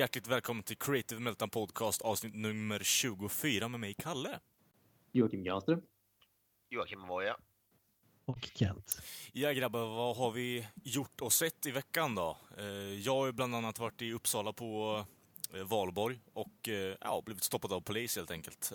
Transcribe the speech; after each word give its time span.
Hjärtligt 0.00 0.26
välkommen 0.26 0.62
till 0.62 0.76
Creative 0.76 1.20
Meltdown 1.20 1.50
Podcast 1.50 2.02
avsnitt 2.02 2.34
nummer 2.34 2.80
24 2.82 3.68
med 3.68 3.80
mig, 3.80 3.94
Kalle. 3.94 4.38
Joakim 5.12 5.42
Granström. 5.44 5.82
Joakim 6.70 7.04
Avoya. 7.04 7.36
Och 8.24 8.48
Kent. 8.54 9.02
Ja 9.32 9.52
grabbar, 9.52 9.80
vad 9.80 10.16
har 10.16 10.30
vi 10.30 10.66
gjort 10.84 11.20
och 11.20 11.32
sett 11.32 11.66
i 11.66 11.70
veckan 11.70 12.14
då? 12.14 12.36
Eh, 12.58 12.64
Jag 13.00 13.14
har 13.14 13.26
ju 13.26 13.32
bland 13.32 13.54
annat 13.54 13.78
varit 13.78 14.02
i 14.02 14.12
Uppsala 14.12 14.52
på 14.52 15.04
eh, 15.54 15.62
valborg 15.64 16.20
och 16.32 16.68
eh, 16.68 16.96
ja, 17.00 17.22
blivit 17.24 17.44
stoppad 17.44 17.72
av 17.72 17.80
polis 17.80 18.16
helt 18.16 18.30
enkelt. 18.30 18.72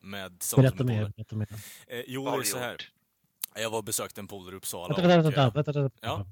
Med 0.00 0.42
Berätta 0.56 0.84
mer. 0.84 1.12
Berätta 1.16 1.36
mer. 1.36 1.48
Jo, 2.06 2.24
det 2.24 2.30
är 2.38 2.42
så 2.42 2.58
här. 2.58 2.76
Jag 3.54 3.70
var 3.70 3.78
och 3.78 3.84
besökte 3.84 4.20
en 4.20 4.26
polare 4.28 4.54
i 4.54 4.56
Uppsala. 4.56 4.94
Vänta, 4.96 5.08
vänta, 5.08 5.30
vänta, 5.30 5.50
vänta, 5.62 5.80
vänta. 5.80 5.96
ja. 6.00 6.26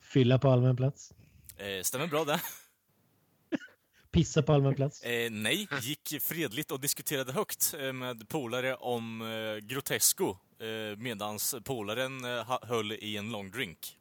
Fylla 0.00 0.38
på 0.38 0.48
allmän 0.50 0.76
plats. 0.76 1.12
Eh, 1.56 1.82
Stämmer 1.82 2.06
bra 2.06 2.24
det? 2.24 2.40
Pissa 4.10 4.42
på 4.42 4.52
allmän 4.52 4.74
plats. 4.74 5.02
Eh, 5.02 5.30
nej, 5.30 5.68
gick 5.80 6.22
fredligt 6.22 6.70
och 6.70 6.80
diskuterade 6.80 7.32
högt 7.32 7.74
eh, 7.78 7.92
med 7.92 8.28
polare 8.28 8.74
om 8.74 9.22
eh, 9.22 9.56
Grotesco 9.66 10.36
eh, 10.60 10.96
medans 10.98 11.54
polaren 11.64 12.24
eh, 12.24 12.58
höll 12.62 12.92
i 12.92 13.16
en 13.16 13.30
long 13.32 13.50
drink. 13.50 13.98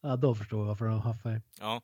Ja, 0.00 0.16
då 0.16 0.34
förstår 0.34 0.60
jag 0.60 0.66
varför 0.66 0.84
de 0.84 1.00
haffar. 1.00 1.42
Ja. 1.60 1.82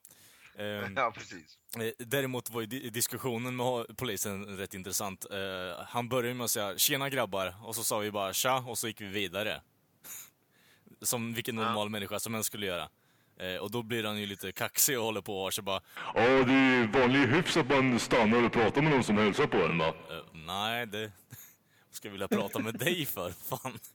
Ehm, 0.59 0.93
Ja, 0.97 1.12
precis. 1.17 1.59
eh, 1.78 2.06
däremot 2.06 2.50
var 2.50 2.61
ju 2.61 2.67
di- 2.67 2.91
diskussionen 2.91 3.56
med 3.56 3.97
polisen 3.97 4.56
rätt 4.56 4.75
intressant. 4.75 5.27
Eh, 5.31 5.84
han 5.87 6.09
började 6.09 6.34
med 6.34 6.45
att 6.45 6.50
säga 6.50 6.78
“tjena 6.78 7.11
grabbar” 7.11 7.55
och 7.62 7.75
så 7.77 7.84
sa 7.84 7.98
vi 7.98 8.11
bara 8.11 8.33
“tja” 8.33 8.56
och 8.67 8.78
så 8.78 8.87
gick 8.89 9.00
vi 9.00 9.06
vidare. 9.06 9.62
Som 11.03 11.34
vilken 11.34 11.55
normal 11.55 11.89
människa 11.89 12.21
som 12.21 12.34
helst 12.34 12.47
skulle 12.47 12.67
göra. 12.67 12.89
Eh, 13.41 13.57
och 13.57 13.71
då 13.71 13.83
blir 13.83 14.05
han 14.05 14.21
ju 14.21 14.27
lite 14.27 14.53
kaxig 14.53 14.99
och 14.99 15.05
håller 15.05 15.21
på 15.21 15.37
och 15.37 15.43
har 15.43 15.51
sig 15.51 15.65
bara 15.65 15.81
Ja, 16.15 16.21
det 16.23 16.53
är 16.53 16.77
ju 16.81 16.87
vanlig 16.87 17.27
hyfs 17.27 17.57
att 17.57 17.69
man 17.69 18.01
stannar 18.01 18.45
och 18.47 18.53
pratar 18.53 18.83
med 18.83 18.93
någon 18.93 19.05
som 19.05 19.19
hälsar 19.19 19.47
på 19.47 19.57
en 19.57 19.79
va? 19.79 19.87
eh, 19.89 20.39
“nej, 20.47 20.87
det 20.87 21.01
vad 21.89 21.97
ska 21.97 22.09
jag 22.09 22.12
vilja 22.12 22.29
prata 22.29 22.59
med 22.59 22.75
dig 22.75 23.05
för, 23.07 23.31
fan”. 23.31 23.79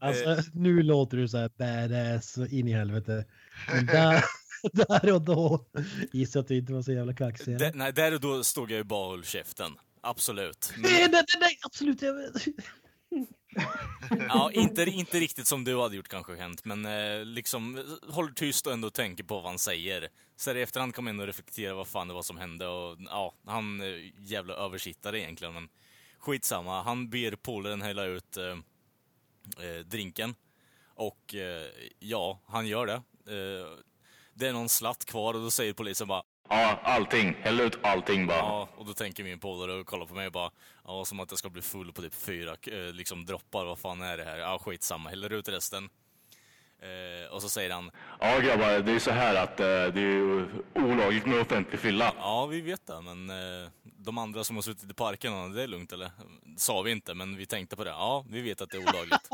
Alltså, 0.00 0.36
nu 0.54 0.82
låter 0.82 1.16
du 1.16 1.28
så 1.28 1.38
här 1.38 1.50
badass 1.58 2.38
in 2.38 2.68
i 2.68 2.72
helvete. 2.72 3.24
Men 3.72 3.86
där, 3.86 4.24
där 4.72 5.12
och 5.12 5.22
då 5.22 5.66
gissar 6.12 6.40
jag 6.40 6.42
att 6.42 6.48
du 6.48 6.56
inte 6.56 6.72
var 6.72 6.82
så 6.82 6.92
jävla 6.92 7.14
kaxig. 7.14 7.56
Nej, 7.74 7.92
där 7.92 8.14
och 8.14 8.20
då 8.20 8.44
stod 8.44 8.70
jag 8.70 8.76
ju 8.76 8.84
bara 8.84 9.04
och 9.06 9.10
höll 9.10 9.24
käften. 9.24 9.72
Absolut. 10.00 10.72
Men, 10.74 10.82
Nej, 10.82 10.92
nej, 11.00 11.10
nej, 11.10 11.24
nej, 11.40 11.58
absolut. 11.62 12.02
Ja, 14.28 14.50
inte, 14.52 14.82
inte 14.82 15.20
riktigt 15.20 15.46
som 15.46 15.64
du 15.64 15.80
hade 15.80 15.96
gjort 15.96 16.08
kanske 16.08 16.36
hänt, 16.36 16.64
men 16.64 16.86
eh, 16.86 17.24
liksom 17.24 17.84
håller 18.08 18.32
tyst 18.32 18.66
och 18.66 18.72
ändå 18.72 18.90
tänker 18.90 19.24
på 19.24 19.34
vad 19.34 19.44
han 19.44 19.58
säger. 19.58 20.08
Så 20.36 20.54
i 20.56 20.62
efterhand 20.62 20.94
kan 20.94 21.04
man 21.04 21.10
ändå 21.10 21.26
reflektera 21.26 21.74
vad 21.74 21.88
fan 21.88 22.08
det 22.08 22.14
var 22.14 22.22
som 22.22 22.36
hände 22.36 22.66
och 22.66 22.96
ja, 23.00 23.34
han 23.46 23.80
eh, 23.80 24.12
jävla 24.18 24.54
översittare 24.54 25.20
egentligen, 25.20 25.54
men 25.54 25.68
skitsamma. 26.18 26.82
Han 26.82 27.10
ber 27.10 27.36
polaren 27.36 27.82
hälla 27.82 28.04
ut 28.04 28.36
eh, 28.36 28.58
eh, 29.66 29.78
drinken 29.84 30.34
och 30.94 31.34
eh, 31.34 31.66
ja, 31.98 32.40
han 32.46 32.66
gör 32.66 32.86
det. 32.86 33.02
Eh, 33.34 33.66
det 34.34 34.46
är 34.48 34.52
någon 34.52 34.68
slatt 34.68 35.04
kvar 35.04 35.34
och 35.34 35.40
då 35.40 35.50
säger 35.50 35.72
polisen 35.72 36.08
bara 36.08 36.22
Ja, 36.48 36.80
allting. 36.82 37.36
Häll 37.40 37.60
ut 37.60 37.78
allting 37.82 38.26
bara. 38.26 38.38
Ja, 38.38 38.68
och 38.76 38.86
då 38.86 38.92
tänker 38.94 39.24
min 39.24 39.38
polare 39.38 39.72
och 39.72 39.86
kollar 39.86 40.06
på 40.06 40.14
mig 40.14 40.26
och 40.26 40.32
bara, 40.32 40.50
ja, 40.84 41.04
som 41.04 41.20
att 41.20 41.30
jag 41.30 41.38
ska 41.38 41.50
bli 41.50 41.62
full 41.62 41.92
på 41.92 42.02
typ 42.02 42.14
fyra 42.14 42.56
eh, 42.62 42.92
liksom 42.92 43.26
droppar, 43.26 43.64
vad 43.64 43.78
fan 43.78 44.02
är 44.02 44.16
det 44.16 44.24
här? 44.24 44.38
Ja, 44.38 44.58
skitsamma, 44.58 45.08
häller 45.10 45.32
ut 45.32 45.48
resten. 45.48 45.88
Eh, 46.82 47.32
och 47.32 47.42
så 47.42 47.48
säger 47.48 47.70
han, 47.70 47.90
Ja 48.20 48.38
grabbar, 48.38 48.80
det 48.80 48.92
är 48.92 48.98
så 48.98 49.10
här 49.10 49.34
att 49.34 49.60
eh, 49.60 49.66
det 49.66 50.00
är 50.00 50.14
ju 50.14 50.46
olagligt 50.74 51.26
med 51.26 51.40
offentlig 51.40 51.80
fylla. 51.80 52.14
ja, 52.18 52.46
vi 52.46 52.60
vet 52.60 52.86
det, 52.86 53.00
men 53.00 53.30
eh, 53.30 53.70
de 53.82 54.18
andra 54.18 54.44
som 54.44 54.56
har 54.56 54.62
suttit 54.62 54.90
i 54.90 54.94
parken, 54.94 55.52
det 55.52 55.62
är 55.62 55.66
lugnt 55.66 55.92
eller? 55.92 56.10
Sa 56.56 56.82
vi 56.82 56.90
inte, 56.90 57.14
men 57.14 57.36
vi 57.36 57.46
tänkte 57.46 57.76
på 57.76 57.84
det. 57.84 57.90
Ja, 57.90 58.24
vi 58.28 58.40
vet 58.40 58.60
att 58.60 58.70
det 58.70 58.76
är 58.76 58.80
olagligt. 58.80 59.28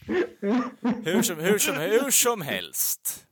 hur, 1.04 1.22
som, 1.22 1.38
hur, 1.38 1.58
som, 1.58 1.76
hur 1.76 2.10
som 2.10 2.42
helst. 2.42 3.27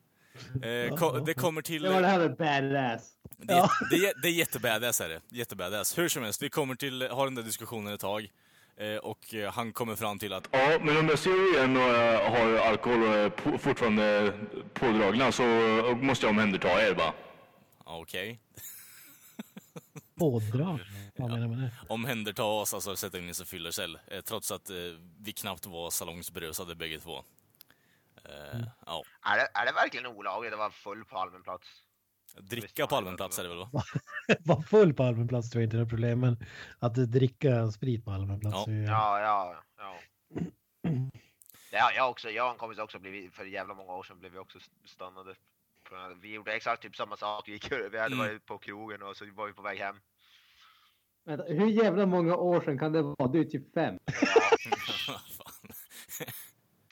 Eh, 0.62 0.96
ko- 0.96 1.18
det 1.20 1.34
kommer 1.34 1.62
till... 1.62 1.82
Det 1.82 1.88
var 1.92 2.00
det 2.02 2.06
här 2.08 2.18
med 2.18 2.36
badass. 2.36 3.12
Det, 3.38 3.52
är- 3.52 3.90
det, 3.90 3.96
är- 3.96 4.22
det 4.22 4.28
är 4.28 4.32
jättebadass 4.32 5.00
är 5.00 5.08
det. 5.08 5.20
Jättebadass. 5.30 5.98
Hur 5.98 6.08
som 6.08 6.22
helst, 6.22 6.42
vi 6.42 6.50
kommer 6.50 6.74
till, 6.74 7.02
har 7.10 7.24
den 7.26 7.34
där 7.34 7.42
diskussionen 7.42 7.94
ett 7.94 8.00
tag. 8.00 8.28
Eh, 8.76 8.96
och 8.96 9.34
eh, 9.34 9.52
han 9.52 9.72
kommer 9.72 9.96
fram 9.96 10.18
till 10.18 10.32
att 10.32 10.48
Ja, 10.50 10.78
men 10.82 10.96
om 10.96 11.08
jag 11.08 11.18
ser 11.18 11.54
igen 11.54 11.76
och 11.76 11.82
har 12.32 12.56
alkohol 12.68 13.02
och 13.02 13.08
är 13.08 13.28
på, 13.28 13.58
fortfarande 13.58 14.32
pådragna 14.74 15.32
så 15.32 15.42
måste 16.02 16.26
jag 16.26 16.30
omhänderta 16.30 16.68
er 16.88 16.94
bara. 16.94 17.12
ja, 17.86 17.98
okej, 17.98 18.40
Pådrag. 20.18 20.80
Vad 21.16 21.30
menar 21.30 21.42
du 21.42 21.48
med 21.48 21.58
det? 21.58 21.70
omhänderta 21.88 22.42
oss, 22.44 22.74
alltså 22.74 22.96
sätta 22.96 23.18
in 23.18 23.30
oss 23.30 23.40
i 23.40 23.44
fyllercell. 23.44 23.98
Eh, 24.10 24.20
trots 24.20 24.50
att 24.52 24.70
eh, 24.70 24.76
vi 25.20 25.32
knappt 25.32 25.66
var 25.66 25.90
salongsberusade 25.90 26.74
bägge 26.74 26.98
två. 27.00 27.24
Eh, 28.28 28.60
Ja, 28.86 29.02
Är 29.22 29.36
det, 29.36 29.48
är 29.54 29.66
det 29.66 29.72
verkligen 29.72 30.06
olagligt 30.06 30.52
att 30.52 30.58
vara 30.58 30.70
full 30.70 31.04
på 31.04 31.18
allmän 31.18 31.42
plats? 31.42 31.82
dricka 32.40 32.86
på 32.86 32.96
allmän 32.96 33.16
plats 33.16 33.38
är 33.38 33.42
det 33.42 33.48
väl 33.48 33.58
va? 33.58 33.82
Var 34.44 34.62
full 34.62 34.94
på 34.94 35.02
allmän 35.02 35.28
plats 35.28 35.50
tror 35.50 35.62
jag 35.62 35.66
inte 35.66 35.76
är 35.76 35.80
något 35.80 35.88
problem, 35.88 36.20
men 36.20 36.36
att 36.78 36.94
dricka 36.94 37.70
sprit 37.70 38.04
på 38.04 38.10
allmän 38.10 38.40
plats. 38.40 38.56
Ja. 38.66 38.72
är 38.72 38.86
Ja, 38.86 39.20
ja, 39.20 39.62
ja. 39.78 39.98
Ja, 41.72 41.92
jag 41.96 42.10
också. 42.10 42.30
Jag 42.30 42.46
och 42.46 42.52
en 42.52 42.58
kompis 42.58 42.78
också 42.78 42.98
blivit, 42.98 43.34
för 43.34 43.44
jävla 43.44 43.74
många 43.74 43.92
år 43.92 44.02
sedan 44.02 44.18
blev 44.18 44.32
vi 44.32 44.38
också 44.38 44.58
stannade. 44.84 45.34
Vi 46.22 46.34
gjorde 46.34 46.52
exakt 46.52 46.82
typ 46.82 46.96
samma 46.96 47.16
sak. 47.16 47.48
Vi, 47.48 47.52
gick, 47.52 47.72
vi 47.72 47.98
hade 47.98 48.14
Mm. 48.14 48.18
varit 48.18 48.46
på 48.46 48.58
krogen 48.58 49.02
och 49.02 49.16
så 49.16 49.24
var 49.32 49.46
vi 49.46 49.52
på 49.52 49.62
väg 49.62 49.78
hem. 49.78 49.96
Vänta, 51.24 51.44
hur 51.44 51.66
jävla 51.66 52.06
många 52.06 52.36
år 52.36 52.60
sedan 52.60 52.78
kan 52.78 52.92
det 52.92 53.02
vara? 53.02 53.28
Du 53.28 53.40
är 53.40 53.44
typ 53.44 53.74
fem. 53.74 53.98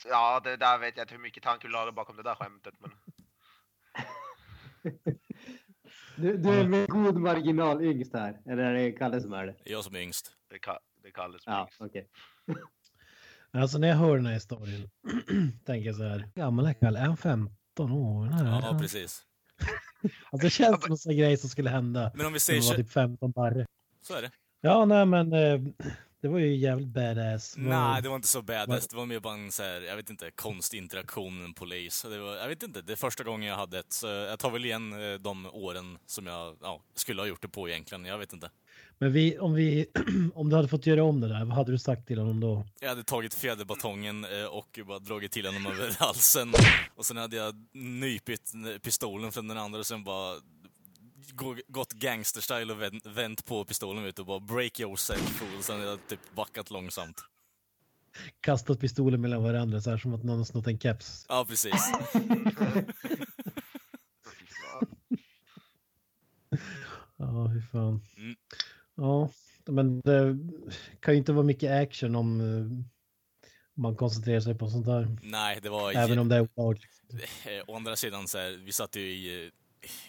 Ja, 0.08 0.40
det 0.44 0.56
där 0.56 0.78
vet 0.78 0.96
jag 0.96 1.04
inte 1.04 1.14
hur 1.14 1.22
mycket 1.22 1.42
tankelag 1.42 1.94
bakom 1.94 2.16
det 2.16 2.22
där 2.22 2.34
skämtet. 2.34 2.74
Men 2.80 2.90
Du, 6.16 6.36
du 6.36 6.48
är 6.48 6.68
med 6.68 6.88
god 6.88 7.16
marginal 7.16 7.82
yngst 7.84 8.12
här. 8.14 8.40
Eller 8.46 8.62
är 8.64 8.74
det 8.74 8.92
Kalle 8.92 9.20
som 9.20 9.32
är 9.32 9.46
det? 9.46 9.54
Jag 9.64 9.84
som 9.84 9.94
är 9.96 10.00
yngst. 10.00 10.32
det, 10.50 10.56
ka- 10.58 10.78
det 11.02 11.10
kallas 11.10 11.42
Ja, 11.46 11.58
minst. 11.80 11.80
okej. 11.80 12.08
Alltså 13.52 13.78
när 13.78 13.88
jag 13.88 13.96
hör 13.96 14.16
den 14.16 14.26
här 14.26 14.34
historien 14.34 14.90
tänker 15.64 15.86
jag 15.86 15.96
så 15.96 16.02
här. 16.02 16.28
Gammal 16.34 16.66
är 16.66 16.72
Kalle? 16.72 16.98
Är 16.98 17.04
han 17.06 17.16
15 17.16 17.92
år? 17.92 18.26
Ja, 18.30 18.36
han- 18.36 18.80
precis. 18.80 19.22
Alltså 20.02 20.46
det 20.46 20.50
känns 20.50 20.82
som 20.82 20.92
en 20.92 20.98
sån 20.98 21.16
grej 21.16 21.36
som 21.36 21.48
skulle 21.50 21.70
hända. 21.70 22.12
Men 22.14 22.26
om 22.26 22.32
vi 22.32 22.40
säger 22.40 22.60
man 22.60 22.66
var 22.66 22.74
så, 22.74 22.82
typ 22.82 22.90
15 22.92 23.30
barre. 23.30 23.66
så 24.02 24.14
är 24.14 24.22
det. 24.22 24.30
Ja, 24.60 24.84
nej 24.84 25.06
men 25.06 25.32
eh, 25.32 25.60
det 26.24 26.28
var 26.30 26.38
ju 26.38 26.56
jävligt 26.56 26.88
badass. 26.88 27.54
Nej, 27.56 28.02
det 28.02 28.08
var 28.08 28.16
inte 28.16 28.28
så 28.28 28.42
badass. 28.42 28.88
Det 28.88 28.96
var 28.96 29.06
mer 29.06 29.20
bara 29.20 29.34
en 29.34 29.52
så 29.52 29.62
här, 29.62 29.80
jag 29.80 29.96
vet 29.96 30.10
inte, 30.10 30.30
konstig 30.30 30.78
interaktion 30.78 31.36
med 31.36 31.44
en 31.44 31.54
polis. 31.54 32.02
Det 32.02 32.18
var, 32.18 32.36
jag 32.36 32.48
vet 32.48 32.62
inte, 32.62 32.82
det 32.82 32.92
är 32.92 32.96
första 32.96 33.24
gången 33.24 33.48
jag 33.48 33.56
hade 33.56 33.78
ett, 33.78 33.92
så 33.92 34.06
jag 34.06 34.38
tar 34.38 34.50
väl 34.50 34.64
igen 34.64 34.92
eh, 34.92 35.18
de 35.18 35.46
åren 35.46 35.98
som 36.06 36.26
jag 36.26 36.56
ja, 36.62 36.80
skulle 36.94 37.22
ha 37.22 37.26
gjort 37.26 37.42
det 37.42 37.48
på 37.48 37.68
egentligen. 37.68 38.04
Jag 38.04 38.18
vet 38.18 38.32
inte. 38.32 38.50
Men 38.98 39.12
vi, 39.12 39.38
om, 39.38 39.54
vi, 39.54 39.86
om 40.34 40.48
du 40.48 40.56
hade 40.56 40.68
fått 40.68 40.86
göra 40.86 41.04
om 41.04 41.20
det 41.20 41.28
där, 41.28 41.44
vad 41.44 41.56
hade 41.56 41.72
du 41.72 41.78
sagt 41.78 42.06
till 42.06 42.18
honom 42.18 42.40
då? 42.40 42.66
Jag 42.80 42.88
hade 42.88 43.04
tagit 43.04 43.34
fjäderbatongen 43.34 44.24
eh, 44.24 44.44
och 44.44 44.80
bara 44.86 44.98
dragit 44.98 45.32
till 45.32 45.46
honom 45.46 45.66
över 45.66 45.96
halsen. 45.98 46.52
Och 46.96 47.06
sen 47.06 47.16
hade 47.16 47.36
jag 47.36 47.54
nypit 47.72 48.52
pistolen 48.82 49.32
från 49.32 49.48
den 49.48 49.58
andra 49.58 49.78
och 49.78 49.86
sen 49.86 50.04
bara 50.04 50.36
gått 51.68 51.92
gangsterstyle 51.92 52.72
och 52.72 52.82
vänt, 52.82 53.06
vänt 53.06 53.44
på 53.44 53.64
pistolen 53.64 54.12
du, 54.14 54.22
och 54.22 54.26
bara 54.26 54.40
break 54.40 54.80
yourself 54.80 55.20
fool. 55.20 55.62
Sen 55.62 55.76
hade 55.76 55.90
jag 55.90 56.06
typ 56.08 56.34
backat 56.34 56.70
långsamt. 56.70 57.20
Kastat 58.40 58.80
pistolen 58.80 59.20
mellan 59.20 59.42
varandra 59.42 59.80
så 59.80 59.90
här 59.90 59.98
som 59.98 60.14
att 60.14 60.22
någon 60.22 60.38
har 60.38 60.44
snott 60.44 60.66
en 60.66 60.78
keps. 60.78 61.26
Ja, 61.28 61.44
precis. 61.48 61.92
Ja, 67.16 67.46
hur 67.46 67.60
fan. 67.60 68.00
Mm. 68.16 68.36
Ja, 68.94 69.30
men 69.66 70.00
det 70.00 70.38
kan 71.00 71.14
ju 71.14 71.18
inte 71.18 71.32
vara 71.32 71.44
mycket 71.44 71.70
action 71.82 72.16
om, 72.16 72.40
eh, 72.40 72.86
man 73.74 73.96
koncentrerar 73.96 74.40
sig 74.40 74.54
på 74.54 74.68
sånt 74.68 74.86
där. 74.86 75.16
Nej, 75.22 75.58
det 75.62 75.68
var... 75.68 75.92
Även 75.92 76.18
om 76.18 76.28
det 76.28 76.36
är 76.36 76.48
olagligt. 76.54 77.02
Eh, 77.44 77.64
Å 77.66 77.76
andra 77.76 77.96
sidan 77.96 78.28
så 78.28 78.38
här, 78.38 78.50
vi 78.64 78.72
satt 78.72 78.96
ju 78.96 79.00
i 79.00 79.44
eh, 79.44 79.50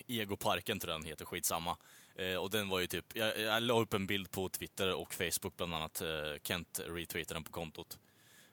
Egoparken 0.08 0.80
tror 0.80 0.92
jag 0.94 1.02
den 1.02 1.08
heter, 1.10 1.26
skitsamma. 1.26 1.78
Eh, 2.16 2.36
och 2.36 2.50
den 2.50 2.70
var 2.70 2.80
ju 2.80 2.88
typ, 2.88 3.06
jag, 3.16 3.40
jag 3.40 3.64
la 3.64 3.80
upp 3.82 3.94
en 3.94 4.08
bild 4.08 4.32
på 4.32 4.50
Twitter 4.50 4.94
och 4.94 5.14
Facebook 5.14 5.58
bland 5.58 5.76
annat. 5.76 6.02
Eh, 6.02 6.08
Kent 6.44 6.80
retweetade 6.88 7.36
den 7.36 7.44
på 7.44 7.52
kontot. 7.52 7.98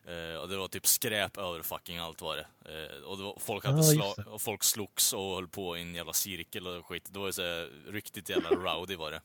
Eh, 0.07 0.37
och 0.37 0.49
det 0.49 0.57
var 0.57 0.69
typ 0.69 0.87
skräp 0.87 1.37
över 1.39 1.63
fucking 1.63 1.99
allt 1.99 2.21
var 2.21 2.37
det. 2.37 2.47
Eh, 2.65 3.03
och 3.03 3.17
det 3.17 3.23
var, 3.23 3.39
folk, 3.41 3.65
hade 3.65 3.77
Ja, 3.95 4.15
sla- 4.17 4.25
och 4.25 4.43
folk 4.43 4.63
slogs 4.65 5.13
och 5.13 5.35
höll 5.35 5.49
på 5.49 5.77
i 5.77 5.81
en 5.83 5.95
jävla 5.95 6.13
cirkel 6.13 6.67
och 6.67 6.87
skit. 6.87 7.09
Det 7.13 7.19
var 7.19 7.27
ju 7.27 7.33
så 7.33 7.43
här, 7.43 7.71
riktigt 7.93 8.29
jävla 8.29 8.49
rowdy 8.51 8.97
var 8.97 9.11
det. 9.11 9.23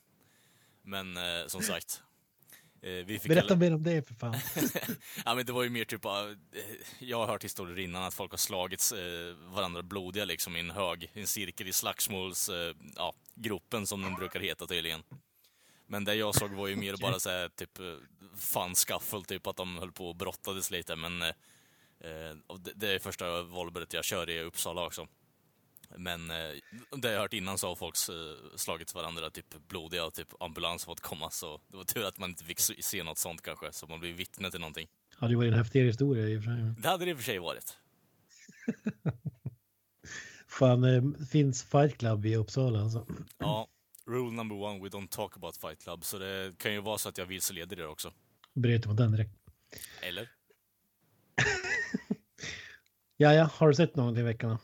Men 0.82 1.18
eh, 1.18 1.48
som 1.48 1.62
sagt. 1.62 2.02
Eh, 2.82 2.90
vi 2.92 3.20
fick 3.20 3.30
Berätta 3.30 3.48
alla- 3.48 3.56
mer 3.56 3.74
om 3.74 3.84
det 3.84 4.08
för 4.08 4.14
fan. 4.14 4.36
ja 5.26 5.36
men 5.36 5.46
det 5.46 5.52
var 5.52 5.64
ju 5.64 5.70
mer 5.70 5.86
typ 5.86 6.06
av, 6.06 6.30
eh, 6.30 6.36
jag 7.00 7.18
har 7.18 7.28
hört 7.28 7.44
historier 7.44 7.80
innan 7.80 8.04
att 8.04 8.14
folk 8.14 8.32
har 8.32 8.38
slagits 8.38 8.92
eh, 8.92 9.36
varandra 9.36 9.82
blodiga 9.84 10.26
liksom 10.26 10.56
i 10.56 10.60
en 10.60 10.72
hög, 10.72 11.12
i 11.14 11.20
en 11.20 11.28
cirkel 11.28 11.68
i 11.68 11.74
slagsmåls, 11.74 12.50
eh, 12.50 12.76
ja, 12.96 13.14
som 13.86 14.02
den 14.02 14.16
brukar 14.16 14.40
heta 14.40 14.68
tydligen. 14.68 15.04
Men 15.88 16.04
det 16.06 16.16
jag 16.16 16.36
såg 16.36 16.52
var 16.52 16.68
ju 16.68 16.76
mer 16.76 16.98
bara 16.98 17.20
så 17.20 17.30
här, 17.30 17.50
typ 17.50 17.80
eh, 17.80 17.96
fun 18.38 18.76
scuffle, 18.76 19.24
typ 19.24 19.48
att 19.48 19.58
de 19.58 19.78
höll 19.78 19.92
på 19.92 20.10
och 20.10 20.16
brottades 20.16 20.72
lite 20.72 20.96
men 20.96 21.22
eh, 21.22 21.32
det, 22.60 22.72
det 22.76 22.92
är 22.92 23.00
första 23.00 23.42
valberet 23.42 23.94
jag 23.94 24.06
kör 24.06 24.30
i 24.30 24.42
Uppsala 24.42 24.86
också. 24.86 25.08
Men 25.98 26.32
eh, 26.32 26.36
det 26.98 27.12
jag 27.12 27.20
hört 27.22 27.34
innan 27.34 27.58
så 27.58 27.68
har 27.68 27.76
folk 27.76 27.96
eh, 28.10 28.56
slagit 28.56 28.94
varandra 28.96 29.30
typ 29.30 29.68
blodiga 29.68 30.06
och 30.06 30.14
typ 30.14 30.42
ambulans 30.42 30.86
fått 30.86 31.00
komma 31.02 31.30
så 31.30 31.62
det 31.68 31.78
var 31.78 31.84
tur 31.84 32.06
att 32.06 32.18
man 32.20 32.30
inte 32.30 32.44
fick 32.44 32.60
se- 32.60 33.04
något 33.04 33.18
sånt 33.18 33.42
kanske, 33.42 33.72
så 33.72 33.88
man 33.88 34.00
blir 34.00 34.14
vittne 34.14 34.52
till 34.52 34.60
någonting. 34.60 34.88
Ja, 35.22 35.28
det 35.28 35.36
var 35.36 35.44
ju 35.44 35.50
en 35.50 35.58
häftigare 35.58 35.88
historia 35.88 36.28
i 36.28 36.38
och 36.38 36.44
för 36.44 36.52
sig. 36.56 36.74
Det 36.82 36.88
hade 36.90 37.06
det 37.06 37.12
i 37.12 37.14
och 37.14 37.18
för 37.18 37.24
sig 37.26 37.40
varit. 37.40 37.78
Fan, 40.48 40.84
eh, 40.84 41.04
finns 41.32 41.64
Fight 41.64 41.98
Club 41.98 42.26
i 42.26 42.36
Uppsala 42.36 42.82
alltså. 42.82 43.06
Ja, 43.38 43.68
rule 44.08 44.32
number 44.36 44.56
one, 44.56 44.80
we 44.84 44.90
don't 44.90 45.08
talk 45.10 45.36
about 45.38 45.58
fight 45.58 45.84
club. 45.84 46.04
Så 46.06 46.18
det 46.18 46.58
kan 46.58 46.74
ju 46.74 46.82
vara 46.82 46.98
så 46.98 47.10
att 47.10 47.18
jag 47.18 47.26
vilseleder 47.26 47.80
er 47.80 47.88
också. 47.88 48.14
Bryt 48.54 48.86
mot 48.86 48.98
den 48.98 49.12
direkt. 49.12 49.32
Eller? 50.02 50.30
Ja, 53.20 53.34
ja, 53.34 53.50
har 53.54 53.68
du 53.68 53.74
sett 53.76 53.96
någonting 53.96 54.22
i 54.22 54.26
veckan? 54.26 54.58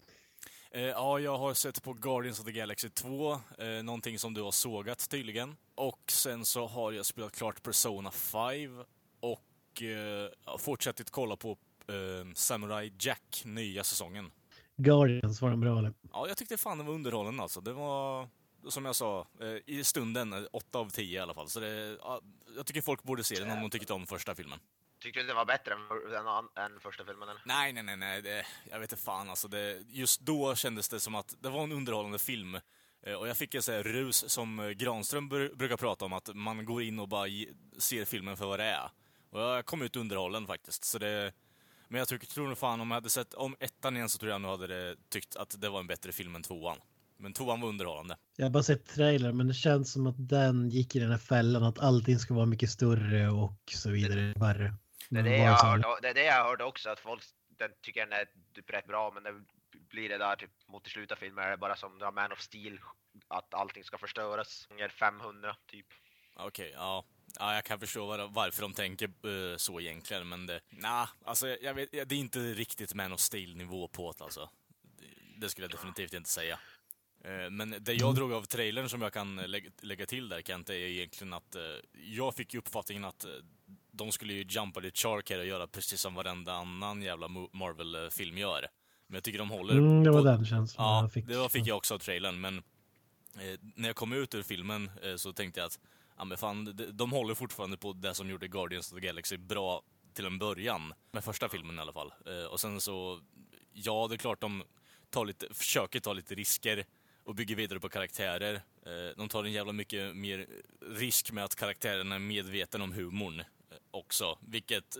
Eh, 0.75 0.81
ja, 0.81 1.19
jag 1.19 1.37
har 1.37 1.53
sett 1.53 1.83
på 1.83 1.93
Guardians 1.93 2.39
of 2.39 2.45
the 2.45 2.51
Galaxy 2.51 2.89
2, 2.89 3.31
eh, 3.33 3.39
någonting 3.83 4.19
som 4.19 4.33
du 4.33 4.41
har 4.41 4.51
sågat 4.51 5.09
tydligen. 5.09 5.55
Och 5.75 6.01
sen 6.11 6.45
så 6.45 6.67
har 6.67 6.91
jag 6.91 7.05
spelat 7.05 7.35
klart 7.35 7.63
Persona 7.63 8.11
5 8.11 8.83
och 9.19 9.81
eh, 9.81 10.29
ja, 10.45 10.57
fortsätter 10.57 11.03
kolla 11.03 11.35
på 11.35 11.57
eh, 11.87 12.33
Samurai 12.35 12.93
Jack, 12.99 13.41
nya 13.45 13.83
säsongen. 13.83 14.31
Guardians, 14.75 15.41
var 15.41 15.49
den 15.49 15.59
bra 15.59 15.79
eller? 15.79 15.93
Ja, 16.13 16.27
jag 16.27 16.37
tyckte 16.37 16.57
fan 16.57 16.77
det 16.77 16.83
var 16.83 16.93
underhållande 16.93 17.43
alltså. 17.43 17.61
Det 17.61 17.73
var, 17.73 18.27
som 18.67 18.85
jag 18.85 18.95
sa, 18.95 19.27
eh, 19.41 19.75
i 19.75 19.83
stunden, 19.83 20.33
eh, 20.33 20.43
8 20.51 20.79
av 20.79 20.89
10 20.89 21.19
i 21.19 21.21
alla 21.21 21.33
fall. 21.33 21.49
Så 21.49 21.59
det, 21.59 21.97
ja, 22.01 22.21
jag 22.55 22.65
tycker 22.65 22.81
folk 22.81 23.03
borde 23.03 23.23
se 23.23 23.35
den 23.35 23.51
om 23.51 23.61
de 23.61 23.69
tyckte 23.69 23.93
om 23.93 24.07
första 24.07 24.35
filmen. 24.35 24.59
Tyckte 25.03 25.19
du 25.21 25.27
den 25.27 25.35
var 25.35 25.45
bättre 25.45 25.73
än, 25.73 25.79
än, 26.59 26.71
än 26.73 26.79
första 26.79 27.05
filmen? 27.05 27.29
Eller? 27.29 27.41
Nej, 27.45 27.73
nej, 27.73 27.83
nej, 27.83 27.97
nej. 27.97 28.21
Det, 28.21 28.45
jag 28.71 28.79
vet 28.79 28.91
inte 28.91 29.03
fan 29.03 29.29
alltså. 29.29 29.47
Det, 29.47 29.81
just 29.89 30.21
då 30.21 30.55
kändes 30.55 30.89
det 30.89 30.99
som 30.99 31.15
att 31.15 31.35
det 31.39 31.49
var 31.49 31.63
en 31.63 31.71
underhållande 31.71 32.19
film. 32.19 32.55
Eh, 33.05 33.13
Och 33.13 33.27
jag 33.27 33.37
fick 33.37 33.55
en 33.55 33.61
sån 33.61 33.73
här 33.75 33.83
rus 33.83 34.29
som 34.29 34.59
eh, 34.59 34.69
Granström 34.69 35.29
br- 35.29 35.55
brukar 35.55 35.77
prata 35.77 36.05
om, 36.05 36.13
att 36.13 36.35
man 36.35 36.65
går 36.65 36.81
in 36.81 36.99
och 36.99 37.07
bara 37.07 37.27
ser 37.77 38.05
filmen 38.05 38.37
för 38.37 38.45
vad 38.45 38.59
det 38.59 38.65
är. 38.65 38.89
Och 39.29 39.41
jag 39.41 39.65
kom 39.65 39.81
ut 39.81 39.95
underhållen 39.95 40.47
faktiskt. 40.47 40.83
Så 40.83 40.97
det, 40.99 41.33
men 41.87 41.99
jag 41.99 42.07
tycker, 42.07 42.27
tror 42.27 42.47
nog 42.47 42.57
fan 42.57 42.81
om 42.81 42.91
jag 42.91 42.95
hade 42.95 43.09
sett 43.09 43.33
om 43.33 43.55
ettan 43.59 43.95
igen 43.95 44.09
så 44.09 44.17
tror 44.17 44.31
jag 44.31 44.41
nog 44.41 44.51
hade 44.51 44.67
det, 44.67 44.95
tyckt 45.09 45.35
att 45.35 45.61
det 45.61 45.69
var 45.69 45.79
en 45.79 45.87
bättre 45.87 46.11
film 46.11 46.35
än 46.35 46.43
tvåan. 46.43 46.77
Men 47.17 47.33
tvåan 47.33 47.61
var 47.61 47.69
underhållande. 47.69 48.17
Jag 48.37 48.45
har 48.45 48.49
bara 48.49 48.63
sett 48.63 48.85
trailer, 48.85 49.31
men 49.31 49.47
det 49.47 49.53
känns 49.53 49.91
som 49.91 50.07
att 50.07 50.15
den 50.29 50.69
gick 50.69 50.95
i 50.95 50.99
den 50.99 51.11
här 51.11 51.17
fällan 51.17 51.63
att 51.63 51.79
allting 51.79 52.19
ska 52.19 52.33
vara 52.33 52.45
mycket 52.45 52.69
större 52.69 53.29
och 53.29 53.59
så 53.75 53.91
vidare. 53.91 54.33
Värre. 54.37 54.73
Det 55.13 55.19
är 55.19 55.23
det, 55.23 55.37
jag 55.37 55.53
hörde, 55.53 55.97
det 56.01 56.09
är 56.09 56.13
det 56.13 56.23
jag 56.23 56.43
hörde 56.43 56.63
också, 56.63 56.89
att 56.89 56.99
folk 56.99 57.23
den 57.57 57.71
tycker 57.81 57.99
den 58.05 58.13
är 58.13 58.25
typ 58.55 58.69
rätt 58.69 58.87
bra, 58.87 59.11
men 59.11 59.23
det 59.23 59.33
blir 59.89 60.09
det 60.09 60.17
där 60.17 60.35
typ 60.35 60.51
mot 60.67 60.87
i 60.87 60.89
slutet 60.89 61.11
av 61.11 61.19
filmen 61.19 61.45
är 61.45 61.51
det 61.51 61.57
bara 61.57 61.75
som 61.75 61.99
det 61.99 62.05
har 62.05 62.11
Man 62.11 62.31
of 62.31 62.41
Steel, 62.41 62.79
att 63.27 63.53
allting 63.53 63.83
ska 63.83 63.97
förstöras. 63.97 64.65
Gånger 64.69 64.89
500 64.89 65.55
typ. 65.67 65.87
Okej, 66.35 66.71
ja. 66.75 67.05
Ja, 67.39 67.55
jag 67.55 67.65
kan 67.65 67.79
förstå 67.79 68.05
var, 68.05 68.27
varför 68.27 68.61
de 68.61 68.73
tänker 68.73 69.05
eh, 69.05 69.57
så 69.57 69.79
egentligen, 69.79 70.29
men 70.29 70.45
det... 70.45 70.61
Nah, 70.69 71.09
alltså 71.25 71.47
jag 71.47 71.73
vet, 71.73 71.91
det 71.91 72.15
är 72.15 72.19
inte 72.19 72.39
riktigt 72.39 72.93
Man 72.93 73.13
of 73.13 73.19
Steel-nivå 73.19 73.87
på 73.87 74.11
det 74.11 74.23
alltså. 74.23 74.49
Det, 74.81 75.05
det 75.37 75.49
skulle 75.49 75.65
jag 75.65 75.71
definitivt 75.71 76.13
inte 76.13 76.29
säga. 76.29 76.59
Eh, 77.23 77.49
Men 77.49 77.75
det 77.79 77.93
jag 77.93 78.15
drog 78.15 78.33
av 78.33 78.43
trailern 78.43 78.89
som 78.89 79.01
jag 79.01 79.13
kan 79.13 79.35
lägga, 79.35 79.71
lägga 79.81 80.05
till 80.05 80.29
där 80.29 80.41
Kent, 80.41 80.69
är 80.69 80.73
egentligen 80.73 81.33
att 81.33 81.55
eh, 81.55 81.61
jag 81.93 82.35
fick 82.35 82.53
ju 82.53 82.59
uppfattningen 82.59 83.05
att 83.05 83.25
de 83.95 84.11
skulle 84.11 84.33
ju 84.33 84.45
jumpa 84.49 84.81
the 84.81 84.91
shark 84.91 85.29
här 85.29 85.39
och 85.39 85.45
göra 85.45 85.67
precis 85.67 86.01
som 86.01 86.15
varenda 86.15 86.53
annan 86.53 87.01
jävla 87.01 87.27
Marvel-film 87.27 88.37
gör. 88.37 88.67
Men 89.07 89.15
jag 89.15 89.23
tycker 89.23 89.39
de 89.39 89.49
håller 89.49 89.73
Mm, 89.77 90.03
det 90.03 90.11
var 90.11 90.19
på- 90.21 90.25
den 90.27 90.45
känslan 90.45 90.85
Ja, 90.87 91.01
jag 91.01 91.11
fick. 91.13 91.25
det 91.27 91.37
var, 91.37 91.49
fick 91.49 91.67
jag 91.67 91.77
också 91.77 91.93
av 91.93 91.99
trailern, 91.99 92.41
men 92.41 92.57
eh, 92.57 93.59
när 93.75 93.89
jag 93.89 93.95
kom 93.95 94.13
ut 94.13 94.35
ur 94.35 94.43
filmen 94.43 94.91
eh, 95.03 95.15
så 95.15 95.33
tänkte 95.33 95.59
jag 95.59 95.67
att 95.67 95.79
ja, 96.17 96.25
men 96.25 96.37
fan, 96.37 96.65
de, 96.65 96.85
de 96.85 97.11
håller 97.11 97.33
fortfarande 97.35 97.77
på 97.77 97.93
det 97.93 98.13
som 98.13 98.29
gjorde 98.29 98.47
Guardians 98.47 98.91
of 98.93 98.99
the 98.99 99.07
Galaxy 99.07 99.37
bra 99.37 99.81
till 100.13 100.25
en 100.25 100.39
början. 100.39 100.93
Med 101.11 101.23
första 101.23 101.49
filmen 101.49 101.77
i 101.77 101.81
alla 101.81 101.93
fall. 101.93 102.13
Eh, 102.25 102.43
och 102.51 102.59
sen 102.59 102.81
så, 102.81 103.19
ja 103.73 104.07
det 104.09 104.15
är 104.15 104.17
klart 104.17 104.41
de 104.41 104.63
tar 105.09 105.25
lite, 105.25 105.53
försöker 105.53 105.99
ta 105.99 106.13
lite 106.13 106.35
risker 106.35 106.85
och 107.23 107.35
bygger 107.35 107.55
vidare 107.55 107.79
på 107.79 107.89
karaktärer. 107.89 108.53
Eh, 108.85 109.17
de 109.17 109.29
tar 109.29 109.43
en 109.43 109.51
jävla 109.51 109.73
mycket 109.73 110.15
mer 110.15 110.47
risk 110.91 111.31
med 111.31 111.43
att 111.43 111.55
karaktärerna 111.55 112.15
är 112.15 112.19
medvetna 112.19 112.83
om 112.83 112.93
humorn 112.93 113.43
också, 113.91 114.37
vilket 114.41 114.97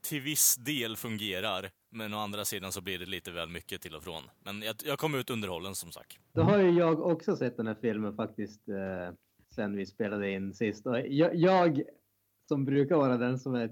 till 0.00 0.20
viss 0.20 0.56
del 0.56 0.96
fungerar, 0.96 1.70
men 1.90 2.14
å 2.14 2.18
andra 2.18 2.44
sidan 2.44 2.72
så 2.72 2.80
blir 2.80 2.98
det 2.98 3.06
lite 3.06 3.30
väl 3.30 3.48
mycket 3.48 3.80
till 3.82 3.94
och 3.94 4.02
från. 4.02 4.22
Men 4.44 4.62
jag, 4.62 4.76
jag 4.84 4.98
kom 4.98 5.14
ut 5.14 5.30
underhållen 5.30 5.74
som 5.74 5.92
sagt. 5.92 6.18
Då 6.32 6.42
har 6.42 6.58
ju 6.58 6.70
jag 6.70 7.00
också 7.00 7.36
sett 7.36 7.56
den 7.56 7.66
här 7.66 7.76
filmen 7.80 8.16
faktiskt 8.16 8.68
eh, 8.68 9.14
sen 9.54 9.76
vi 9.76 9.86
spelade 9.86 10.30
in 10.30 10.54
sist. 10.54 10.86
Och 10.86 10.98
jag, 11.06 11.34
jag 11.36 11.82
som 12.48 12.64
brukar 12.64 12.96
vara 12.96 13.16
den 13.16 13.38
som 13.38 13.54
är 13.54 13.70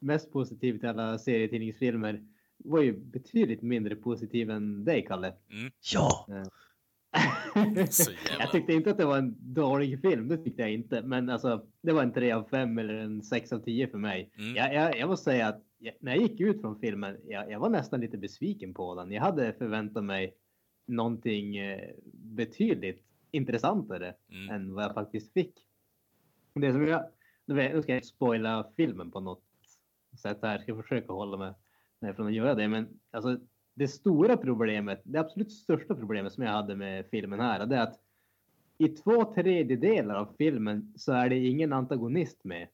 mest 0.00 0.32
positiv 0.32 0.78
till 0.78 0.88
alla 0.88 1.18
serietidningsfilmer 1.18 2.26
var 2.64 2.82
ju 2.82 2.92
betydligt 2.92 3.62
mindre 3.62 3.96
positiv 3.96 4.50
än 4.50 4.84
dig, 4.84 5.04
Kalle. 5.08 5.34
Ja! 5.92 6.24
Så 6.26 6.32
jävla- 6.32 6.50
jag 8.38 8.52
tyckte 8.52 8.72
inte 8.72 8.90
att 8.90 8.98
det 8.98 9.04
var 9.04 9.18
en 9.18 9.36
dålig 9.54 10.00
film, 10.00 10.28
det 10.28 10.36
tyckte 10.36 10.62
jag 10.62 10.72
inte. 10.72 11.02
Men 11.02 11.30
alltså, 11.30 11.66
det 11.82 11.92
var 11.92 12.02
en 12.02 12.12
3 12.12 12.32
av 12.32 12.48
5 12.50 12.78
eller 12.78 12.94
en 12.94 13.22
6 13.22 13.52
av 13.52 13.58
10 13.58 13.88
för 13.88 13.98
mig. 13.98 14.30
Mm. 14.38 14.56
Jag, 14.56 14.74
jag, 14.74 14.98
jag 14.98 15.08
måste 15.08 15.24
säga 15.24 15.48
att 15.48 15.62
jag, 15.78 15.94
när 16.00 16.14
jag 16.14 16.22
gick 16.22 16.40
ut 16.40 16.60
från 16.60 16.80
filmen, 16.80 17.16
jag, 17.24 17.50
jag 17.50 17.60
var 17.60 17.68
nästan 17.68 18.00
lite 18.00 18.18
besviken 18.18 18.74
på 18.74 18.94
den. 18.94 19.12
Jag 19.12 19.22
hade 19.22 19.52
förväntat 19.52 20.04
mig 20.04 20.34
någonting 20.86 21.56
eh, 21.56 21.90
betydligt 22.12 23.04
intressantare 23.30 24.14
Mm. 24.32 24.54
än 24.54 24.74
vad 24.74 24.84
jag 24.84 24.94
faktiskt 24.94 25.32
fick. 25.32 25.54
Det 26.54 26.72
som 26.72 26.86
jag, 26.86 27.04
nu 27.46 27.82
ska 27.82 27.94
jag 27.94 28.04
spoila 28.04 28.70
filmen 28.76 29.10
på 29.10 29.20
något 29.20 29.42
sätt 30.22 30.38
här, 30.42 30.52
jag 30.54 30.62
ska 30.62 30.82
försöka 30.82 31.12
hålla 31.12 31.36
mig 32.00 32.14
från 32.14 32.26
att 32.26 32.34
göra 32.34 32.54
det. 32.54 32.68
Men 32.68 32.88
alltså, 33.10 33.38
det 33.78 33.88
stora 33.88 34.36
problemet, 34.36 35.00
det 35.04 35.18
absolut 35.18 35.52
största 35.52 35.94
problemet 35.94 36.32
som 36.32 36.44
jag 36.44 36.52
hade 36.52 36.76
med 36.76 37.06
filmen 37.10 37.40
här, 37.40 37.66
det 37.66 37.76
är 37.76 37.82
att 37.82 38.00
i 38.78 38.88
två 38.88 39.34
tredjedelar 39.34 40.14
av 40.14 40.28
filmen 40.38 40.92
så 40.96 41.12
är 41.12 41.28
det 41.28 41.36
ingen 41.36 41.72
antagonist 41.72 42.44
med. 42.44 42.68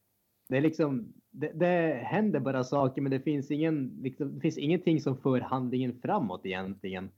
Det 0.48 0.56
är 0.56 0.60
liksom, 0.60 1.12
det, 1.30 1.52
det 1.54 2.00
händer 2.04 2.40
bara 2.40 2.64
saker 2.64 3.02
men 3.02 3.10
det 3.10 3.20
finns, 3.20 3.50
ingen, 3.50 3.98
liksom, 4.02 4.34
det 4.34 4.40
finns 4.40 4.58
ingenting 4.58 5.00
som 5.00 5.16
för 5.16 5.40
handlingen 5.40 6.00
framåt 6.02 6.46
egentligen. 6.46 7.10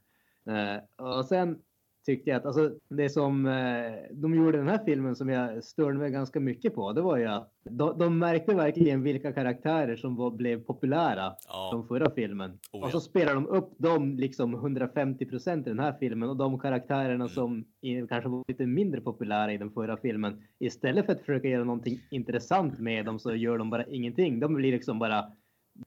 Uh, 0.47 1.05
och 1.07 1.25
sen 1.25 1.59
tyckte 2.07 2.29
jag 2.29 2.37
att 2.37 2.45
alltså, 2.45 2.71
det 2.89 3.09
som 3.09 3.45
eh, 3.45 3.93
de 4.11 4.35
gjorde 4.35 4.57
i 4.57 4.59
den 4.59 4.67
här 4.69 4.85
filmen 4.85 5.15
som 5.15 5.29
jag 5.29 5.63
störde 5.63 5.97
mig 5.97 6.11
ganska 6.11 6.39
mycket 6.39 6.75
på, 6.75 6.93
det 6.93 7.01
var 7.01 7.17
ju 7.17 7.25
att 7.25 7.51
de, 7.69 7.97
de 7.99 8.17
märkte 8.19 8.55
verkligen 8.55 9.03
vilka 9.03 9.31
karaktärer 9.31 9.95
som 9.95 10.15
var, 10.15 10.31
blev 10.31 10.63
populära 10.63 11.33
Ja. 11.47 11.69
från 11.71 11.87
förra 11.87 12.11
filmen. 12.11 12.49
Oh, 12.51 12.81
och 12.81 12.87
ja. 12.87 12.91
så 12.91 12.99
spelar 12.99 13.33
de 13.33 13.47
upp 13.47 13.77
dem 13.77 14.15
liksom 14.17 14.53
150 14.53 15.25
procent 15.25 15.67
i 15.67 15.69
den 15.69 15.79
här 15.79 15.95
filmen 15.99 16.29
och 16.29 16.37
de 16.37 16.59
karaktärerna 16.59 17.15
Mm. 17.15 17.29
som 17.29 17.65
i, 17.81 18.07
kanske 18.07 18.29
var 18.29 18.43
lite 18.47 18.65
mindre 18.65 19.01
populära 19.01 19.53
i 19.53 19.57
den 19.57 19.71
förra 19.71 19.97
filmen. 19.97 20.41
Istället 20.59 21.05
för 21.05 21.13
att 21.13 21.19
försöka 21.19 21.47
göra 21.47 21.63
någonting 21.63 21.99
intressant 22.11 22.79
med 22.79 23.05
dem 23.05 23.19
så 23.19 23.35
gör 23.35 23.57
de 23.57 23.69
bara 23.69 23.85
ingenting. 23.85 24.39
De 24.39 24.53
blir 24.53 24.71
liksom 24.71 24.99
bara 24.99 25.25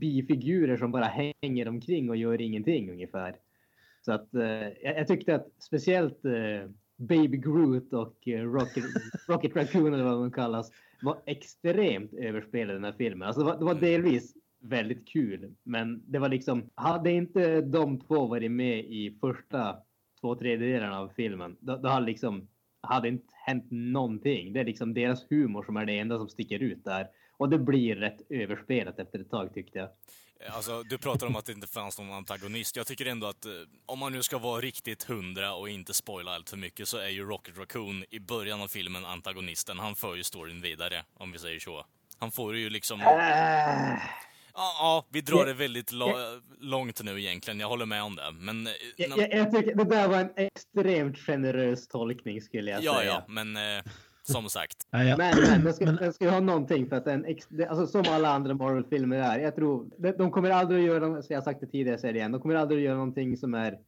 bifigurer 0.00 0.76
som 0.76 0.92
bara 0.92 1.04
hänger 1.42 1.68
omkring 1.68 2.10
och 2.10 2.16
gör 2.16 2.40
ingenting 2.40 2.90
ungefär. 2.90 3.36
Så 4.00 4.12
att 4.12 4.34
eh, 4.34 4.68
jag, 4.82 5.06
tyckte 5.06 5.34
att 5.34 5.48
speciellt 5.58 6.24
eh, 6.24 6.70
Baby 6.96 7.36
Groot 7.36 7.92
och 7.92 8.28
eh, 8.28 8.52
Rocket, 8.52 8.84
Rocket 9.28 9.56
Raccoon 9.56 9.94
eller 9.94 10.04
vad 10.04 10.12
de 10.12 10.32
kallas 10.32 10.72
var 11.02 11.16
extremt 11.26 12.14
överspelade 12.14 12.72
i 12.72 12.74
den 12.74 12.84
här 12.84 12.94
filmen. 12.98 13.28
Alltså 13.28 13.40
det 13.40 13.46
var, 13.46 13.58
det 13.58 13.64
var 13.64 13.74
delvis 13.74 14.34
väldigt 14.60 15.08
kul. 15.08 15.54
Men 15.62 16.02
det 16.06 16.18
var 16.18 16.28
liksom, 16.28 16.70
hade 16.74 17.10
inte 17.10 17.60
de 17.60 18.00
två 18.00 18.26
varit 18.26 18.50
med 18.50 18.78
i 18.78 19.18
första 19.20 19.76
två 20.20 20.34
tredjedelarna 20.34 20.98
av 20.98 21.08
filmen, 21.16 21.56
då, 21.60 21.76
då 21.76 21.88
hade 21.88 22.06
liksom, 22.06 22.48
hade 22.80 23.08
inte 23.08 23.34
hänt 23.46 23.66
någonting. 23.70 24.52
Det 24.52 24.60
är 24.60 24.64
liksom 24.64 24.94
deras 24.94 25.26
humor 25.30 25.62
som 25.62 25.76
är 25.76 25.86
det 25.86 25.98
enda 25.98 26.18
som 26.18 26.28
sticker 26.28 26.62
ut 26.62 26.84
där. 26.84 27.06
Och 27.36 27.48
det 27.48 27.58
blir 27.58 27.96
rätt 27.96 28.20
överspelat 28.30 28.98
efter 28.98 29.18
ett 29.18 29.30
tag 29.30 29.54
tyckte 29.54 29.78
jag. 29.78 29.88
Alltså, 30.48 30.82
du 30.82 30.98
pratar 30.98 31.26
om 31.26 31.36
att 31.36 31.44
det 31.46 31.52
inte 31.52 31.66
fanns 31.66 31.98
någon 31.98 32.12
antagonist. 32.12 32.76
Jag 32.76 32.86
tycker 32.86 33.06
ändå 33.06 33.26
att 33.26 33.44
eh, 33.46 33.52
om 33.86 33.98
man 33.98 34.12
nu 34.12 34.22
ska 34.22 34.38
vara 34.38 34.60
riktigt 34.60 35.02
hundra 35.02 35.54
och 35.54 35.68
inte 35.68 35.94
spoila 35.94 36.34
allt 36.34 36.50
för 36.50 36.56
mycket 36.56 36.88
så 36.88 36.98
är 36.98 37.08
ju 37.08 37.24
Rocket 37.24 37.58
Raccoon 37.58 38.04
i 38.10 38.20
början 38.20 38.60
av 38.60 38.68
filmen 38.68 39.04
antagonisten. 39.04 39.78
Han 39.78 39.96
för 39.96 40.14
ju 40.16 40.24
storyn 40.24 40.60
vidare, 40.62 41.04
om 41.14 41.32
vi 41.32 41.38
säger 41.38 41.60
så. 41.60 41.86
Han 42.18 42.30
får 42.30 42.56
ju 42.56 42.70
liksom... 42.70 43.00
Ja, 43.00 44.00
ja, 44.54 45.06
vi 45.10 45.20
drar 45.20 45.46
det 45.46 45.54
väldigt 45.54 45.92
långt 46.60 47.02
nu 47.02 47.20
egentligen. 47.20 47.60
Jag 47.60 47.68
håller 47.68 47.86
med 47.86 48.02
om 48.02 48.16
det. 48.16 48.30
Men... 48.32 48.66
eh, 48.66 48.72
Jag, 48.96 49.10
när- 49.10 49.18
jag, 49.18 49.32
jag 49.34 49.50
tycker 49.54 49.74
det 49.74 49.84
där 49.84 50.08
var 50.08 50.16
en 50.18 50.30
extremt 50.36 51.18
generös 51.18 51.88
tolkning 51.88 52.40
skulle 52.42 52.70
jag 52.70 52.82
ja, 52.82 52.94
säga. 52.94 53.10
ja, 53.10 53.24
men 53.28 53.56
eh, 53.56 53.82
som 54.32 54.48
sagt. 54.48 54.76
Nej, 54.90 55.08
ja. 55.08 55.16
Men, 55.16 55.34
men 55.50 55.64
den, 55.64 55.74
ska, 55.74 55.84
Men- 55.84 55.96
den 55.96 56.12
ska 56.12 56.24
ju 56.24 56.30
ha 56.30 56.40
någonting 56.40 56.88
för 56.88 56.96
att 56.96 57.06
en 57.06 57.24
ex, 57.24 57.46
det, 57.48 57.66
alltså 57.66 57.86
som 57.86 58.14
alla 58.14 58.28
andra 58.28 58.54
Marvel-filmer 58.54 59.16
är. 59.16 59.38
Jag 59.38 59.56
tror 59.56 59.90
de, 59.98 60.12
de 60.12 60.30
kommer 60.30 60.50
aldrig 60.50 60.80
att 60.80 60.86
göra, 60.86 61.22
så 61.22 61.32
jag 61.32 61.38
har 61.38 61.44
sagt 61.44 61.60
det 61.60 61.66
tidigare, 61.66 61.90
jag 61.90 62.00
säger 62.00 62.14
det 62.14 62.18
igen, 62.18 62.32
de 62.32 62.40
kommer 62.40 62.54
aldrig 62.54 62.78
att 62.78 62.84
göra 62.84 62.96
någonting 62.96 63.36
som 63.36 63.54
är 63.54 63.78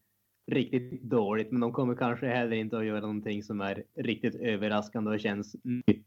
riktigt 0.53 1.03
dåligt, 1.03 1.51
men 1.51 1.61
de 1.61 1.73
kommer 1.73 1.95
kanske 1.95 2.27
heller 2.27 2.57
inte 2.57 2.79
att 2.79 2.85
göra 2.85 3.01
någonting 3.01 3.43
som 3.43 3.61
är 3.61 3.85
riktigt 3.97 4.35
överraskande 4.35 5.11
och 5.11 5.21
känns 5.21 5.57
nytt 5.65 6.07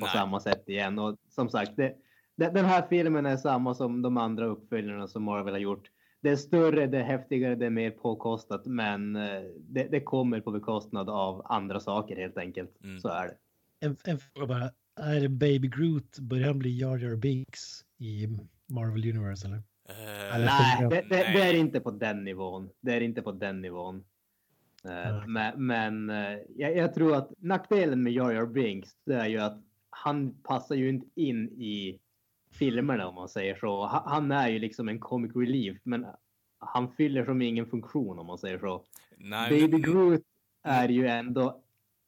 på 0.00 0.06
Nej. 0.06 0.10
samma 0.12 0.40
sätt 0.40 0.68
igen. 0.68 0.98
Och 0.98 1.16
som 1.28 1.48
sagt, 1.48 1.76
det, 1.76 1.94
det, 2.36 2.50
den 2.50 2.64
här 2.64 2.86
filmen 2.88 3.26
är 3.26 3.36
samma 3.36 3.74
som 3.74 4.02
de 4.02 4.16
andra 4.16 4.46
uppföljarna 4.46 5.08
som 5.08 5.22
Marvel 5.22 5.54
har 5.54 5.60
gjort. 5.60 5.90
Det 6.20 6.30
är 6.30 6.36
större, 6.36 6.86
det 6.86 6.98
är 6.98 7.02
häftigare, 7.02 7.54
det 7.54 7.66
är 7.66 7.70
mer 7.70 7.90
påkostat, 7.90 8.66
men 8.66 9.16
eh, 9.16 9.42
det, 9.58 9.88
det 9.90 10.00
kommer 10.00 10.40
på 10.40 10.50
bekostnad 10.50 11.10
av 11.10 11.42
andra 11.44 11.80
saker 11.80 12.16
helt 12.16 12.38
enkelt. 12.38 12.84
Mm. 12.84 13.00
Så 13.00 13.08
är 13.08 13.26
det. 13.26 13.34
En, 13.82 13.96
en 14.04 14.18
fråga 14.18 14.46
bara. 14.46 14.70
Är 15.10 15.28
Baby 15.28 15.68
Groot, 15.68 16.18
börjar 16.18 16.46
han 16.46 16.58
bli 16.58 16.78
Jar 16.80 16.98
Jar 16.98 17.16
Binks 17.16 17.84
i 17.98 18.28
Marvel 18.66 19.10
Universe 19.10 19.46
eller? 19.46 19.62
Eller- 20.34 20.44
Nej, 20.46 20.88
det, 20.90 20.96
det, 21.08 21.16
Nej. 21.16 21.32
det 21.36 21.42
är 21.42 21.54
inte 21.54 21.80
på 21.80 21.90
den 21.90 22.24
nivån. 22.24 22.70
Det 22.80 22.92
är 22.94 23.00
inte 23.00 23.22
på 23.22 23.32
den 23.32 23.60
nivån. 23.60 24.04
Nej. 24.84 25.26
Men, 25.26 25.66
men 25.66 26.10
eh, 26.10 26.38
jag, 26.56 26.76
jag 26.76 26.94
tror 26.94 27.16
att 27.16 27.32
nackdelen 27.38 28.02
med 28.02 28.12
Jar 28.12 28.32
Jar 28.32 28.46
Binks 28.46 28.90
det 29.04 29.14
är 29.14 29.26
ju 29.26 29.38
att 29.38 29.62
han 29.90 30.34
passar 30.42 30.74
ju 30.74 30.88
inte 30.88 31.06
in 31.20 31.48
i 31.48 31.98
filmerna 32.50 33.08
om 33.08 33.14
man 33.14 33.28
säger 33.28 33.54
så. 33.54 33.86
Ha- 33.86 34.04
Han 34.06 34.32
är 34.32 34.48
ju 34.48 34.58
liksom 34.58 34.88
en 34.88 34.98
comic 35.00 35.36
relief 35.36 35.78
men 35.84 36.06
han 36.58 36.92
fyller 36.92 37.24
som 37.24 37.42
ingen 37.42 37.66
funktion 37.66 38.18
om 38.18 38.26
man 38.26 38.38
säger 38.38 38.58
så. 38.58 38.84
nej, 39.16 39.50
Baby 39.50 39.72
men- 39.72 39.82
Groot 39.82 40.22
är 40.62 40.88
ju 40.88 41.06
ändå 41.06 41.62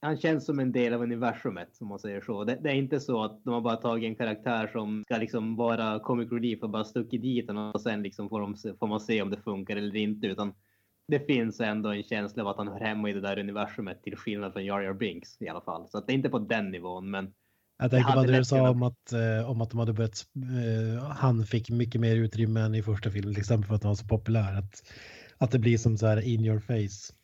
han 0.05 0.17
känns 0.17 0.47
som 0.47 0.59
en 0.59 0.73
del 0.73 0.95
av 0.95 1.03
universumet 1.03 1.69
om 1.81 1.89
man 1.89 1.99
säger 1.99 2.21
så. 2.21 2.45
Det, 2.45 2.59
det 2.63 2.71
är 2.71 2.75
inte 2.75 3.01
så 3.01 3.25
att 3.25 3.45
de 3.45 3.55
har 3.55 3.61
bara 3.61 3.77
tagit 3.77 4.09
en 4.09 4.17
karaktär 4.17 4.67
som 4.73 5.03
ska 5.05 5.17
liksom 5.17 5.57
vara 5.57 6.01
comic 6.01 6.33
relief 6.33 6.63
och 6.63 6.71
bara 6.71 6.85
stuckit 6.85 7.23
dit 7.23 7.47
den 7.47 7.57
och 7.57 7.81
sen 7.81 8.03
liksom 8.03 8.29
får, 8.29 8.41
de, 8.41 8.77
får 8.79 8.87
man 8.87 9.01
se 9.01 9.23
om 9.23 9.31
det 9.31 9.37
funkar 9.37 9.77
eller 9.77 9.97
inte. 9.97 10.27
Utan 10.27 10.55
det 11.09 11.27
finns 11.27 11.61
ändå 11.61 11.93
en 11.93 12.03
känsla 12.03 12.43
av 12.43 12.49
att 12.49 12.57
han 12.57 12.69
hör 12.69 12.81
hemma 12.81 13.11
i 13.11 13.13
det 13.13 13.21
där 13.21 13.39
universumet 13.39 14.03
till 14.03 14.17
skillnad 14.17 14.53
från 14.53 14.65
Jar 14.65 14.81
Jar 14.81 14.95
Binks 14.95 15.43
i 15.43 15.49
alla 15.49 15.61
fall. 15.61 15.89
Så 15.89 15.99
att 15.99 16.07
det 16.07 16.13
är 16.13 16.15
inte 16.15 16.29
på 16.29 16.39
den 16.39 16.71
nivån 16.71 17.11
men 17.11 17.33
Jag 17.79 17.91
tänkte 17.91 18.13
på 18.13 18.23
det 18.23 18.37
du 18.37 18.45
sa 18.45 18.71
om 18.71 18.83
att, 18.83 19.13
eh, 19.13 19.51
om 19.51 19.61
att 19.61 19.71
de 19.71 19.79
hade 19.79 19.93
börjat, 19.93 20.27
eh, 20.37 21.05
han 21.05 21.47
fick 21.47 21.71
mycket 21.71 22.01
mer 22.01 22.17
utrymme 22.17 22.61
än 22.61 22.75
i 22.75 22.83
första 22.83 23.11
filmen, 23.11 23.35
till 23.35 23.41
exempel 23.41 23.69
för 23.69 23.75
att 23.75 23.83
han 23.83 23.91
var 23.91 23.97
så 23.97 24.07
populär. 24.07 24.59
Att, 24.59 24.83
att 25.39 25.51
det 25.51 25.59
blir 25.59 25.79
som 25.79 25.99
så 25.99 26.07
här 26.07 26.21
in 26.21 26.45
your 26.45 26.61
face. 26.61 27.24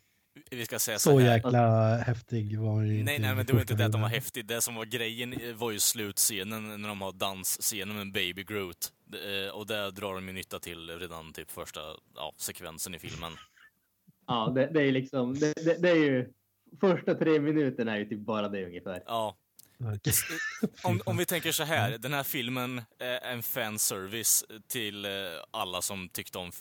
Vi 0.51 0.65
ska 0.67 0.79
säga 0.79 0.99
så, 0.99 1.11
Så 1.11 1.19
här. 1.19 1.35
jäkla 1.35 1.97
häftig 1.97 2.59
var 2.59 2.83
ju 2.83 2.93
inte 2.93 3.05
Nej, 3.05 3.19
nej, 3.19 3.35
men 3.35 3.47
det 3.47 3.53
var 3.53 3.61
inte 3.61 3.75
det 3.75 3.87
att 3.87 3.93
de 3.93 4.01
var 4.01 4.09
häftig. 4.09 4.47
Det 4.47 4.61
som 4.61 4.75
var 4.75 4.85
grejen 4.85 5.35
var 5.55 5.71
ju 5.71 5.79
slutscenen 5.79 6.83
när 6.83 6.89
de 6.89 7.01
har 7.01 7.13
dansscenen 7.13 7.97
med 7.97 8.13
Baby 8.13 8.45
Groot. 8.45 8.93
Eh, 9.13 9.55
Och 9.55 9.67
det 9.67 9.91
drar 9.91 10.15
de 10.15 10.27
ju 10.27 10.33
nytta 10.33 10.59
till 10.59 10.99
redan 10.99 11.33
typ 11.33 11.51
första 11.51 11.81
ja, 12.17 12.33
sekvensen 12.37 12.95
i 12.95 12.99
filmen. 12.99 13.33
ja, 14.27 14.53
det, 14.55 14.67
det 14.67 14.83
är 14.83 14.93
liksom 14.93 15.35
det, 15.35 15.53
det, 15.65 15.83
det 15.83 15.91
är 15.91 15.97
ju 15.97 16.33
första 16.81 17.15
tre 17.15 17.41
minuterna 17.41 17.95
är 17.95 17.99
ju 17.99 18.05
typ 18.05 18.19
bara 18.21 18.49
det 18.49 18.65
ungefär. 18.67 19.03
Ja. 19.07 19.37
Om, 20.85 21.01
om 21.05 21.17
vi 21.17 21.25
tänker 21.25 21.53
så 21.53 21.63
här, 21.65 21.99
den 21.99 22.13
här 22.13 22.23
filmen 22.23 22.83
är 22.99 23.21
en 23.33 23.43
fanservice 23.43 24.45
till 24.69 25.05
eh, 25.05 25.11
alla 25.51 25.83
som 25.83 26.09
tyckte 26.09 26.39
om 26.39 26.47
eh, 26.47 26.53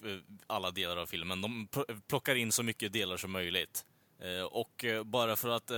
alla 0.47 0.71
delar 0.71 0.97
av 0.97 1.05
filmen. 1.05 1.41
De 1.41 1.67
pl- 1.71 2.01
plockar 2.09 2.35
in 2.35 2.51
så 2.51 2.63
mycket 2.63 2.93
delar 2.93 3.17
som 3.17 3.31
möjligt. 3.31 3.85
Eh, 4.21 4.43
Och 4.45 4.85
bara 5.05 5.35
för 5.35 5.49
att 5.49 5.71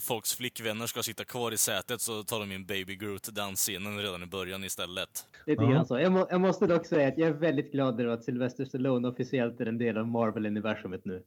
folks 0.00 0.34
flickvänner 0.34 0.86
ska 0.86 1.02
sitta 1.02 1.24
kvar 1.24 1.52
i 1.52 1.58
sätet 1.58 2.00
så 2.00 2.22
tar 2.24 2.40
de 2.40 2.52
in 2.52 2.66
Baby 2.66 2.96
Groot-dansscenen 2.96 3.98
redan 3.98 4.22
i 4.22 4.26
början 4.26 4.64
istället. 4.64 5.26
Lite 5.46 5.64
grann 5.64 5.86
så. 5.86 5.98
Jag, 5.98 6.12
må, 6.12 6.26
jag 6.30 6.40
måste 6.40 6.66
dock 6.66 6.86
säga 6.86 7.08
att 7.08 7.18
jag 7.18 7.28
är 7.28 7.32
väldigt 7.32 7.72
glad 7.72 8.00
över 8.00 8.12
att 8.12 8.24
Sylvester 8.24 8.64
Stallone 8.64 9.08
officiellt 9.08 9.60
är 9.60 9.66
en 9.66 9.78
del 9.78 9.98
av 9.98 10.06
Marvel-universumet 10.06 11.00
nu. 11.04 11.22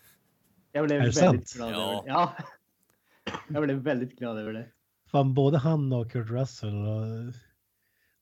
Jag 0.72 0.86
blev 0.86 1.00
Är 1.00 1.06
det 1.06 1.20
väldigt 1.20 1.48
sant? 1.48 1.52
glad 1.56 1.72
Ja. 1.72 1.76
över 1.92 2.02
det. 2.02 2.08
Ja. 2.08 2.36
Jag 3.52 3.62
blev 3.62 3.76
väldigt 3.76 4.18
glad 4.18 4.38
över 4.38 4.52
det. 4.52 4.66
Fan, 5.10 5.34
både 5.34 5.58
han 5.58 5.92
och 5.92 6.10
Kurt 6.12 6.30
Russell 6.30 6.74
och 6.86 7.06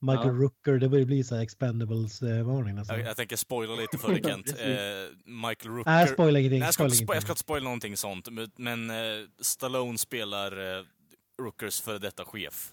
Michael 0.00 0.26
Ja. 0.26 0.32
Rooker, 0.42 0.72
det 0.78 0.88
börjar 0.88 1.04
bli 1.06 1.24
så 1.24 1.34
här 1.34 1.42
expendables-varning 1.42 2.74
nästan. 2.74 2.98
Jag, 2.98 3.08
jag 3.08 3.16
tänker 3.16 3.36
spoila 3.36 3.74
lite 3.74 3.98
för 3.98 4.08
dig 4.12 4.22
Kent. 4.22 4.48
Eh, 4.48 4.54
Michael 5.24 5.74
Rooker... 5.74 5.90
Nej, 5.90 6.08
spoila 6.08 6.38
ingenting. 6.38 6.58
Nej, 6.60 6.66
jag, 6.66 6.74
ska 6.74 6.82
spoila 6.90 6.94
inte 6.94 7.04
spo- 7.12 7.14
jag 7.14 7.22
ska 7.22 7.32
inte 7.32 7.40
spoila 7.40 7.64
någonting 7.64 7.96
sånt, 7.96 8.28
men, 8.30 8.50
men 8.56 8.90
eh, 8.90 9.26
Stallone 9.40 9.98
spelar 9.98 10.76
eh, 10.78 10.84
Rookers 11.42 11.80
före 11.80 11.98
detta 11.98 12.24
chef. 12.24 12.72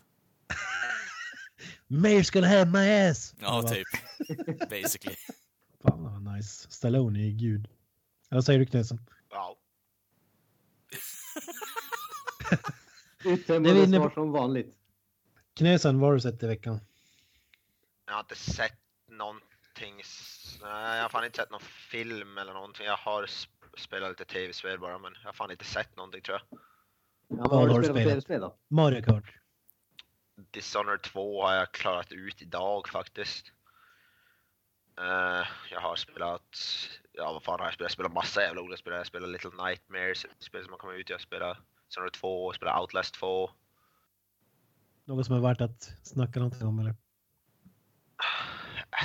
Mayors 1.87 2.29
gonna 2.31 2.47
have 2.47 2.65
my 2.65 2.91
ass! 3.09 3.35
Ja, 3.41 3.61
bara, 3.61 3.71
typ. 3.73 3.87
Basically. 4.69 5.15
Fan 5.83 6.03
vad 6.03 6.33
nice. 6.35 6.67
Stallone 6.69 7.19
är 7.19 7.31
gud. 7.31 7.65
Eller 8.29 8.37
vad 8.37 8.45
säger 8.45 8.59
du 8.59 8.65
Knutsen? 8.65 8.99
Ja. 9.31 9.55
Det 10.89 10.95
är 10.95 11.01
Uttömmande 13.25 13.87
svar 13.87 14.09
som 14.09 14.31
vanligt. 14.31 14.75
Knutsen, 15.53 15.99
vad 15.99 16.09
har 16.09 16.13
du 16.13 16.19
sett 16.21 16.43
i 16.43 16.47
veckan? 16.47 16.79
Jag 18.05 18.13
har 18.13 18.19
inte 18.19 18.35
sett 18.35 18.79
någonting. 19.11 20.01
Nej, 20.61 20.95
jag 20.95 21.01
har 21.01 21.09
fan 21.09 21.25
inte 21.25 21.37
sett 21.37 21.51
någon 21.51 21.61
film 21.61 22.37
eller 22.37 22.53
någonting. 22.53 22.85
Jag 22.85 22.97
har 22.97 23.23
sp- 23.25 23.47
spelat 23.77 24.09
lite 24.09 24.25
tv-spel 24.25 24.79
bara, 24.79 24.97
men 24.99 25.13
jag 25.21 25.27
har 25.27 25.33
fan 25.33 25.51
inte 25.51 25.65
sett 25.65 25.95
någonting 25.95 26.21
tror 26.21 26.39
jag. 26.49 26.59
Ja, 27.27 27.47
Vad 27.49 27.59
har 27.71 27.79
du 27.79 27.83
spelat 27.85 28.03
tv-spel 28.03 28.41
då? 28.41 28.55
Mario 28.67 29.01
Kart. 29.01 29.23
Dishonored 30.51 31.01
2 31.01 31.43
har 31.43 31.53
jag 31.53 31.71
klarat 31.71 32.11
ut 32.11 32.41
idag 32.41 32.87
faktiskt. 32.89 33.51
Eh, 34.97 35.47
jag 35.71 35.79
har 35.81 35.95
spelat, 35.95 36.57
ja 37.11 37.33
vad 37.33 37.43
fan 37.43 37.59
har 37.59 37.65
jag 37.67 37.73
spelat? 37.73 37.89
Jag 37.89 37.91
spelat 37.91 38.13
massa 38.13 38.41
jävla 38.41 38.61
olika 38.61 38.77
spel. 38.77 38.93
Jag 38.93 38.99
har 38.99 39.05
spelat 39.05 39.29
Little 39.29 39.63
Nightmares, 39.65 40.25
spel 40.39 40.63
som 40.63 40.71
har 40.73 40.77
kommit 40.77 40.99
ut. 40.99 41.09
Jag 41.09 41.17
har 41.17 41.21
spelat 41.21 41.57
Dishonored 41.87 42.13
2, 42.13 42.47
jag 42.47 42.55
spelat 42.55 42.81
Outlast 42.81 43.15
2. 43.15 43.49
Något 45.05 45.25
som 45.25 45.35
är 45.35 45.39
värt 45.39 45.61
att 45.61 45.83
snacka 46.03 46.39
någonting 46.39 46.67
om 46.67 46.79
eller? 46.79 46.95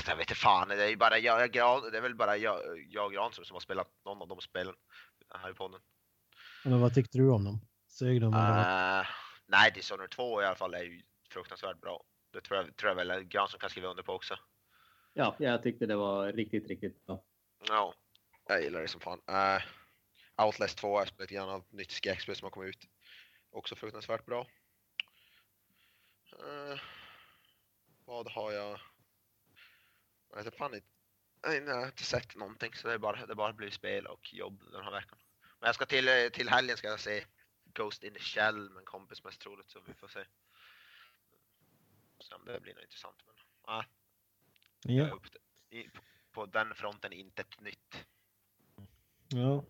Jag 0.06 0.16
vet 0.16 0.30
inte 0.30 0.34
fan, 0.34 0.68
det 0.68 0.92
är 0.92 0.96
bara 0.96 1.18
jag, 1.18 1.40
jag, 1.40 1.50
Gran- 1.50 1.90
det 1.90 1.98
är 1.98 2.02
väl 2.02 2.14
bara 2.14 2.36
jag, 2.36 2.58
jag 2.88 3.06
och 3.06 3.12
Granström 3.12 3.44
som 3.44 3.54
har 3.54 3.60
spelat 3.60 3.88
någon 4.04 4.22
av 4.22 4.28
de 4.28 4.40
spelen 4.40 4.74
här 5.34 5.50
i 5.50 5.54
podden. 5.54 5.80
Men 6.64 6.80
vad 6.80 6.94
tyckte 6.94 7.18
du 7.18 7.30
om 7.30 7.44
dem? 7.44 7.60
Sög 7.88 8.20
de? 8.20 8.34
Uh, 8.34 9.06
nej, 9.46 9.72
Dishonored 9.74 10.10
2 10.10 10.42
i 10.42 10.44
alla 10.44 10.56
fall 10.56 10.74
är 10.74 10.82
ju 10.82 11.02
fruktansvärt 11.30 11.80
bra. 11.80 12.04
Det 12.32 12.40
tror 12.40 12.56
jag, 12.56 12.76
tror 12.76 12.90
jag 12.90 12.96
väl 12.96 13.22
Granström 13.24 13.60
kan 13.60 13.70
skriva 13.70 13.88
under 13.88 14.02
på 14.02 14.12
också. 14.12 14.34
Ja, 15.12 15.36
jag 15.38 15.62
tyckte 15.62 15.86
det 15.86 15.96
var 15.96 16.32
riktigt, 16.32 16.68
riktigt 16.68 17.06
bra. 17.06 17.22
Ja, 17.68 17.94
jag 18.48 18.62
gillar 18.62 18.80
det 18.80 18.88
som 18.88 19.00
fan. 19.00 19.20
Uh, 19.28 19.62
Outlast 20.44 20.78
2 20.78 20.92
har 20.92 21.00
jag 21.00 21.08
spelat 21.08 21.20
lite 21.20 21.34
grann 21.34 21.48
av 21.48 21.64
nytt 21.70 21.90
skräckspel 21.90 22.36
som 22.36 22.44
har 22.46 22.50
kommit 22.50 22.68
ut. 22.76 22.88
Också 23.50 23.76
fruktansvärt 23.76 24.26
bra. 24.26 24.46
Eh, 26.32 26.80
vad 28.04 28.28
har 28.28 28.52
jag? 28.52 28.80
Jag 30.30 30.44
vet 30.44 30.56
fan 30.56 30.74
inte. 30.74 30.86
Nej, 31.46 31.56
jag 31.58 31.74
har 31.76 31.86
inte 31.86 32.04
sett 32.04 32.36
någonting 32.36 32.74
så 32.74 32.88
det 32.88 32.94
är 32.94 32.98
bara, 32.98 33.26
det 33.26 33.32
är 33.32 33.34
bara 33.34 33.52
blivit 33.52 33.74
spel 33.74 34.06
och 34.06 34.34
jobb 34.34 34.62
den 34.72 34.84
här 34.84 34.90
veckan. 34.90 35.18
Men 35.40 35.66
jag 35.66 35.74
ska 35.74 35.86
till, 35.86 36.08
eh, 36.08 36.28
till 36.32 36.48
helgen 36.48 36.76
ska 36.76 36.88
jag 36.88 37.00
se 37.00 37.24
Ghost 37.64 38.04
in 38.04 38.14
the 38.14 38.20
Shell 38.20 38.70
med 38.70 38.78
en 38.80 38.84
kompis 38.84 39.24
mest 39.24 39.40
troligt 39.40 39.70
så 39.70 39.80
vi 39.80 39.94
får 39.94 40.08
se. 40.08 40.24
Så 42.18 42.36
om 42.36 42.44
det 42.44 42.60
blir 42.60 42.74
nog 42.74 42.82
intressant 42.82 43.22
men 43.26 43.34
nej, 43.66 43.84
är 44.98 45.06
Ja. 45.08 45.14
upp 45.14 45.26
på 46.30 46.46
den 46.46 46.74
fronten 46.74 47.12
inte 47.12 47.42
ett 47.42 47.60
nytt. 47.60 48.06
ja. 49.28 49.64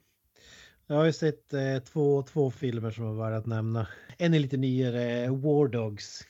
Jag 0.90 0.97
har 0.97 1.04
ju 1.04 1.12
sett 1.12 1.52
eh, 1.54 1.78
två, 1.78 2.23
två 2.23 2.50
filmer 2.50 2.90
som 2.90 3.04
var 3.16 3.25
värda 3.25 3.37
att 3.37 3.47
nämna. 3.47 3.87
En 4.18 4.35
är 4.35 4.38
lite 4.38 4.56
nyare, 4.56 5.28
War 5.30 5.68
Dogs. 5.68 6.20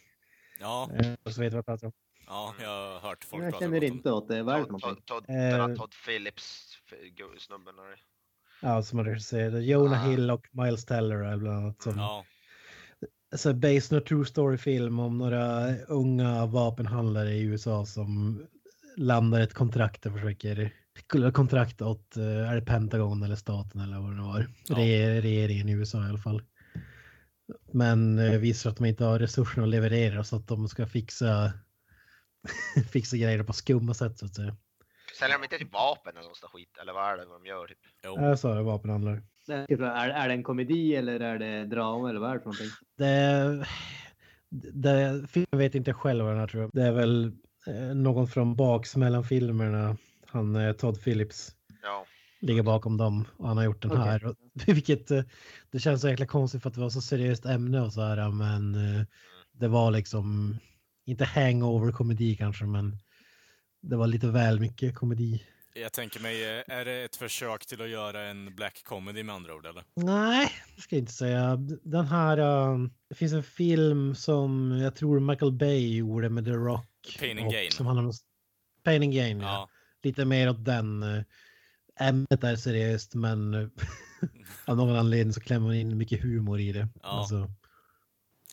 Ja, 0.60 0.90
Eh, 0.94 1.32
så 1.32 1.40
vet 1.40 1.52
vad 1.52 1.58
jag 1.58 1.66
pratar 1.66 1.86
om. 1.86 1.92
Ja, 2.26 2.54
jag 2.62 2.68
har 2.68 3.00
hört 3.00 3.24
folk 3.24 3.44
Jag 3.44 3.50
prata 3.52 3.64
känner 3.64 3.80
gott 3.80 3.90
om 3.90 3.96
inte 3.96 4.12
åt 4.12 4.28
det. 4.28 4.42
Vad 4.42 4.54
är 4.54 4.58
det 4.58 4.64
för 4.64 4.72
Todd, 4.72 4.80
någonting? 4.82 5.04
Todd, 5.06 5.26
Todd, 5.26 5.36
Eh. 5.36 5.50
den 5.58 5.60
här 5.70 5.76
Todd 5.76 5.90
Phillips 6.06 6.78
f- 6.92 6.98
snubben. 7.38 7.74
det. 7.76 7.82
Ja, 8.66 8.82
som 8.82 8.98
har 8.98 9.06
regisserat. 9.06 9.64
Jonah 9.64 10.06
Ah. 10.06 10.10
Hill 10.10 10.30
och 10.30 10.48
Miles 10.52 10.84
Teller 10.84 11.16
är 11.16 11.36
bland 11.36 11.58
annat. 11.58 11.82
Som, 11.82 11.98
Ja, 11.98 12.24
alltså, 13.32 13.52
based 13.54 13.92
on 13.92 13.98
a 13.98 14.02
true 14.08 14.24
story 14.26 14.58
film 14.58 14.98
om 15.00 15.18
några 15.18 15.76
unga 15.88 16.46
vapenhandlare 16.46 17.30
i 17.32 17.42
USA 17.42 17.86
som 17.86 18.42
landar 18.96 19.40
ett 19.40 19.54
kontrakt 19.54 20.06
och 20.06 20.12
försöker 20.12 20.72
kontrakt 21.32 21.82
åt, 21.82 22.16
eh, 22.16 22.50
är 22.50 22.54
det 22.54 22.62
Pentagon 22.62 23.22
eller 23.22 23.36
staten 23.36 23.80
eller 23.80 24.00
vad 24.00 24.16
det 24.16 24.22
var. 24.22 24.46
Ja. 24.66 24.76
Re- 24.76 25.20
regeringen 25.20 25.68
i 25.68 25.72
USA 25.72 26.06
i 26.06 26.08
alla 26.08 26.18
fall. 26.18 26.42
Men 27.72 28.18
eh, 28.18 28.38
visar 28.38 28.70
att 28.70 28.76
de 28.76 28.84
inte 28.84 29.04
har 29.04 29.18
resurserna 29.18 29.62
att 29.62 29.70
leverera 29.70 30.24
så 30.24 30.36
att 30.36 30.48
de 30.48 30.68
ska 30.68 30.86
fixa 30.86 31.52
fixa 32.92 33.16
grejer 33.16 33.42
på 33.42 33.52
skumma 33.52 33.94
sätt 33.94 34.18
så 34.18 34.26
att 34.26 34.34
säga. 34.34 34.56
Säljer 35.18 35.38
de 35.38 35.44
inte 35.44 35.58
typ 35.58 35.72
vapen 35.72 36.16
eller 36.16 36.28
där 36.28 36.48
skit? 36.48 36.78
Eller 36.82 36.92
vad 36.92 37.12
är 37.12 37.16
det 37.16 37.24
de 37.24 37.46
gör? 37.46 37.66
Typ? 37.66 37.78
jo. 38.04 38.20
Jag 38.20 38.38
sa 38.38 38.54
det, 38.54 38.62
vapenhandlare. 38.62 39.22
Är, 39.48 39.82
är 39.82 40.28
det 40.28 40.34
en 40.34 40.42
komedi 40.42 40.96
eller 40.96 41.20
är 41.20 41.38
det 41.38 41.64
drama 41.64 42.10
eller 42.10 42.20
vad 42.20 42.30
är 42.30 42.34
det 42.34 42.40
för 42.40 42.46
någonting? 42.46 42.70
Det, 42.96 43.66
det, 44.72 45.26
filmen 45.28 45.58
vet 45.58 45.74
inte 45.74 45.92
själv 45.92 46.24
vad 46.24 46.32
den 46.32 46.40
här 46.40 46.46
tror 46.46 46.62
jag. 46.62 46.70
Det 46.72 46.82
är 46.82 46.92
väl 46.92 47.32
eh, 47.66 47.94
någon 47.94 48.28
från 48.28 48.56
baksmällan 48.56 49.24
filmerna. 49.24 49.96
Han 50.32 50.56
eh, 50.56 50.72
Todd 50.72 51.02
Phillips 51.02 51.54
Ja. 51.82 52.06
ligger 52.40 52.62
bakom 52.62 52.96
dem 52.96 53.24
och 53.36 53.48
han 53.48 53.56
har 53.56 53.64
gjort 53.64 53.82
den 53.82 53.90
Okej. 53.90 54.02
här. 54.04 54.24
Och, 54.26 54.36
vilket 54.66 55.10
eh, 55.10 55.22
det 55.70 55.78
känns 55.80 56.00
så 56.00 56.08
jäkla 56.08 56.26
konstigt 56.26 56.62
för 56.62 56.68
att 56.68 56.74
det 56.74 56.80
var 56.80 56.90
så 56.90 57.00
seriöst 57.00 57.46
ämne 57.46 57.80
och 57.80 57.92
så 57.92 58.00
här 58.02 58.30
men 58.30 58.74
eh, 58.74 59.04
det 59.52 59.68
var 59.68 59.90
liksom 59.90 60.56
inte 61.06 61.24
hangover 61.24 61.92
komedi 61.92 62.36
kanske 62.36 62.64
men 62.64 62.96
det 63.82 63.96
var 63.96 64.06
lite 64.06 64.26
väl 64.26 64.60
mycket 64.60 64.94
komedi. 64.94 65.42
Jag 65.74 65.92
tänker 65.92 66.20
mig, 66.20 66.44
är 66.66 66.84
det 66.84 67.04
ett 67.04 67.16
försök 67.16 67.66
till 67.66 67.82
att 67.82 67.88
göra 67.88 68.22
en 68.22 68.54
black 68.54 68.82
comedy 68.84 69.22
med 69.22 69.34
andra 69.34 69.54
ord 69.54 69.66
eller? 69.66 69.84
Nej, 69.96 70.50
det 70.76 70.82
ska 70.82 70.96
jag 70.96 71.02
inte 71.02 71.12
säga. 71.12 71.56
Den 71.82 72.06
här, 72.06 72.38
eh, 72.38 72.78
det 73.08 73.14
finns 73.14 73.32
en 73.32 73.42
film 73.42 74.14
som 74.14 74.78
jag 74.82 74.94
tror 74.94 75.20
Michael 75.20 75.52
Bay 75.52 75.96
gjorde 75.96 76.28
med 76.30 76.44
The 76.44 76.50
Rock. 76.50 77.16
Pain 77.20 77.38
and 77.38 77.46
och 77.46 77.52
Gain. 77.52 77.70
Som 77.70 77.86
handlar 77.86 78.04
om 78.04 78.12
Pain 78.84 79.02
and 79.02 79.12
Gain, 79.14 79.40
ja. 79.40 79.46
Ja. 79.46 79.69
Lite 80.02 80.24
mer 80.24 80.50
åt 80.50 80.64
den. 80.64 81.02
eh, 81.02 81.22
Ämnet 82.00 82.44
är 82.44 82.56
seriöst 82.56 83.14
men 83.14 83.54
eh, 83.54 83.68
av 84.64 84.76
någon 84.76 84.96
anledning 84.96 85.32
så 85.32 85.40
klämmer 85.40 85.66
man 85.66 85.76
in 85.76 85.98
mycket 85.98 86.22
humor 86.22 86.60
i 86.60 86.72
det. 86.72 86.88
Ja. 87.02 87.08
Alltså, 87.08 87.50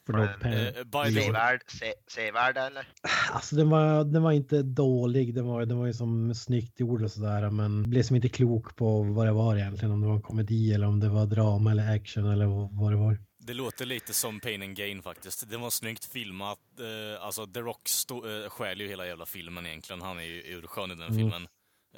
för 0.05 0.13
Men, 0.13 0.53
Eh, 0.53 1.11
Sevärd, 1.11 1.61
se, 1.67 1.93
sevärd 2.07 2.57
eller? 2.57 2.87
Alltså 3.31 3.55
den 3.55 3.69
var, 3.69 4.03
den 4.03 4.23
var 4.23 4.31
inte 4.31 4.63
dålig, 4.63 5.35
den 5.35 5.45
var, 5.47 5.65
den 5.65 5.77
var 5.77 5.85
ju 5.85 5.93
som 5.93 6.35
snyggt 6.35 6.79
gjord 6.79 7.03
och 7.03 7.11
sådär 7.11 7.49
men 7.49 7.89
blev 7.89 8.03
som 8.03 8.15
inte 8.15 8.29
klok 8.29 8.75
på 8.75 9.03
vad 9.03 9.27
det 9.27 9.31
var 9.31 9.55
egentligen. 9.55 9.91
Om 9.91 10.01
det 10.01 10.07
var 10.07 10.15
en 10.15 10.21
komedi 10.21 10.73
eller 10.73 10.87
om 10.87 10.99
det 10.99 11.09
var 11.09 11.25
drama 11.25 11.71
eller 11.71 11.95
action 11.95 12.25
eller 12.31 12.45
vad 12.45 12.75
vad 12.75 12.91
det 12.91 12.97
var. 12.97 13.17
Det 13.47 13.53
låter 13.53 13.85
lite 13.85 14.13
som 14.13 14.39
Pain 14.39 14.61
and 14.61 14.75
Gain 14.75 15.01
faktiskt. 15.01 15.49
Det 15.49 15.57
var 15.57 15.69
snyggt 15.69 16.05
filmat. 16.05 16.59
Eh, 16.79 17.25
alltså, 17.25 17.47
The 17.47 17.59
Rock 17.59 17.87
stå, 17.87 18.43
eh, 18.43 18.49
stjäl 18.49 18.81
ju 18.81 18.87
hela 18.87 19.07
jävla 19.07 19.25
filmen 19.25 19.65
egentligen. 19.65 20.01
Han 20.01 20.17
är 20.19 20.23
ju 20.23 20.57
urskön 20.57 20.91
i 20.91 20.95
den 20.95 21.03
Mm. 21.03 21.17
filmen. 21.17 21.47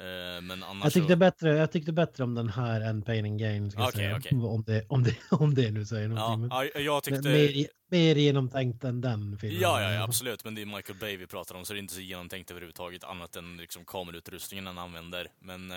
Eh, 0.00 0.42
men 0.42 0.62
annars 0.62 0.84
Jag 0.84 0.92
tyckte, 0.92 1.12
så... 1.12 1.16
bättre, 1.16 1.56
jag 1.56 1.72
tyckte 1.72 1.92
bättre 1.92 2.24
om 2.24 2.34
den 2.34 2.48
här 2.48 2.80
än 2.80 3.02
Pain 3.02 3.24
and 3.24 3.40
Gain. 3.40 3.70
Ska 3.70 3.90
säga. 3.92 4.16
okej. 4.16 4.38
Om, 4.38 4.62
det, 4.66 4.84
om, 4.88 5.02
det, 5.02 5.16
om 5.30 5.54
det 5.54 5.70
nu 5.70 5.86
säger 5.86 6.08
någonting. 6.08 6.48
Ja, 6.50 6.66
men, 6.74 6.84
jag 6.84 7.02
tyckte... 7.02 7.28
mer, 7.28 7.66
mer 7.90 8.16
genomtänkt 8.16 8.84
än 8.84 9.00
den 9.00 9.38
filmen. 9.40 9.60
Ja, 9.60 9.82
ja, 9.82 9.92
ja, 9.92 10.02
absolut. 10.02 10.44
Men 10.44 10.54
det 10.54 10.62
är 10.62 10.66
Michael 10.66 10.98
Bay 10.98 11.16
vi 11.16 11.26
pratar 11.26 11.54
om, 11.54 11.64
så 11.64 11.72
det 11.72 11.78
är 11.78 11.80
inte 11.80 11.94
så 11.94 12.00
genomtänkt 12.00 12.50
överhuvudtaget, 12.50 13.04
annat 13.04 13.36
än 13.36 13.56
liksom 13.56 13.84
kamerautrustningen 13.84 14.66
han 14.66 14.78
använder. 14.78 15.28
Men 15.40 15.72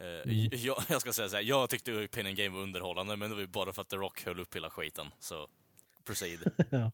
Mm. 0.00 0.48
jag, 0.52 0.76
jag 0.88 1.00
ska 1.00 1.12
säga 1.12 1.28
så 1.28 1.36
här, 1.36 1.42
jag 1.42 1.70
tyckte 1.70 2.08
Pain 2.12 2.26
and 2.26 2.36
Game 2.36 2.56
var 2.56 2.62
underhållande, 2.62 3.16
men 3.16 3.28
det 3.30 3.34
var 3.34 3.42
ju 3.42 3.48
bara 3.48 3.72
för 3.72 3.82
att 3.82 3.88
The 3.88 3.96
Rock 3.96 4.24
höll 4.26 4.40
upp 4.40 4.56
hela 4.56 4.70
skiten. 4.70 5.06
Så, 5.20 5.48
proceed. 6.06 6.38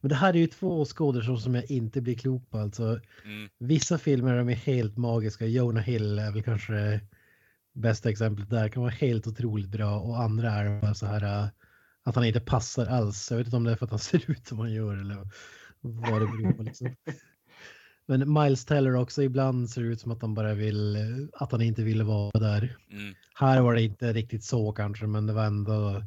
Men 0.00 0.08
det 0.08 0.14
här 0.14 0.34
är 0.34 0.38
ju 0.38 0.46
två 0.46 0.84
skådespelare 0.84 1.40
som 1.40 1.54
jag 1.54 1.70
inte 1.70 2.00
blir 2.00 2.14
klok 2.14 2.50
på. 2.50 2.58
Alltså, 2.58 3.00
Mm. 3.24 3.48
vissa 3.58 3.98
filmer 3.98 4.36
de 4.36 4.48
är 4.48 4.54
helt 4.54 4.96
magiska. 4.96 5.46
Jonah 5.46 5.82
Hill 5.82 6.18
är 6.18 6.32
väl 6.32 6.42
kanske 6.42 7.00
bästa 7.72 8.10
exemplet 8.10 8.50
där. 8.50 8.68
Kan 8.68 8.82
vara 8.82 8.92
helt 8.92 9.26
otroligt 9.26 9.68
bra 9.68 10.00
och 10.00 10.22
andra 10.22 10.50
är 10.50 10.80
bara 10.80 10.94
så 10.94 11.06
här 11.06 11.42
äh, 11.42 11.48
att 12.02 12.14
han 12.14 12.24
inte 12.24 12.40
passar 12.40 12.86
alls. 12.86 13.30
Jag 13.30 13.38
vet 13.38 13.46
inte 13.46 13.56
om 13.56 13.64
det 13.64 13.72
är 13.72 13.76
för 13.76 13.84
att 13.84 13.90
han 13.90 13.98
ser 13.98 14.30
ut 14.30 14.46
som 14.46 14.58
han 14.58 14.72
gör 14.72 14.96
eller 14.96 15.28
vad 15.80 16.20
det 16.20 16.26
beror 16.26 16.52
på. 16.52 16.62
Liksom. 16.62 16.96
Men 18.06 18.32
Miles 18.32 18.64
Teller 18.64 18.94
också 18.96 19.22
ibland 19.22 19.70
ser 19.70 19.82
det 19.82 19.88
ut 19.88 20.00
som 20.00 20.10
att 20.12 20.22
han 20.22 20.34
bara 20.34 20.54
vill, 20.54 20.96
att 21.32 21.52
han 21.52 21.62
inte 21.62 21.82
ville 21.82 22.04
vara 22.04 22.38
där. 22.38 22.76
Mm. 22.90 23.14
Här 23.34 23.60
var 23.60 23.74
det 23.74 23.82
inte 23.82 24.12
riktigt 24.12 24.44
så 24.44 24.72
kanske, 24.72 25.06
men 25.06 25.26
det 25.26 25.32
var 25.32 25.44
ändå 25.44 26.02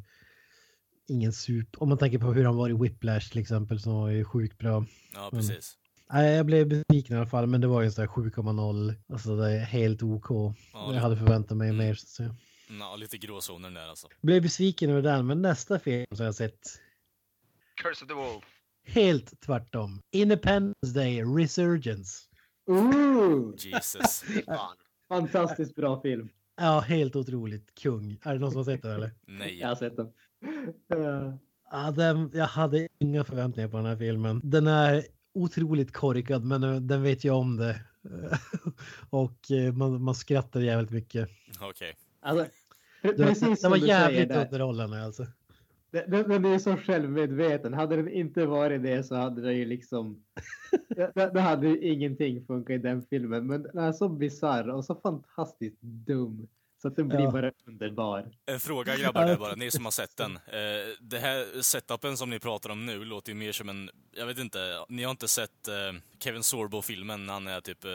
ingen 1.08 1.32
super... 1.32 1.82
Om 1.82 1.88
man 1.88 1.98
tänker 1.98 2.18
på 2.18 2.32
hur 2.32 2.44
han 2.44 2.56
var 2.56 2.70
i 2.70 2.72
Whiplash 2.72 3.30
till 3.32 3.40
exempel, 3.40 3.80
som 3.80 3.92
var 3.94 4.08
ju 4.08 4.24
sjukt 4.24 4.58
bra. 4.58 4.86
Ja, 5.14 5.28
Mm. 5.28 5.30
precis. 5.30 5.74
Nej, 6.12 6.34
jag 6.36 6.46
blev 6.46 6.68
besviken 6.68 7.16
i 7.16 7.18
alla 7.18 7.28
fall, 7.28 7.46
men 7.46 7.60
det 7.60 7.66
var 7.66 7.82
ju 7.82 7.90
så 7.90 8.00
här 8.00 8.08
7,0. 8.08 8.94
Alltså 9.12 9.36
det 9.36 9.50
är 9.52 9.58
helt 9.64 10.02
OK. 10.02 10.30
Ja, 10.72 10.94
jag 10.94 11.00
hade 11.00 11.16
förväntat 11.16 11.56
mig 11.56 11.72
mer 11.72 11.94
så 11.94 12.04
att 12.04 12.08
säga. 12.08 12.36
Ja, 12.80 12.96
lite 12.96 13.18
gråzoner 13.18 13.70
där 13.70 13.88
alltså. 13.88 14.08
Blev 14.22 14.42
besviken 14.42 14.90
över 14.90 15.02
den, 15.02 15.26
men 15.26 15.42
nästa 15.42 15.78
film 15.78 16.06
som 16.12 16.26
jag 16.26 16.34
sett, 16.34 16.58
Curse 17.82 18.04
of 18.04 18.08
the 18.08 18.14
Wolf. 18.14 18.44
Helt 18.88 19.40
tvärtom. 19.40 20.00
Independence 20.12 20.94
Day 20.94 21.22
Resurgence. 21.22 22.24
Ooh, 22.70 23.54
Jesus. 23.58 24.24
Fan. 24.46 24.76
fantastiskt 25.08 25.74
bra 25.74 26.00
film. 26.00 26.28
Ja, 26.56 26.80
helt 26.80 27.16
otroligt. 27.16 27.74
Kung. 27.74 28.18
Är 28.22 28.32
det 28.32 28.38
någon 28.40 28.50
som 28.50 28.56
har 28.58 28.64
sett 28.64 28.82
den 28.82 28.92
eller? 28.92 29.10
Nej. 29.26 29.58
Jag 29.58 29.68
har 29.68 29.74
sett 29.76 29.96
den. 29.96 30.06
Eh, 30.94 31.34
Ja, 31.70 31.90
den, 31.90 32.30
jag 32.34 32.46
hade 32.46 32.88
inga 32.98 33.24
förväntningar 33.24 33.68
på 33.68 33.76
den 33.76 33.86
här 33.86 33.96
filmen. 33.96 34.40
Den 34.44 34.66
är 34.66 35.04
otroligt 35.34 35.92
korkad, 35.92 36.44
men 36.44 36.62
eh, 36.62 36.76
den 36.76 37.02
vet 37.02 37.24
ju 37.24 37.30
om 37.30 37.56
det. 37.56 37.80
Och 39.10 39.50
eh, 39.50 39.72
man, 39.72 40.02
man 40.02 40.14
skrattar 40.14 40.60
jävligt 40.60 40.90
mycket. 40.90 41.28
Okej. 41.60 41.96
Alltså, 42.20 42.46
Det, 43.02 43.14
precis 43.16 43.62
det 43.62 43.68
var 43.68 43.76
jävligt 43.76 44.30
underhållande 44.30 45.04
alltså. 45.04 45.26
Den, 45.90 46.10
den, 46.10 46.28
den 46.28 46.44
är 46.44 46.58
så 46.58 46.76
självmedveten. 46.76 47.74
Hade 47.74 47.96
den 47.96 48.08
inte 48.08 48.46
varit 48.46 48.82
det 48.82 49.04
så 49.04 49.14
hade 49.14 49.42
det 49.42 49.52
ju 49.54 49.64
liksom... 49.64 50.24
det, 50.88 51.12
det 51.14 51.40
hade 51.40 51.68
ju 51.68 51.78
ingenting 51.92 52.46
funkat 52.46 52.74
i 52.74 52.78
den 52.78 53.02
filmen. 53.10 53.46
Men 53.46 53.62
den 53.62 53.78
är 53.78 53.92
så 53.92 54.08
bisarr 54.08 54.68
och 54.68 54.84
så 54.84 54.94
fantastiskt 54.94 55.82
dum. 55.82 56.48
Så 56.82 56.88
att 56.88 56.96
den 56.96 57.08
blir 57.08 57.20
Ja. 57.20 57.30
bara 57.30 57.52
underbar. 57.66 58.30
En 58.46 58.60
fråga 58.60 58.96
grabbar 58.96 59.26
där 59.26 59.36
bara, 59.36 59.54
ni 59.54 59.70
som 59.70 59.84
har 59.84 59.92
sett 59.92 60.16
den. 60.16 60.36
Eh, 60.46 60.94
det 61.00 61.18
här 61.18 61.62
setupen 61.62 62.16
som 62.16 62.30
ni 62.30 62.38
pratar 62.40 62.70
om 62.70 62.86
nu 62.86 63.04
låter 63.04 63.32
ju 63.32 63.38
mer 63.38 63.52
som 63.52 63.68
en, 63.68 63.90
jag 64.12 64.26
vet 64.26 64.38
inte, 64.38 64.84
ni 64.88 65.02
har 65.02 65.10
inte 65.10 65.28
sett 65.28 65.68
eh, 65.68 66.00
Kevin 66.18 66.42
Sorbo-filmen 66.42 67.26
när 67.26 67.32
han 67.32 67.46
är 67.46 67.60
typ 67.60 67.84
eh, 67.84 67.90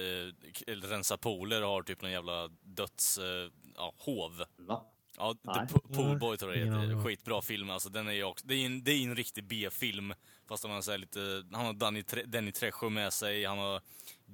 eh, 0.00 0.76
rensar 0.76 1.16
pooler 1.16 1.62
och 1.62 1.68
har 1.68 1.82
typ 1.82 2.02
någon 2.02 2.10
jävla 2.10 2.48
döds, 2.62 3.18
eh, 3.18 3.50
ja, 3.76 3.94
hov. 3.98 4.44
Va? 4.56 4.84
Ja, 5.18 5.34
Nej. 5.42 5.54
The 5.68 5.74
Po- 5.74 5.94
Poolboy 5.94 6.36
tror 6.36 6.54
jag 6.56 6.66
det 6.68 6.74
heter. 6.80 6.94
vad. 6.94 7.04
Skitbra 7.06 7.42
film 7.42 7.70
alltså. 7.70 7.88
Den 7.88 8.08
är 8.08 8.12
ju 8.12 8.24
också, 8.24 8.46
det 8.46 8.54
är 8.54 8.66
en, 8.66 8.84
det 8.84 8.92
är 8.92 9.02
en 9.04 9.16
riktig 9.16 9.44
B-film. 9.44 10.14
Fast 10.48 10.64
han 10.64 10.72
har 10.72 10.80
så 10.82 10.90
här 10.90 10.98
lite, 10.98 11.44
han 11.52 11.66
har 11.66 11.72
Danny, 11.72 12.02
Danny 12.26 12.52
Trejo 12.52 12.88
med 12.88 13.12
sig, 13.12 13.44
han 13.44 13.58
har 13.58 13.80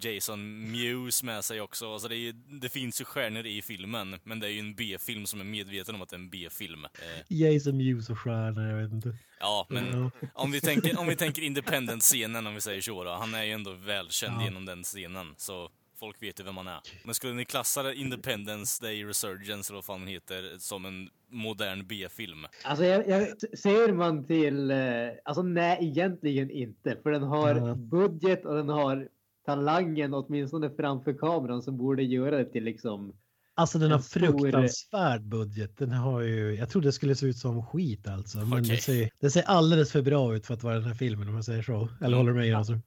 Jason 0.01 0.71
Mewes 0.73 1.23
med 1.23 1.45
sig 1.45 1.61
också. 1.61 1.93
Alltså 1.93 2.09
det, 2.09 2.17
är, 2.17 2.33
det 2.61 2.69
finns 2.69 3.01
ju 3.01 3.05
stjärnor 3.05 3.47
i 3.47 3.63
filmen, 3.63 4.19
men 4.25 4.41
det 4.41 4.47
är 4.47 4.51
ju 4.51 4.59
en 4.59 4.75
B-film 4.75 5.27
som 5.27 5.41
är 5.41 5.45
medveten 5.45 5.95
om 5.95 6.03
att 6.03 6.09
det 6.09 6.17
är 6.17 6.19
en 6.19 6.31
B-film. 6.31 6.85
Eh, 6.85 7.25
Jason 7.39 7.77
Mewes 7.77 8.11
och 8.11 8.19
stjärnor, 8.19 8.67
jag 8.71 8.83
vet 8.83 8.93
inte. 8.93 9.17
ja, 9.41 9.67
men 9.71 10.11
om 10.35 10.51
vi 10.53 10.61
tänker, 10.61 10.99
om 11.01 11.07
vi 11.07 11.17
tänker 11.17 11.43
Independent-scenen, 11.43 12.47
om 12.47 12.55
vi 12.55 12.61
säger 12.61 12.81
så 12.81 13.05
då. 13.05 13.11
Han 13.11 13.35
är 13.35 13.43
ju 13.43 13.53
ändå 13.53 13.73
välkänd 13.73 14.37
Ja. 14.41 14.45
genom 14.45 14.65
den 14.65 14.83
scenen, 14.83 15.35
så 15.37 15.71
folk 16.03 16.23
vet 16.23 16.41
ju 16.41 16.45
vem 16.45 16.57
han 16.57 16.67
är. 16.69 16.81
Men 17.05 17.15
skulle 17.15 17.33
ni 17.35 17.45
klassa 17.45 17.93
Independence 17.93 18.85
Day 18.85 19.05
Resurgence, 19.05 19.73
eller 19.73 19.77
vad 19.77 19.85
fan 19.85 20.01
den 20.01 20.09
heter, 20.09 20.59
som 20.59 20.85
en 20.85 21.09
modern 21.31 21.87
B-film? 21.87 22.47
Alltså 22.65 22.85
jag, 22.85 23.09
jag, 23.09 23.29
ser 23.59 23.93
man 23.93 24.25
till... 24.27 24.71
eh, 24.71 24.79
Alltså 25.25 25.43
nej, 25.43 25.79
egentligen 25.81 26.51
inte. 26.51 26.97
För 27.03 27.11
den 27.11 27.23
har 27.23 27.75
budget 27.75 28.45
och 28.47 28.55
den 28.55 28.69
har 28.69 29.09
talangen 29.47 30.15
åtminstone 30.15 30.71
framför 30.71 31.13
kameran 31.19 31.63
som 31.63 31.77
borde 31.77 32.03
göra 32.03 32.37
det 32.37 32.53
till 32.53 32.65
liksom... 32.65 33.13
Alltså 33.55 33.79
den 33.79 33.91
har 33.91 33.99
stor- 33.99 34.21
fruktansvärd 34.21 35.23
budget. 35.23 35.79
Den 35.79 35.91
har 35.91 36.21
ju, 36.21 36.55
jag 36.55 36.71
trodde 36.71 36.89
det 36.89 36.93
skulle 36.93 37.15
se 37.15 37.27
ut 37.27 37.37
som 37.37 37.67
skit 37.67 38.09
alltså. 38.09 38.39
Men 38.39 38.53
Okej. 38.61 38.77
det, 38.77 38.83
ser, 38.83 39.11
det 39.21 39.31
ser 39.31 39.43
alldeles 39.43 39.93
för 39.93 40.03
bra 40.03 40.37
ut 40.37 40.47
för 40.47 40.55
att 40.55 40.63
vara 40.63 40.75
den 40.75 40.85
här 40.85 40.95
filmen 40.95 41.29
om 41.29 41.35
jag 41.35 41.45
säger 41.45 41.63
så. 41.63 41.89
Eller 42.01 42.17
håller 42.17 42.33
du 42.33 42.39
med 42.39 42.57
alltså? 42.57 42.79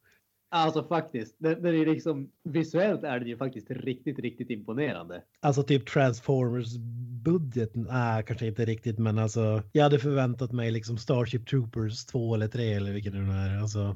Alltså 0.55 0.83
faktiskt, 0.83 1.35
den, 1.37 1.61
den 1.61 1.75
är 1.75 1.85
liksom... 1.85 2.31
Visuellt 2.43 3.03
är 3.03 3.19
den 3.19 3.27
ju 3.27 3.37
faktiskt 3.37 3.71
riktigt, 3.71 4.19
riktigt 4.19 4.49
imponerande. 4.49 5.23
Alltså 5.39 5.63
typ 5.63 5.87
Transformers 5.87 6.77
budgeten 7.23 7.87
är 7.89 8.21
kanske 8.21 8.47
inte 8.47 8.65
riktigt 8.65 8.99
men 8.99 9.17
alltså 9.17 9.63
jag 9.71 9.83
hade 9.83 9.99
förväntat 9.99 10.51
mig 10.51 10.71
liksom 10.71 10.97
Starship 10.97 11.47
Troopers 11.47 12.05
2 12.05 12.35
eller 12.35 12.47
3 12.47 12.73
eller 12.73 12.93
vilken 12.93 13.13
det 13.13 13.19
nu 13.19 13.31
är. 13.31 13.61
Alltså, 13.61 13.95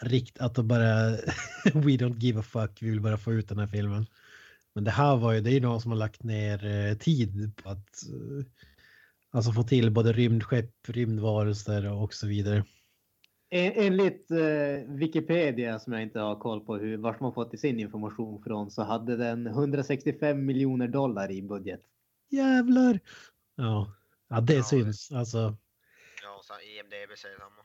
rikt 0.00 0.38
att 0.38 0.54
de 0.54 0.68
bara 0.68 1.10
we 1.64 1.96
don't 1.96 2.18
give 2.18 2.40
a 2.40 2.42
fuck, 2.42 2.78
vi 2.80 2.90
vill 2.90 3.00
bara 3.00 3.18
få 3.18 3.32
ut 3.32 3.48
den 3.48 3.58
här 3.58 3.66
filmen. 3.66 4.06
Men 4.74 4.84
det 4.84 4.90
här 4.90 5.16
var 5.16 5.32
ju, 5.32 5.40
det 5.40 5.50
är 5.50 5.54
ju 5.54 5.60
någon 5.60 5.80
som 5.80 5.90
har 5.90 5.98
lagt 5.98 6.22
ner 6.22 6.66
eh, 6.66 6.96
tid 6.96 7.52
på 7.62 7.70
att 7.70 8.02
eh, 8.08 8.46
alltså 9.30 9.52
få 9.52 9.62
till 9.62 9.90
både 9.90 10.12
rymdskepp, 10.12 10.88
rymdvarelser 10.88 11.92
och 11.92 12.14
så 12.14 12.26
vidare. 12.26 12.64
En, 13.50 13.72
enligt 13.74 14.30
eh, 14.30 14.94
Wikipedia 14.94 15.78
som 15.78 15.92
jag 15.92 16.02
inte 16.02 16.20
har 16.20 16.36
koll 16.36 16.60
på 16.60 16.76
hur, 16.76 16.96
vart 16.96 17.20
man 17.20 17.34
fått 17.34 17.60
sin 17.60 17.80
information 17.80 18.42
från 18.42 18.70
så 18.70 18.82
hade 18.82 19.16
den 19.16 19.46
165 19.46 20.46
miljoner 20.46 20.88
dollar 20.88 21.30
i 21.30 21.42
budget. 21.42 21.80
Jävlar! 22.30 23.00
Ja, 23.56 23.92
ja 24.28 24.40
det 24.40 24.54
Ja, 24.54 24.62
syns 24.62 25.12
alltså. 25.12 25.38
Ja, 26.22 26.36
och 26.38 26.44
sen 26.44 26.56
IMDB 26.56 27.18
säger 27.18 27.38
samma. 27.38 27.62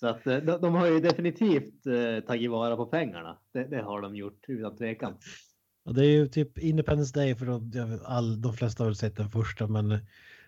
Så 0.00 0.06
att 0.06 0.26
eh, 0.26 0.36
de, 0.36 0.60
de 0.60 0.74
har 0.74 0.86
ju 0.86 1.00
definitivt 1.00 1.86
eh, 1.86 2.26
tagit 2.26 2.50
vara 2.50 2.76
på 2.76 2.86
pengarna. 2.86 3.38
Det, 3.52 3.64
det 3.64 3.82
har 3.82 4.00
de 4.00 4.16
gjort 4.16 4.44
utan 4.48 4.76
tvekan. 4.76 5.14
Och 5.84 5.94
det 5.94 6.06
är 6.06 6.10
ju 6.10 6.28
typ 6.28 6.58
Independence 6.58 7.14
Day 7.14 7.34
för 7.34 7.46
de, 7.46 8.00
all, 8.04 8.42
de 8.42 8.54
flesta 8.54 8.82
har 8.82 8.88
väl 8.88 8.96
sett 8.96 9.16
den 9.16 9.30
första 9.30 9.66
men 9.66 9.98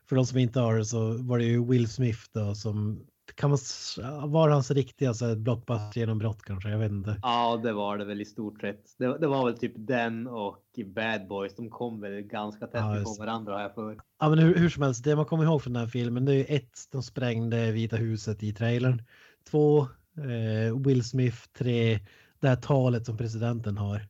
för 0.09 0.16
de 0.16 0.26
som 0.26 0.38
inte 0.38 0.61
har 0.61 0.76
det 0.76 0.85
så 0.85 1.22
var 1.22 1.38
det 1.38 1.44
ju 1.44 1.64
Will 1.64 1.88
Smith 1.88 2.20
då 2.33 2.55
som 2.55 3.07
kan 3.35 3.51
man 3.51 3.59
var 4.31 4.49
hans 4.49 4.71
riktiga 4.71 5.14
så 5.14 5.27
här, 5.27 5.37
blockbuster 5.37 6.01
genombrott 6.01 6.42
kanske, 6.42 6.71
jag 6.71 6.79
vet 6.79 6.90
inte. 6.90 7.16
Ja, 7.23 7.61
det 7.62 7.73
var 7.73 7.99
det 7.99 8.05
väl 8.05 8.21
i 8.21 8.25
stort 8.25 8.61
sett. 8.61 8.85
Det, 8.99 9.18
det 9.18 9.27
var 9.27 9.47
väl 9.47 9.59
typ 9.59 9.73
den 9.77 10.27
och 10.27 10.64
Bad 10.87 11.29
Boys. 11.29 11.57
De 11.57 11.71
kom 11.71 12.01
väl 12.01 12.21
ganska 12.21 12.66
tätt 12.66 12.75
Ja, 12.75 13.03
på 13.05 13.14
varandra 13.18 13.53
har 13.53 13.61
jag 13.61 13.75
för. 13.75 14.01
Ja 14.21 14.29
men 14.29 14.38
hur, 14.38 14.55
hur 14.55 14.68
som 14.68 14.83
helst, 14.83 15.05
det 15.05 15.16
man 15.16 15.25
kommer 15.25 15.45
ihåg 15.45 15.62
från 15.62 15.73
den 15.73 15.83
här 15.83 15.88
filmen 15.88 16.25
det 16.25 16.33
är 16.33 16.37
ju 16.37 16.45
ett, 16.45 16.79
de 16.92 17.03
sprängde 17.03 17.73
Vita 17.73 17.97
huset 17.97 18.42
i 18.42 18.53
trailern. 18.53 19.03
Två, 19.51 19.81
eh, 20.16 20.79
Will 20.87 21.05
Smith, 21.05 21.38
tre, 21.59 22.01
det 22.40 22.49
här 22.49 22.57
talet 22.57 23.07
som 23.07 23.16
presidenten 23.16 23.79
har. 23.79 24.09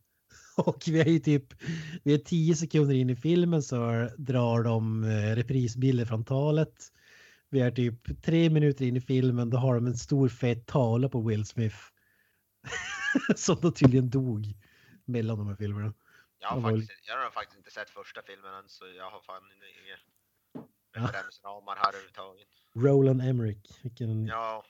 Och 0.56 0.82
vi 0.86 1.00
är 1.00 1.08
ju 1.08 1.18
typ, 1.18 1.54
vi 2.02 2.14
är 2.14 2.18
tio 2.18 2.54
sekunder 2.54 2.94
in 2.94 3.10
i 3.10 3.16
filmen 3.16 3.62
så 3.62 4.08
drar 4.18 4.62
de 4.62 5.04
eh, 5.04 5.36
reprisbilder 5.36 6.04
från 6.04 6.24
talet. 6.24 6.92
Vi 7.52 7.60
är 7.60 7.70
typ 7.70 8.22
tre 8.22 8.50
minuter 8.50 8.84
in 8.84 8.96
i 8.96 9.00
filmen, 9.00 9.50
då 9.50 9.58
har 9.58 9.74
de 9.74 9.86
en 9.86 9.96
stor 9.96 10.28
fet 10.28 10.66
tavla 10.66 11.08
på 11.08 11.20
Will 11.20 11.46
Smith. 11.46 11.76
som 13.36 13.56
då 13.60 13.70
tydligen 13.70 14.10
dog 14.10 14.44
mellan 15.04 15.38
de 15.38 15.48
här 15.48 15.56
filmerna. 15.56 15.94
Jag 16.38 16.48
har, 16.48 16.70
faktiskt, 16.70 17.08
jag 17.08 17.16
har 17.16 17.30
faktiskt 17.30 17.58
inte 17.58 17.70
sett 17.70 17.90
första 17.90 18.22
filmen 18.22 18.54
än 18.54 18.68
så 18.68 18.86
jag 18.86 19.10
har 19.10 19.20
fan 19.20 19.42
inga 19.84 19.96
referensramar 21.06 21.76
här 21.76 21.88
överhuvudtaget. 21.88 22.48
Roland 22.74 23.22
Emmerich, 23.22 23.84
vilken... 23.84 24.26
Ja. 24.26 24.64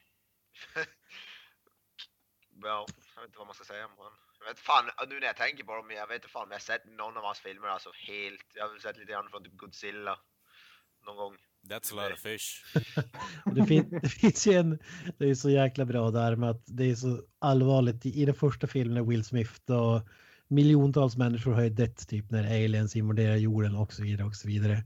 ja, 2.63 2.87
jag 3.15 3.23
vet 3.23 3.29
inte 3.29 3.39
vad 3.39 3.47
man 3.47 3.55
ska 3.55 3.65
säga 3.65 3.87
om 3.87 3.97
honom. 3.97 4.13
Jag 4.39 4.47
vet 4.47 4.59
fan, 4.59 4.91
nu 5.09 5.21
när 5.21 5.27
jag 5.27 5.37
tänker 5.37 5.65
på 5.65 5.75
dem, 5.75 5.91
jag 5.91 6.07
vet 6.07 6.15
inte 6.15 6.29
fan 6.29 6.43
om 6.43 6.51
jag 6.51 6.55
har 6.55 6.61
sett 6.61 6.85
någon 6.85 7.17
av 7.17 7.25
hans 7.25 7.41
filmer 7.41 7.69
alltså 7.69 7.91
helt. 8.09 8.47
Jag 8.55 8.69
har 8.69 8.79
sett 8.79 8.97
lite 8.97 9.13
grann 9.13 9.29
från 9.31 9.45
typ 9.45 9.57
Godzilla. 9.57 10.19
Någon 11.07 11.17
gång. 11.17 11.39
That's 11.69 11.93
a 11.93 11.95
lot 11.97 12.13
of 12.13 12.19
fish. 12.19 12.65
Det, 13.55 13.67
fin 13.67 14.01
det 14.03 14.09
finns 14.09 14.47
ju 14.47 14.53
en, 14.53 14.79
det 15.19 15.31
är 15.31 15.35
så 15.35 15.51
jäkla 15.51 15.85
bra 15.85 16.11
där 16.11 16.37
med 16.37 16.51
att 16.51 16.63
det 16.67 16.91
är 16.91 16.95
så 16.95 17.21
allvarligt. 17.39 18.07
I, 18.07 18.23
i 18.23 18.25
den 18.25 18.35
första 18.35 18.67
filmen 18.67 18.97
är 18.97 19.03
Will 19.03 19.25
Smith 19.25 19.71
och 19.71 20.09
miljontals 20.49 21.17
människor 21.17 21.53
har 21.53 21.63
ju 21.63 21.71
dött 21.71 22.09
typ 22.09 22.31
när 22.31 22.45
aliens 22.45 22.97
invaderar 22.97 23.37
jorden 23.37 23.75
och 23.75 23.93
så 23.93 24.03
vidare 24.03 24.27
och 24.27 24.35
så 24.35 24.49
vidare. 24.49 24.85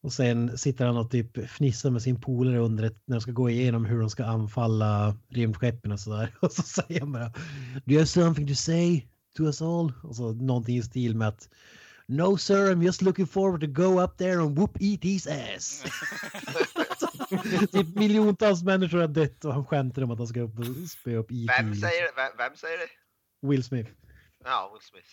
Och 0.00 0.12
sen 0.12 0.58
sitter 0.58 0.86
han 0.86 0.96
och 0.96 1.10
typ 1.10 1.50
fnissar 1.50 1.90
med 1.90 2.02
sin 2.02 2.20
polare 2.20 2.58
under 2.58 2.84
ett, 2.84 3.02
när 3.04 3.16
de 3.16 3.20
ska 3.20 3.32
gå 3.32 3.50
igenom 3.50 3.84
hur 3.84 4.00
de 4.00 4.10
ska 4.10 4.24
anfalla 4.24 5.16
rymdskeppen 5.28 5.92
och 5.92 6.00
sådär. 6.00 6.34
Och 6.40 6.52
så 6.52 6.62
säger 6.62 7.00
han 7.00 7.12
bara 7.12 7.28
Do 7.84 7.92
you 7.92 7.98
have 7.98 8.06
something 8.06 8.48
to 8.48 8.54
say 8.54 9.06
to 9.36 9.42
us 9.42 9.62
all? 9.62 9.92
Och 10.02 10.16
så 10.16 10.32
någonting 10.32 10.76
i 10.76 10.82
stil 10.82 11.16
med 11.16 11.28
att 11.28 11.48
No 12.08 12.36
sir, 12.36 12.72
I'm 12.72 12.82
just 12.82 13.02
looking 13.02 13.26
forward 13.26 13.60
to 13.60 13.66
go 13.66 13.98
up 14.04 14.18
there 14.18 14.40
and 14.40 14.58
whoop 14.58 14.76
E.T.'s 14.80 15.26
ass. 15.26 15.84
typ 17.72 17.88
miljontals 17.94 18.62
människor 18.62 18.98
har 18.98 19.08
dött 19.08 19.44
och 19.44 19.54
han 19.54 19.64
skämtar 19.64 20.02
om 20.02 20.10
att 20.10 20.18
han 20.18 20.26
ska 20.26 20.40
upp 20.40 20.58
och 20.58 20.66
spöa 20.90 21.16
upp 21.16 21.32
E.T. 21.32 21.62
Vem 21.62 21.74
säger, 21.74 22.16
vem, 22.16 22.32
vem 22.38 22.56
säger 22.56 22.78
det? 22.78 23.48
Will 23.48 23.64
Smith. 23.64 23.90
Ja, 24.44 24.70
Will 24.74 24.82
Smith. 24.82 25.08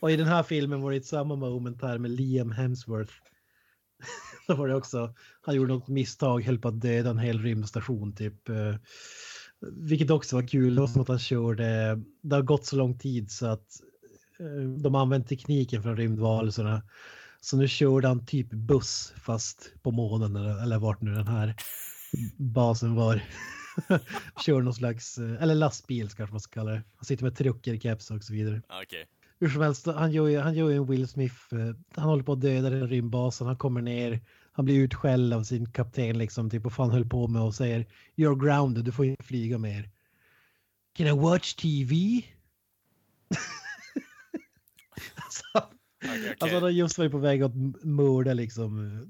Och 0.00 0.10
i 0.10 0.16
den 0.16 0.26
här 0.26 0.42
filmen 0.42 0.80
var 0.82 0.90
det 0.90 0.96
ett 0.96 1.06
samma 1.06 1.36
moment 1.36 1.82
här 1.82 1.98
med 1.98 2.10
Liam 2.10 2.50
Hemsworth. 2.50 3.12
Då 4.48 4.54
var 4.54 4.68
det 4.68 4.74
också, 4.74 5.14
han 5.42 5.54
gjorde 5.54 5.72
något 5.72 5.88
misstag, 5.88 6.42
höll 6.42 6.58
på 6.58 6.68
att 6.68 6.80
döda 6.80 7.10
en 7.10 7.18
hel 7.18 7.38
rymdstation 7.42 8.14
typ. 8.14 8.48
eh, 8.48 8.74
Vilket 9.72 10.10
också 10.10 10.36
var 10.36 10.48
kul, 10.48 10.74
det 10.74 10.80
var 10.80 10.88
som 10.88 11.02
att 11.02 11.08
han 11.08 11.18
körde, 11.18 11.98
det 12.22 12.36
har 12.36 12.42
gått 12.42 12.66
så 12.66 12.76
lång 12.76 12.98
tid 12.98 13.30
så 13.30 13.46
att 13.46 13.66
de 14.78 14.94
har 14.94 15.02
använt 15.02 15.28
tekniken 15.28 15.82
från 15.82 15.96
rymdvarelserna. 15.96 16.82
Så 17.40 17.56
nu 17.56 17.68
körde 17.68 18.08
han 18.08 18.26
typ 18.26 18.50
buss 18.50 19.12
fast 19.16 19.72
på 19.82 19.90
månen 19.90 20.36
eller, 20.36 20.62
eller 20.62 20.78
vart 20.78 21.00
nu 21.00 21.14
den 21.14 21.26
här 21.28 21.54
basen 22.36 22.94
var. 22.94 23.22
Kör 24.44 24.60
någon 24.62 24.74
slags, 24.74 25.18
eh, 25.18 25.42
eller 25.42 25.54
lastbil 25.54 26.08
kanske 26.10 26.32
man 26.32 26.40
ska 26.40 26.60
kalla 26.60 26.70
det. 26.70 26.82
Han 26.96 27.04
sitter 27.04 27.24
med 27.24 27.36
trucker, 27.36 27.78
keps 27.78 28.10
och 28.10 28.24
så 28.24 28.32
vidare. 28.32 28.62
Okej. 28.82 29.06
Hur 29.40 29.48
som 29.48 29.62
helst, 29.62 29.86
han 29.86 30.12
gör 30.12 30.26
ju, 30.26 30.38
han 30.38 30.54
gör 30.54 30.70
ju 30.70 30.76
en 30.76 30.86
Will 30.86 31.08
Smith. 31.08 31.34
eh, 31.54 31.74
Han 31.96 32.04
håller 32.08 32.22
på 32.22 32.32
att 32.32 32.40
döda 32.40 32.70
den 32.70 32.88
rymdbasen. 32.88 33.46
Han 33.46 33.56
kommer 33.56 33.82
ner. 33.82 34.20
Han 34.52 34.64
blir 34.64 34.78
utskälld 34.78 35.32
av 35.32 35.42
sin 35.42 35.72
kapten 35.72 36.18
liksom. 36.18 36.50
Typ 36.50 36.62
vad 36.64 36.72
fan 36.72 36.90
höll 36.90 37.08
på 37.08 37.28
med 37.28 37.42
och 37.42 37.54
säger 37.54 37.86
You're 38.16 38.44
grounded, 38.46 38.84
du 38.84 38.92
får 38.92 39.04
inte 39.06 39.24
flyga 39.24 39.58
mer. 39.58 39.90
Can 40.96 41.06
I 41.06 41.12
watch 41.12 41.54
TV? 41.54 41.94
alltså, 45.52 45.68
Okej, 46.04 46.20
okej. 46.20 46.36
alltså 46.40 46.58
har 46.60 46.70
just 46.70 46.98
varit 46.98 47.12
på 47.12 47.18
väg 47.18 47.42
att 47.42 47.52
mörda 47.82 48.34
liksom 48.34 48.96
eh, 48.98 49.06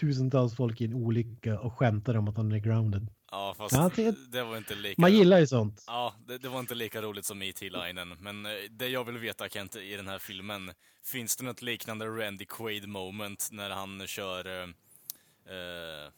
tusentals 0.00 0.56
folk 0.56 0.80
i 0.80 0.84
en 0.84 0.94
olycka 0.94 1.58
och 1.60 1.78
skämtar 1.78 2.14
om 2.16 2.28
att 2.28 2.36
han 2.36 2.52
är 2.52 2.58
grounded. 2.58 3.06
Ja, 3.30 3.54
fast 3.58 3.74
Ja, 3.74 3.90
det- 3.96 4.30
det 4.32 4.42
var 4.42 4.56
inte 4.56 4.74
lika... 4.74 5.00
Man 5.00 5.12
gillar 5.12 5.38
ju 5.38 5.46
sånt. 5.46 5.84
Ja, 5.86 6.14
det, 6.26 6.38
det 6.38 6.48
var 6.48 6.60
inte 6.60 6.74
lika 6.74 7.02
roligt 7.02 7.24
som 7.24 7.42
E.T.-linen. 7.42 8.16
Men 8.20 8.46
eh, 8.46 8.52
det 8.70 8.88
jag 8.88 9.04
vill 9.04 9.18
veta, 9.18 9.48
Kent, 9.48 9.76
i 9.76 9.96
den 9.96 10.08
här 10.08 10.18
filmen. 10.18 10.72
Finns 11.04 11.36
det 11.36 11.44
något 11.44 11.62
liknande 11.62 12.06
Randy 12.06 12.44
Quaid 12.44 12.88
moment 12.88 13.48
när 13.52 13.70
han 13.70 14.06
kör... 14.06 14.46
Uh, 14.46 14.64
uh, 14.64 16.10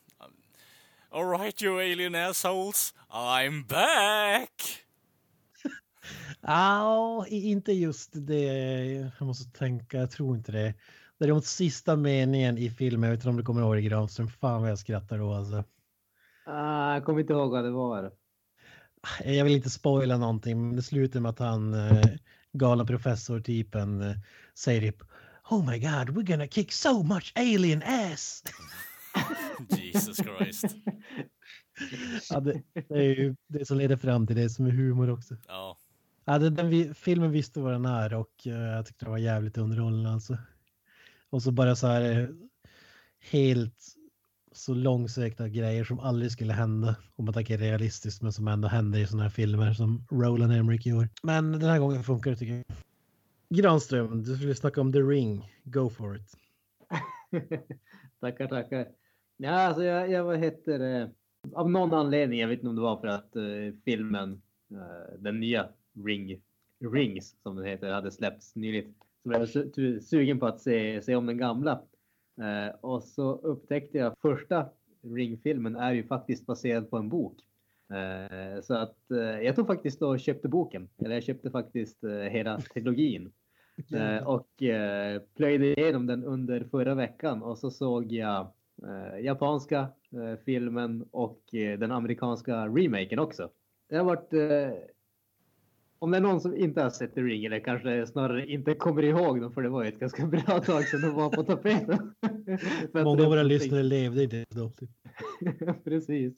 Alright 1.10 1.62
you 1.62 1.80
alien 1.80 2.14
assholes, 2.14 2.94
I'm 3.10 3.66
back! 3.68 4.82
Ja, 6.40 7.26
inte 7.28 7.72
just 7.72 8.10
det. 8.12 8.44
Jag 9.18 9.26
måste 9.26 9.58
tänka, 9.58 9.98
jag 9.98 10.10
tror 10.10 10.36
inte 10.36 10.52
det. 10.52 10.74
Däremot 11.18 11.46
sista 11.46 11.96
meningen 11.96 12.58
i 12.58 12.70
filmen, 12.70 13.08
jag 13.08 13.16
vet 13.16 13.20
inte 13.20 13.28
om 13.28 13.36
du 13.36 13.42
kommer 13.42 13.60
ihåg 13.60 13.76
det 13.76 13.82
Granström, 13.82 14.28
fan 14.28 14.60
vad 14.60 14.70
jag 14.70 14.78
skrattar 14.78 15.18
då 15.18 15.32
alltså. 15.32 15.64
Ah, 16.46 16.94
jag 16.94 17.04
kommer 17.04 17.20
inte 17.20 17.32
ihåg 17.32 17.50
vad 17.50 17.64
det 17.64 17.70
var. 17.70 18.12
Jag 19.24 19.44
vill 19.44 19.56
inte 19.56 19.70
spoila 19.70 20.16
någonting, 20.16 20.66
men 20.66 20.76
det 20.76 20.82
slutar 20.82 21.20
med 21.20 21.30
att 21.30 21.38
han, 21.38 21.74
eh, 21.74 22.04
galna 22.52 22.84
professor-typen, 22.84 24.00
eh, 24.00 24.16
säger 24.54 24.80
typ 24.80 25.02
Oh 25.50 25.70
my 25.70 25.78
god, 25.78 26.08
we're 26.08 26.30
gonna 26.30 26.46
kick 26.46 26.72
so 26.72 27.02
much 27.02 27.32
alien 27.36 27.82
ass! 27.82 28.42
Jesus 29.68 30.16
Christ. 30.16 30.64
ja, 32.30 32.40
det, 32.40 32.62
det 32.88 32.94
är 32.94 33.02
ju 33.02 33.36
det 33.48 33.66
som 33.66 33.78
leder 33.78 33.96
fram 33.96 34.26
till 34.26 34.36
det 34.36 34.50
som 34.50 34.66
är 34.66 34.70
humor 34.70 35.10
också. 35.10 35.36
Ja. 35.48 35.78
Ja, 36.24 36.38
den, 36.38 36.54
den, 36.54 36.68
vi- 36.68 36.94
filmen 36.94 37.30
visste 37.30 37.60
vad 37.60 37.72
den 37.72 37.84
är 37.84 38.14
och 38.14 38.46
uh, 38.46 38.52
jag 38.52 38.86
tyckte 38.86 39.04
det 39.04 39.10
var 39.10 39.18
jävligt 39.18 39.58
underhållande 39.58 40.10
alltså. 40.10 40.36
Och 41.30 41.42
så 41.42 41.52
bara 41.52 41.76
så 41.76 41.86
här 41.86 42.20
eh, 42.20 42.28
helt 43.30 43.96
så 44.52 44.74
långsökta 44.74 45.48
grejer 45.48 45.84
som 45.84 46.00
aldrig 46.00 46.32
skulle 46.32 46.52
hända 46.52 46.96
om 47.16 47.24
man 47.24 47.34
tänker 47.34 47.58
realistiskt 47.58 48.22
men 48.22 48.32
som 48.32 48.48
ändå 48.48 48.68
händer 48.68 48.98
i 48.98 49.06
sådana 49.06 49.22
här 49.22 49.30
filmer 49.30 49.72
som 49.72 50.06
Roland 50.10 50.52
Emmerich 50.52 50.86
gör. 50.86 51.08
Men 51.22 51.52
den 51.52 51.70
här 51.70 51.78
gången 51.78 52.02
funkar 52.02 52.30
det 52.30 52.36
tycker 52.36 52.54
jag. 52.54 52.64
Granström, 53.48 54.22
du 54.22 54.36
skulle 54.36 54.54
snacka 54.54 54.80
om 54.80 54.92
The 54.92 54.98
Ring. 54.98 55.52
Go 55.64 55.90
for 55.90 56.16
it. 56.16 56.36
tackar, 58.20 58.46
tackar. 58.46 58.88
Ja, 59.36 59.50
alltså 59.50 59.84
jag, 59.84 60.10
jag 60.10 60.24
vad 60.24 60.38
heter 60.38 60.78
det? 60.78 61.10
Av 61.54 61.70
någon 61.70 61.94
anledning, 61.94 62.40
jag 62.40 62.48
vet 62.48 62.58
inte 62.58 62.68
om 62.68 62.76
det 62.76 62.82
var 62.82 63.00
för 63.00 63.06
att 63.06 63.36
uh, 63.36 63.74
filmen, 63.84 64.42
uh, 64.72 65.18
den 65.18 65.40
nya 65.40 65.68
Ring, 66.04 66.42
Rings 66.92 67.36
som 67.42 67.56
den 67.56 67.64
heter, 67.64 67.92
hade 67.92 68.10
släppts 68.10 68.56
nyligt. 68.56 68.96
Så 69.22 69.28
blev 69.28 69.40
jag 69.40 70.02
sugen 70.02 70.38
på 70.38 70.46
att 70.46 70.60
se, 70.60 71.02
se 71.02 71.14
om 71.14 71.26
den 71.26 71.38
gamla. 71.38 71.82
Eh, 72.40 72.74
och 72.80 73.02
så 73.02 73.32
upptäckte 73.32 73.98
jag 73.98 74.14
första 74.22 74.68
Ring-filmen 75.02 75.76
är 75.76 75.92
ju 75.92 76.04
faktiskt 76.04 76.46
baserad 76.46 76.90
på 76.90 76.96
en 76.96 77.08
bok. 77.08 77.36
Eh, 77.90 78.60
så 78.62 78.74
att 78.74 79.10
eh, 79.10 79.18
jag 79.18 79.56
tog 79.56 79.66
faktiskt 79.66 80.02
och 80.02 80.20
köpte 80.20 80.48
boken. 80.48 80.88
Eller 80.98 81.14
jag 81.14 81.22
köpte 81.22 81.50
faktiskt 81.50 82.04
eh, 82.04 82.10
hela 82.10 82.60
trilogin. 82.60 83.32
Eh, 83.94 84.26
och 84.26 84.62
eh, 84.62 85.22
plöjde 85.36 85.66
igenom 85.80 86.06
den 86.06 86.24
under 86.24 86.64
förra 86.64 86.94
veckan 86.94 87.42
och 87.42 87.58
så 87.58 87.70
såg 87.70 88.12
jag 88.12 88.52
japanska 89.22 89.88
filmen 90.44 91.08
och 91.10 91.42
den 91.52 91.92
amerikanska 91.92 92.66
remaken 92.66 93.18
också. 93.18 93.50
det 93.88 93.96
har 93.96 94.04
varit... 94.04 94.32
Om 96.02 96.10
det 96.10 96.16
är 96.16 96.20
någon 96.20 96.40
som 96.40 96.56
inte 96.56 96.82
har 96.82 96.90
sett 96.90 97.14
The 97.14 97.20
Ring 97.20 97.44
eller 97.44 97.60
kanske 97.60 98.06
snarare 98.06 98.46
inte 98.46 98.74
kommer 98.74 99.02
ihåg 99.02 99.40
dem 99.40 99.52
för 99.52 99.62
det 99.62 99.68
var 99.68 99.82
ju 99.82 99.88
ett 99.88 99.98
ganska 99.98 100.26
bra 100.26 100.60
tag 100.60 100.84
sedan 100.84 101.00
de 101.00 101.14
var 101.14 101.30
på 101.30 101.42
tapeten. 101.42 102.14
Många 103.04 103.22
av 103.22 103.28
våra 103.28 103.42
lyssnare 103.42 103.82
levde 103.82 104.22
inte 104.22 104.44
då. 104.48 104.72
Precis. 105.84 106.34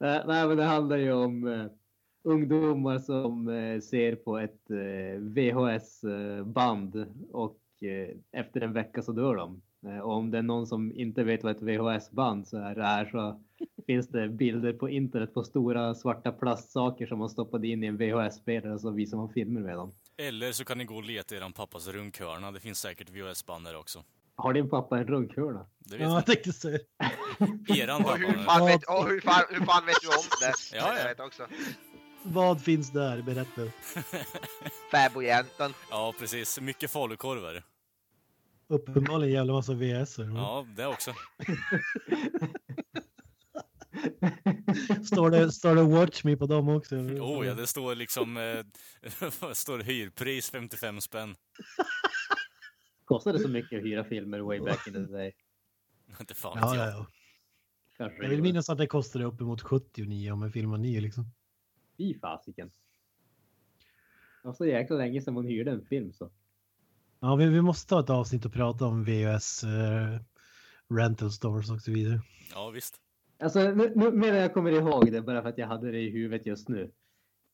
Eh, 0.00 0.20
nej, 0.26 0.48
men 0.48 0.56
det 0.56 0.64
handlar 0.64 0.96
ju 0.96 1.12
om 1.12 1.46
eh, 1.46 1.66
ungdomar 2.24 2.98
som 2.98 3.48
eh, 3.48 3.80
ser 3.80 4.16
på 4.16 4.38
ett 4.38 4.70
VHS-band 5.18 7.06
och 7.32 7.58
efter 8.32 8.60
en 8.60 8.72
vecka 8.72 9.02
så 9.02 9.12
dör 9.12 9.36
de. 9.36 9.62
Eh, 9.86 9.98
och 9.98 10.12
om 10.12 10.30
det 10.30 10.38
är 10.38 10.42
någon 10.42 10.66
som 10.66 10.92
inte 10.96 11.24
vet 11.24 11.42
vad 11.42 11.56
ett 11.56 11.62
VHS-band 11.62 12.48
så 12.48 12.56
är 12.56 12.74
det 12.74 12.84
här 12.84 13.04
så 13.10 13.40
finns 13.86 14.08
det 14.08 14.28
bilder 14.28 14.72
på 14.72 14.88
internet 14.88 15.34
på 15.34 15.44
stora 15.44 15.94
svarta 15.94 16.32
plastsaker 16.32 17.06
som 17.06 17.18
man 17.18 17.30
stoppade 17.30 17.68
in 17.68 17.84
i 17.84 17.86
en 17.86 17.96
VHS-spelare 17.96 18.74
och 18.74 18.80
så 18.80 18.90
visar 18.90 19.16
man 19.16 19.28
filmer 19.32 19.60
med 19.60 19.76
dem. 19.76 19.92
Eller 20.16 20.52
så 20.52 20.64
kan 20.64 20.78
ni 20.78 20.84
gå 20.84 20.94
och 20.96 21.04
leta 21.04 21.34
i 21.34 21.38
eran 21.38 21.52
pappas 21.52 21.88
runkhörna. 21.88 22.52
Det 22.52 22.60
finns 22.60 22.78
säkert 22.78 23.10
VHS-band 23.10 23.64
där 23.66 23.76
också. 23.76 24.04
Har 24.36 24.52
din 24.52 24.70
pappa 24.70 24.98
en 24.98 25.06
runkhörna? 25.06 25.66
Det 25.78 25.96
vet 25.96 26.06
Ja, 26.08 26.14
jag 26.14 26.26
tänkte 26.26 26.52
säga. 26.52 26.78
Eran 27.68 28.04
Och 28.04 28.18
hur 28.18 28.32
pappa. 28.32 28.42
fan 28.44 28.66
vet, 28.66 28.88
och 28.88 29.08
hur 29.08 29.20
fan, 29.20 29.42
hur 29.50 29.66
fan 29.66 29.86
vet 29.86 29.96
du 30.02 30.08
om 30.08 30.24
det? 30.40 30.52
Ja, 30.78 30.92
ja. 30.92 30.98
Jag 30.98 31.08
vet 31.08 31.20
också. 31.20 31.46
Vad 32.22 32.62
finns 32.62 32.90
där? 32.90 33.22
Berätta. 33.22 33.60
Fäbodjäntan. 34.90 35.74
Ja, 35.90 36.14
precis. 36.18 36.60
Mycket 36.60 36.90
falukorvar. 36.90 37.62
Uppenbarligen 38.72 39.28
en 39.28 39.34
jävla 39.34 39.52
massa 39.52 39.74
VS. 39.74 40.18
Ja, 40.18 40.66
det 40.76 40.86
också. 40.86 41.12
Står, 45.04 45.30
det, 45.30 45.52
står 45.52 45.74
det 45.74 45.82
Watch 45.82 46.24
Me 46.24 46.36
på 46.36 46.46
dem 46.46 46.68
också? 46.68 46.96
Oh 46.96 47.46
ja, 47.46 47.54
det 47.54 47.66
står 47.66 47.94
liksom... 47.94 48.36
Eh, 48.36 48.64
står 49.52 49.78
det? 49.78 49.84
Hyrpris 49.84 50.50
55 50.50 51.00
spänn. 51.00 51.34
Kostade 53.04 53.38
så 53.38 53.48
mycket 53.48 53.78
att 53.78 53.84
hyra 53.84 54.04
filmer 54.04 54.40
way 54.40 54.60
back 54.60 54.86
in 54.86 54.92
the 54.92 55.00
day? 55.00 55.32
Inte 56.20 56.34
fan 56.34 56.58
Ja, 56.60 56.76
ja, 56.76 56.84
jag. 56.84 56.94
ja. 56.94 57.06
Kanske 57.96 58.16
Jag 58.16 58.24
det 58.24 58.30
vill 58.34 58.42
minnas 58.42 58.70
att 58.70 58.78
det 58.78 58.86
kostade 58.86 59.24
uppemot 59.24 59.62
79 59.62 60.32
om 60.32 60.42
en 60.42 60.52
film 60.52 60.70
var 60.70 60.78
ny 60.78 61.00
liksom. 61.00 61.30
Fy 61.98 62.18
fasiken. 62.18 62.72
Det 64.42 64.48
var 64.48 64.52
så 64.52 64.66
jäkla 64.66 64.96
länge 64.96 65.22
sedan 65.22 65.34
man 65.34 65.46
hyrde 65.46 65.70
en 65.70 65.86
film 65.86 66.12
så. 66.12 66.30
Ja, 67.24 67.34
vi, 67.34 67.46
vi 67.46 67.62
måste 67.62 67.88
ta 67.88 68.00
ett 68.00 68.10
avsnitt 68.10 68.44
och 68.44 68.52
prata 68.52 68.86
om 68.86 69.04
VHS 69.04 69.64
eh, 69.64 70.20
rental 70.88 71.30
stores 71.30 71.70
och 71.70 71.80
så 71.80 71.90
vidare. 71.90 72.20
Ja, 72.54 72.70
visst. 72.70 72.96
Alltså 73.42 73.60
nu, 73.60 73.92
nu 73.96 74.10
medan 74.10 74.40
jag 74.40 74.54
kommer 74.54 74.70
ihåg 74.70 75.12
det 75.12 75.20
bara 75.20 75.42
för 75.42 75.48
att 75.48 75.58
jag 75.58 75.66
hade 75.66 75.90
det 75.90 76.00
i 76.00 76.10
huvudet 76.10 76.46
just 76.46 76.68
nu. 76.68 76.90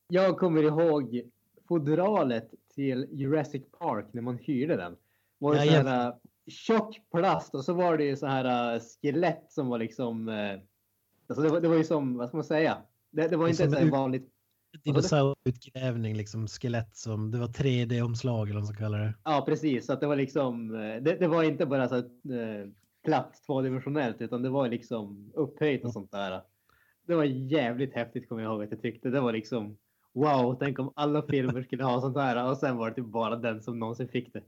Jag 0.07 0.37
kommer 0.37 0.63
ihåg 0.63 1.21
fodralet 1.67 2.53
till 2.75 3.07
Jurassic 3.11 3.63
Park 3.79 4.05
när 4.11 4.21
man 4.21 4.37
hyrde 4.37 4.75
den. 4.75 4.95
Var 5.37 5.53
det 5.53 5.59
så 5.59 5.65
Jajamän. 5.65 5.93
här 5.93 6.07
uh, 6.07 6.15
tjock 6.47 7.01
plast 7.11 7.55
och 7.55 7.65
så 7.65 7.73
var 7.73 7.97
det 7.97 8.03
ju 8.03 8.15
så 8.15 8.27
här 8.27 8.75
uh, 8.75 8.81
skelett 9.01 9.45
som 9.49 9.67
var 9.67 9.79
liksom. 9.79 10.29
Uh, 10.29 10.59
alltså 11.27 11.43
det 11.43 11.49
var, 11.49 11.61
det 11.61 11.67
var 11.67 11.75
ju 11.75 11.83
som, 11.83 12.17
vad 12.17 12.27
ska 12.27 12.37
man 12.37 12.43
säga? 12.43 12.77
Det, 13.11 13.27
det 13.27 13.37
var 13.37 13.47
inte 13.47 13.63
ett 13.63 13.79
så 13.79 13.89
vanligt. 13.89 14.29
Dinosaurieutgrävning, 14.83 16.15
liksom 16.15 16.47
skelett 16.47 16.95
som, 16.95 17.31
det 17.31 17.37
var 17.39 17.47
3D-omslag 17.47 18.43
eller 18.49 18.53
vad 18.53 18.63
man 18.63 18.73
ska 18.73 18.83
kalla 18.83 18.97
det. 18.97 19.13
Ja 19.23 19.43
precis, 19.47 19.85
så 19.85 19.93
att 19.93 19.99
det 19.99 20.07
var 20.07 20.15
liksom. 20.15 20.75
eh, 20.75 21.03
Det, 21.03 21.15
det 21.19 21.27
var 21.27 21.43
inte 21.43 21.65
bara 21.65 21.87
så 21.89 21.95
här, 21.95 22.03
uh, 22.03 22.69
platt 23.05 23.41
tvådimensionellt 23.45 24.21
utan 24.21 24.41
det 24.41 24.49
var 24.49 24.69
liksom 24.69 25.31
upphöjt 25.35 25.85
och 25.85 25.93
sånt 25.93 26.11
där. 26.11 26.41
Det 27.07 27.15
var 27.15 27.23
jävligt 27.23 27.93
häftigt 27.93 28.29
kommer 28.29 28.41
jag 28.41 28.51
ihåg 28.51 28.63
att 28.63 28.71
jag 28.71 28.81
tyckte. 28.81 29.09
Det 29.09 29.21
var 29.21 29.33
liksom 29.33 29.77
wow, 30.13 30.57
tänk 30.59 30.79
om 30.79 30.93
alla 30.95 31.21
filmer 31.21 31.63
skulle 31.63 31.83
ha 31.83 32.01
sånt 32.01 32.17
här 32.17 32.49
och 32.51 32.57
sen 32.57 32.77
var 32.77 32.89
det 32.89 32.95
typ 32.95 33.05
bara 33.05 33.35
den 33.35 33.61
som 33.61 33.79
någonsin 33.79 34.07
fick 34.07 34.33
det. 34.33 34.43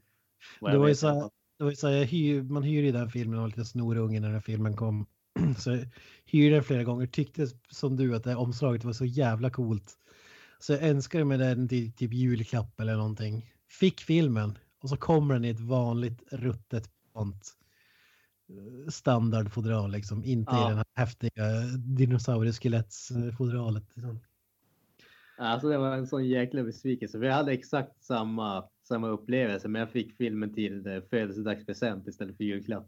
Det 0.60 0.78
var 0.78 0.94
så 0.94 1.08
här-. 1.08 1.30
Det 1.58 1.64
var 1.64 1.72
ju 1.72 1.76
så 1.76 1.88
här, 1.88 2.04
hyr, 2.06 2.42
man 2.42 2.64
hyr 2.64 2.84
ju 2.84 2.92
den 2.92 3.10
filmen 3.10 3.36
och 3.36 3.42
var 3.42 3.48
lite 3.48 3.66
snorunge 3.66 4.20
när 4.20 4.32
den 4.32 4.42
filmen 4.42 4.76
kom. 4.76 5.06
Så 5.58 5.72
jag 5.72 5.86
hyrde 6.26 6.56
den 6.56 6.64
flera 6.64 6.84
gånger, 6.84 7.08
tyckte 7.08 7.48
som 7.70 7.98
du 7.98 8.16
att 8.16 8.24
det 8.24 8.36
omslaget 8.36 8.84
var 8.84 8.94
så 8.94 9.06
jävla 9.06 9.50
coolt. 9.50 9.98
Så 10.62 10.74
jag 10.74 10.84
önskade 10.84 11.26
mig 11.26 11.38
den 11.38 11.68
till 11.68 11.94
typ 11.94 12.14
julklapp 12.14 12.80
eller 12.80 12.96
någonting. 12.96 13.52
Fick 13.70 14.02
filmen 14.02 14.58
och 14.82 14.90
så 14.90 14.98
kommer 14.98 15.34
den 15.34 15.46
i 15.46 15.50
ett 15.50 15.60
vanligt 15.60 16.24
ruttet 16.32 16.90
font. 17.14 17.54
eh, 18.50 18.90
Standardfodral 18.90 19.92
liksom, 19.92 20.24
inte 20.24 20.52
Ja. 20.52 20.66
i 20.66 20.70
den 20.70 20.78
här 20.78 20.86
häftiga 20.96 21.62
dinosaurieskelettsfodralet. 21.78 23.84
Liksom. 23.96 24.20
Alltså 25.38 25.70
det 25.70 25.78
var 25.78 25.98
en 25.98 26.08
sån 26.08 26.28
jäkla 26.28 26.64
besvikelse. 26.64 27.18
Vi 27.18 27.30
hade 27.30 27.52
exakt 27.52 28.04
samma, 28.04 28.64
samma 28.88 29.08
upplevelse 29.08 29.68
men 29.68 29.80
jag 29.80 29.92
fick 29.92 30.18
filmen 30.18 30.54
till 30.54 30.88
eh, 30.88 31.02
födelsedagspresent 31.10 32.08
istället 32.08 32.38
för 32.38 32.44
julklapp. 32.44 32.88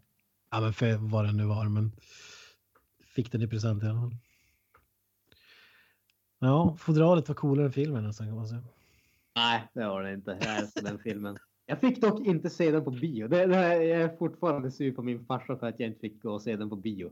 Ja 0.51 0.61
men 0.61 0.73
för 0.73 0.97
vad 0.97 1.25
den 1.25 1.37
nu 1.37 1.45
var 1.45 1.69
men 1.69 1.91
fick 3.15 3.31
den 3.31 3.41
i 3.41 3.47
present 3.47 3.83
i 3.83 3.85
alla 3.85 3.99
fall. 4.01 4.15
Ja, 6.43 6.75
fodralet 6.79 7.27
var 7.27 7.35
coolare 7.35 7.65
än 7.65 7.71
filmen 7.71 8.03
nästan 8.03 8.27
kan 8.27 8.35
man 8.35 8.47
säga. 8.47 8.63
Nej, 9.35 9.67
det 9.73 9.87
var 9.87 10.03
det 10.03 10.13
inte. 10.13 10.37
Jag 10.41 10.57
älskar 10.57 10.81
den 10.81 10.99
filmen. 10.99 11.37
Jag 11.65 11.79
fick 11.79 12.01
dock 12.01 12.19
inte 12.27 12.49
se 12.49 12.71
den 12.71 12.83
på 12.83 12.91
bio. 12.91 13.27
Det, 13.27 13.45
det, 13.45 13.55
här- 13.55 13.81
jag 13.81 14.01
är 14.01 14.17
fortfarande 14.17 14.71
sur 14.71 14.91
på 14.91 15.03
min 15.03 15.25
farsa 15.25 15.57
för 15.57 15.67
att 15.67 15.79
jag 15.79 15.87
inte 15.89 15.99
fick 15.99 16.21
gå 16.21 16.31
och 16.33 16.41
se 16.41 16.55
den 16.55 16.69
på 16.69 16.75
bio. 16.75 17.11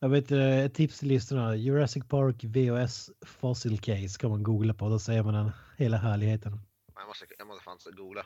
Jag 0.00 0.08
vet 0.08 0.30
eh, 0.32 0.58
ett 0.58 0.74
tips 0.74 0.98
till 0.98 1.08
lyssnarna. 1.08 1.56
Jurassic 1.56 2.04
Park 2.08 2.44
VHS 2.44 3.10
Fossil 3.26 3.78
Case 3.80 4.18
kan 4.18 4.30
man 4.30 4.42
googla 4.42 4.74
på. 4.74 4.88
Då 4.88 4.98
ser 4.98 5.22
man 5.22 5.34
den 5.34 5.50
hela 5.76 5.96
härligheten. 5.96 6.60
Jag 6.94 7.06
måste, 7.06 7.24
jag 7.38 7.46
måste 7.46 7.64
fan 7.64 7.78
googla. 7.96 8.22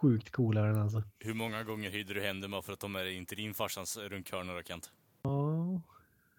Sjukt 0.00 0.30
coolare 0.30 0.66
den 0.72 0.80
alltså. 0.82 1.02
Hur 1.18 1.34
många 1.34 1.62
gånger 1.64 1.90
hyrde 1.90 2.14
du 2.14 2.22
hem 2.22 2.40
dem 2.40 2.62
för 2.62 2.72
att 2.72 2.80
de 2.80 2.96
är 2.96 3.04
inte 3.04 3.34
din 3.34 3.54
farsans 3.54 3.98
runkhörnor, 3.98 4.62
Kent? 4.62 4.92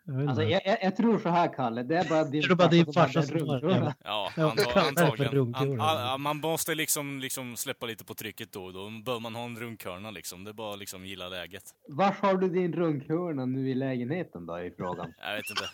Ja, 0.07 0.13
jag 0.13 0.27
Alltså, 0.27 0.43
jag, 0.43 0.61
jag, 0.65 0.77
jag 0.81 0.95
tror 0.95 1.19
så 1.19 1.29
här, 1.29 1.53
Kalle. 1.53 1.83
Det 1.83 1.97
är 1.97 2.09
bara 2.09 2.23
din 2.23 2.41
Det 2.41 2.51
är 2.51 2.55
bara 2.55 2.67
din 2.67 2.93
farsa 2.93 3.21
som 3.21 3.49
har. 3.49 3.93
Ja, 4.03 4.31
antagligen. 4.75 5.55
An, 5.81 6.21
man 6.21 6.37
måste 6.37 6.75
liksom, 6.75 7.19
liksom 7.19 7.57
släppa 7.57 7.85
lite 7.85 8.05
på 8.05 8.13
trycket 8.13 8.51
då 8.51 8.65
och 8.65 8.73
då. 8.73 8.89
Bör 9.05 9.19
man 9.19 9.35
ha 9.35 9.45
en 9.45 9.59
runkhörna 9.59 10.11
liksom. 10.11 10.43
Det 10.43 10.51
är 10.51 10.53
bara 10.53 10.75
liksom 10.75 11.05
gilla 11.05 11.29
läget. 11.29 11.63
Vars 11.87 12.17
har 12.17 12.37
du 12.37 12.49
din 12.49 12.73
runkhörna 12.73 13.45
nu 13.45 13.69
i 13.69 13.73
lägenheten 13.73 14.45
då 14.45 14.59
i 14.59 14.71
frågan? 14.71 15.13
Jag 15.21 15.35
vet 15.35 15.49
inte. 15.49 15.69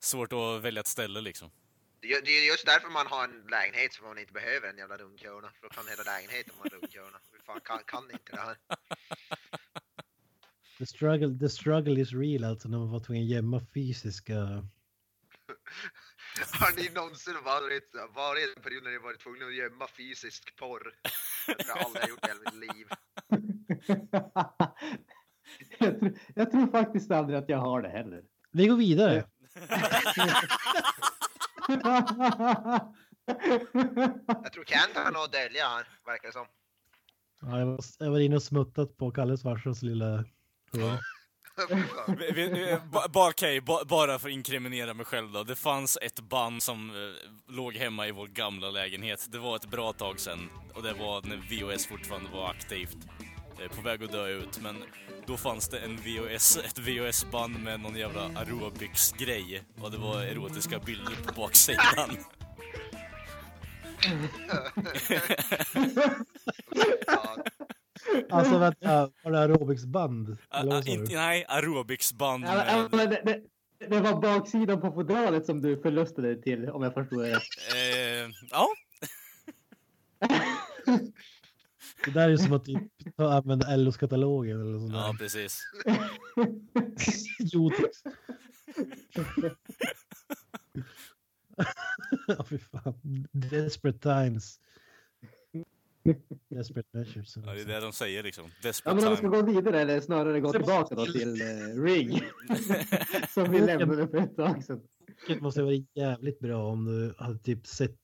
Svårt 0.00 0.32
att 0.32 0.62
välja 0.62 0.80
ett 0.80 0.86
ställe 0.86 1.20
liksom. 1.20 1.50
Det 2.00 2.08
är 2.08 2.46
just 2.46 2.66
därför 2.66 2.90
man 2.90 3.06
har 3.06 3.24
en 3.24 3.46
lägenhet 3.50 3.92
som 3.92 4.06
man 4.06 4.18
inte 4.18 4.32
behöver 4.32 4.68
en 4.68 4.78
jävla 4.78 4.96
runkhörna. 4.96 5.48
För 5.54 5.62
då 5.62 5.68
kan 5.68 5.84
hela 5.88 6.02
lägenheten 6.12 6.54
vara 6.58 6.68
runkhörna. 6.68 7.18
Hur 7.32 7.42
fan 7.46 7.60
kan, 7.64 7.78
kan 7.86 8.04
inte 8.10 8.32
det 8.32 8.40
här? 8.40 8.56
The, 10.78 10.86
struggle, 10.86 11.38
the 11.38 11.48
struggle 11.48 12.00
is 12.00 12.12
real 12.12 12.44
alltså 12.44 12.68
när 12.68 12.78
man 12.78 12.90
var 12.90 13.00
tvungen 13.00 13.22
att 13.24 13.30
gömma 13.30 13.60
fysiska... 13.74 14.34
Har 16.52 16.76
ni 16.76 16.90
någonsin 16.94 17.34
varit, 17.44 17.94
varit 18.14 18.56
en 18.56 18.62
period 18.62 18.84
när 18.84 18.90
ni 18.90 18.98
varit 18.98 19.20
tvungna 19.20 19.46
att 19.46 19.54
gömma 19.54 19.86
fysisk 19.96 20.56
porr? 20.56 20.94
Det 21.46 21.68
har 21.68 21.78
jag 21.78 21.86
aldrig 21.86 22.08
gjort 22.08 22.26
i 22.26 22.28
hela 22.28 22.40
mitt 22.44 22.60
liv. 22.76 22.86
jag, 25.78 25.98
tror, 26.00 26.18
jag 26.34 26.50
tror 26.50 26.66
faktiskt 26.66 27.10
aldrig 27.10 27.38
att 27.38 27.48
jag 27.48 27.58
har 27.58 27.82
det 27.82 27.88
heller. 27.88 28.24
Vi 28.52 28.66
går 28.66 28.76
vidare. 28.76 29.24
Jag 34.26 34.52
tror 34.52 34.64
Kent 34.64 34.96
har 34.96 35.12
något 35.12 35.24
att 35.24 35.32
dölja 35.32 35.68
här, 35.68 35.88
verkar 36.06 36.28
det 36.28 36.32
som. 36.32 36.46
Ja, 37.40 37.58
jag, 37.58 37.66
var, 37.66 37.80
jag 37.98 38.10
var 38.10 38.20
inne 38.20 38.36
och 38.36 38.42
smuttat 38.42 38.96
på 38.96 39.10
Kalles 39.10 39.42
farsas 39.42 39.82
lilla... 39.82 40.24
Ja. 40.78 40.98
Bara 43.12 43.60
ba- 43.60 43.84
bara 43.84 44.18
för 44.18 44.28
att 44.28 44.32
inkriminera 44.32 44.94
mig 44.94 45.06
själv 45.06 45.32
då. 45.32 45.42
Det 45.44 45.56
fanns 45.56 45.98
ett 46.02 46.20
band 46.20 46.62
som 46.62 46.90
eh, 46.90 47.54
låg 47.54 47.74
hemma 47.74 48.06
i 48.06 48.10
vår 48.12 48.26
gamla 48.26 48.70
lägenhet. 48.70 49.26
Det 49.32 49.38
var 49.38 49.56
ett 49.56 49.66
bra 49.70 49.92
tag 49.92 50.20
sedan 50.20 50.50
och 50.74 50.82
det 50.82 50.92
var 50.92 51.22
när 51.22 51.36
VHS 51.36 51.86
fortfarande 51.86 52.30
var 52.30 52.50
aktivt. 52.50 52.96
eh, 53.60 53.68
På 53.76 53.82
väg 53.82 54.04
att 54.04 54.12
dö 54.12 54.28
ut, 54.28 54.58
men 54.60 54.76
då 55.26 55.36
fanns 55.36 55.68
det 55.68 55.78
en 55.78 55.96
VHS, 55.96 56.56
ett 56.64 56.78
VHS-band 56.78 57.58
med 57.62 57.80
någon 57.80 57.96
jävla 57.96 58.22
aerobics-grej 58.34 59.62
och 59.80 59.90
det 59.90 59.98
var 59.98 60.22
erotiska 60.22 60.78
bilder 60.78 61.14
på 61.26 61.40
baksidan. 61.40 62.16
Alltså 68.30 68.58
vänta, 68.58 69.10
var 69.24 69.30
det 69.30 69.38
aerobicsband? 69.40 70.36
Nej, 71.10 71.44
aerobics-band 71.48 72.42
med... 72.42 72.88
men 72.90 73.10
det, 73.10 73.22
det, 73.24 73.40
det 73.88 74.00
var 74.00 74.20
baksidan 74.20 74.80
på 74.80 74.92
fodralet 74.92 75.46
som 75.46 75.62
du 75.62 75.82
förlustade 75.82 76.42
till 76.42 76.68
om 76.70 76.82
jag 76.82 76.94
förstår 76.94 77.22
det 77.22 77.30
rätt. 77.30 77.42
Eh, 77.74 78.30
ja, 78.50 78.68
Det 82.04 82.10
där 82.10 82.30
är 82.30 82.36
som 82.36 82.52
att 82.52 82.64
typ, 82.64 83.20
använda 83.20 83.76
LOs 83.76 83.96
katalogen 83.96 84.60
eller 84.60 84.78
sånt 84.78 84.92
ja 84.92 85.06
där. 85.06 85.18
precis. 85.18 85.60
Jotex. 87.38 88.02
Ja, 92.26 92.44
fy 92.44 92.58
fan. 92.58 93.26
Desperate 93.32 93.98
times. 93.98 94.60
Desperate 96.50 96.88
measures. 96.92 97.36
Ja, 97.36 97.52
det 97.52 97.60
är 97.60 97.64
det 97.64 97.80
de 97.80 97.92
säger 97.92 98.22
liksom. 98.22 98.44
Ja, 98.44 98.68
Desperate 98.68 98.96
men 98.96 99.04
om 99.04 99.10
vi 99.10 99.16
ska 99.16 99.28
gå 99.28 99.42
vidare 99.42 99.80
eller 99.80 100.00
snarare 100.00 100.40
gå 100.40 100.52
tillbaka 100.52 100.94
då 100.94 101.06
till 101.06 101.40
eh, 101.40 101.82
Ring. 101.82 102.20
Som 103.34 103.50
vi 103.52 103.60
lämnade 103.60 104.08
för 104.08 104.18
ett 104.18 104.36
tag 104.36 104.64
sedan. 104.64 104.80
Det 105.28 105.40
måste 105.40 105.62
vara 105.62 105.74
jävligt 105.94 106.40
bra 106.40 106.72
om 106.72 106.84
du 106.84 107.14
hade 107.18 107.38
typ 107.38 107.66
sett 107.66 108.00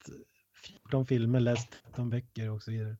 14 0.64 1.06
filmer, 1.06 1.40
läst 1.40 1.68
13 1.86 2.10
böcker 2.10 2.50
och 2.50 2.62
så 2.62 2.70
vidare. 2.70 2.96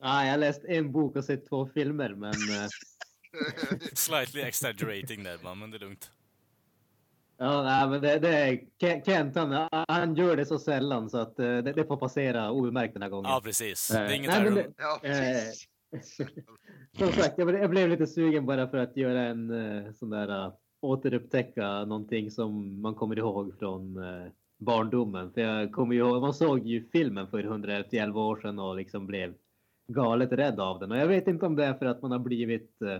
Ja, 0.00 0.24
jag 0.24 0.30
har 0.30 0.38
läst 0.38 0.64
en 0.64 0.92
bok 0.92 1.16
och 1.16 1.24
sett 1.24 1.48
två 1.48 1.66
filmer, 1.66 2.14
men 2.14 2.32
eh, 2.32 2.68
Slightly 3.92 4.40
exaggerating 4.40 5.22
där, 5.22 5.38
bara, 5.38 5.54
men 5.54 5.70
det 5.70 5.76
är 5.76 5.80
lugnt. 5.80 6.10
Ja, 7.40 7.62
nej, 7.62 7.88
men 7.88 8.00
det, 8.00 8.18
det 8.18 8.28
är 8.28 8.52
Ke- 8.80 9.04
Kent, 9.04 9.36
han, 9.36 9.68
han 9.88 10.14
gör 10.14 10.36
det 10.36 10.46
så 10.46 10.58
sällan 10.58 11.10
så 11.10 11.18
att 11.18 11.38
eh, 11.38 11.44
det, 11.44 11.62
det 11.72 11.84
får 11.84 11.96
passera 11.96 12.50
obemärkt 12.50 12.92
den 12.92 13.02
här 13.02 13.10
gången. 13.10 13.30
Ja, 13.30 13.40
precis. 13.44 13.88
Det 13.88 13.98
är 13.98 14.04
Eh, 14.10 14.16
inget 14.16 14.30
nej, 14.30 14.50
det- 14.50 14.72
Ja, 14.78 15.00
Eh, 15.02 15.10
precis. 15.10 15.66
Som 16.98 17.08
sagt, 17.08 17.38
jag 17.38 17.70
blev, 17.70 17.88
lite 17.88 18.06
sugen 18.06 18.46
bara 18.46 18.68
för 18.68 18.76
att 18.78 18.96
göra 18.96 19.22
en 19.22 19.50
eh, 19.86 19.92
sån 19.92 20.10
där 20.10 20.52
återupptäcka 20.80 21.84
någonting 21.84 22.30
som 22.30 22.80
man 22.82 22.94
kommer 22.94 23.18
ihåg 23.18 23.58
från 23.58 23.96
eh, 24.04 24.26
barndomen. 24.58 25.32
För 25.32 25.40
jag 25.40 25.72
kommer 25.72 25.94
ju 25.94 26.00
ihåg, 26.00 26.20
man 26.20 26.34
såg 26.34 26.66
ju 26.66 26.88
filmen 26.92 27.26
för 27.28 27.38
111 27.44 28.20
år 28.20 28.36
sedan 28.42 28.58
och 28.58 28.76
liksom 28.76 29.06
blev 29.06 29.34
galet 29.88 30.32
rädd 30.32 30.60
av 30.60 30.78
den. 30.80 30.92
Och 30.92 30.98
jag 30.98 31.06
vet 31.06 31.28
inte 31.28 31.46
om 31.46 31.56
det 31.56 31.64
är 31.64 31.74
för 31.74 31.86
att 31.86 32.02
man 32.02 32.10
har 32.10 32.18
blivit 32.18 32.82
eh, 32.82 32.98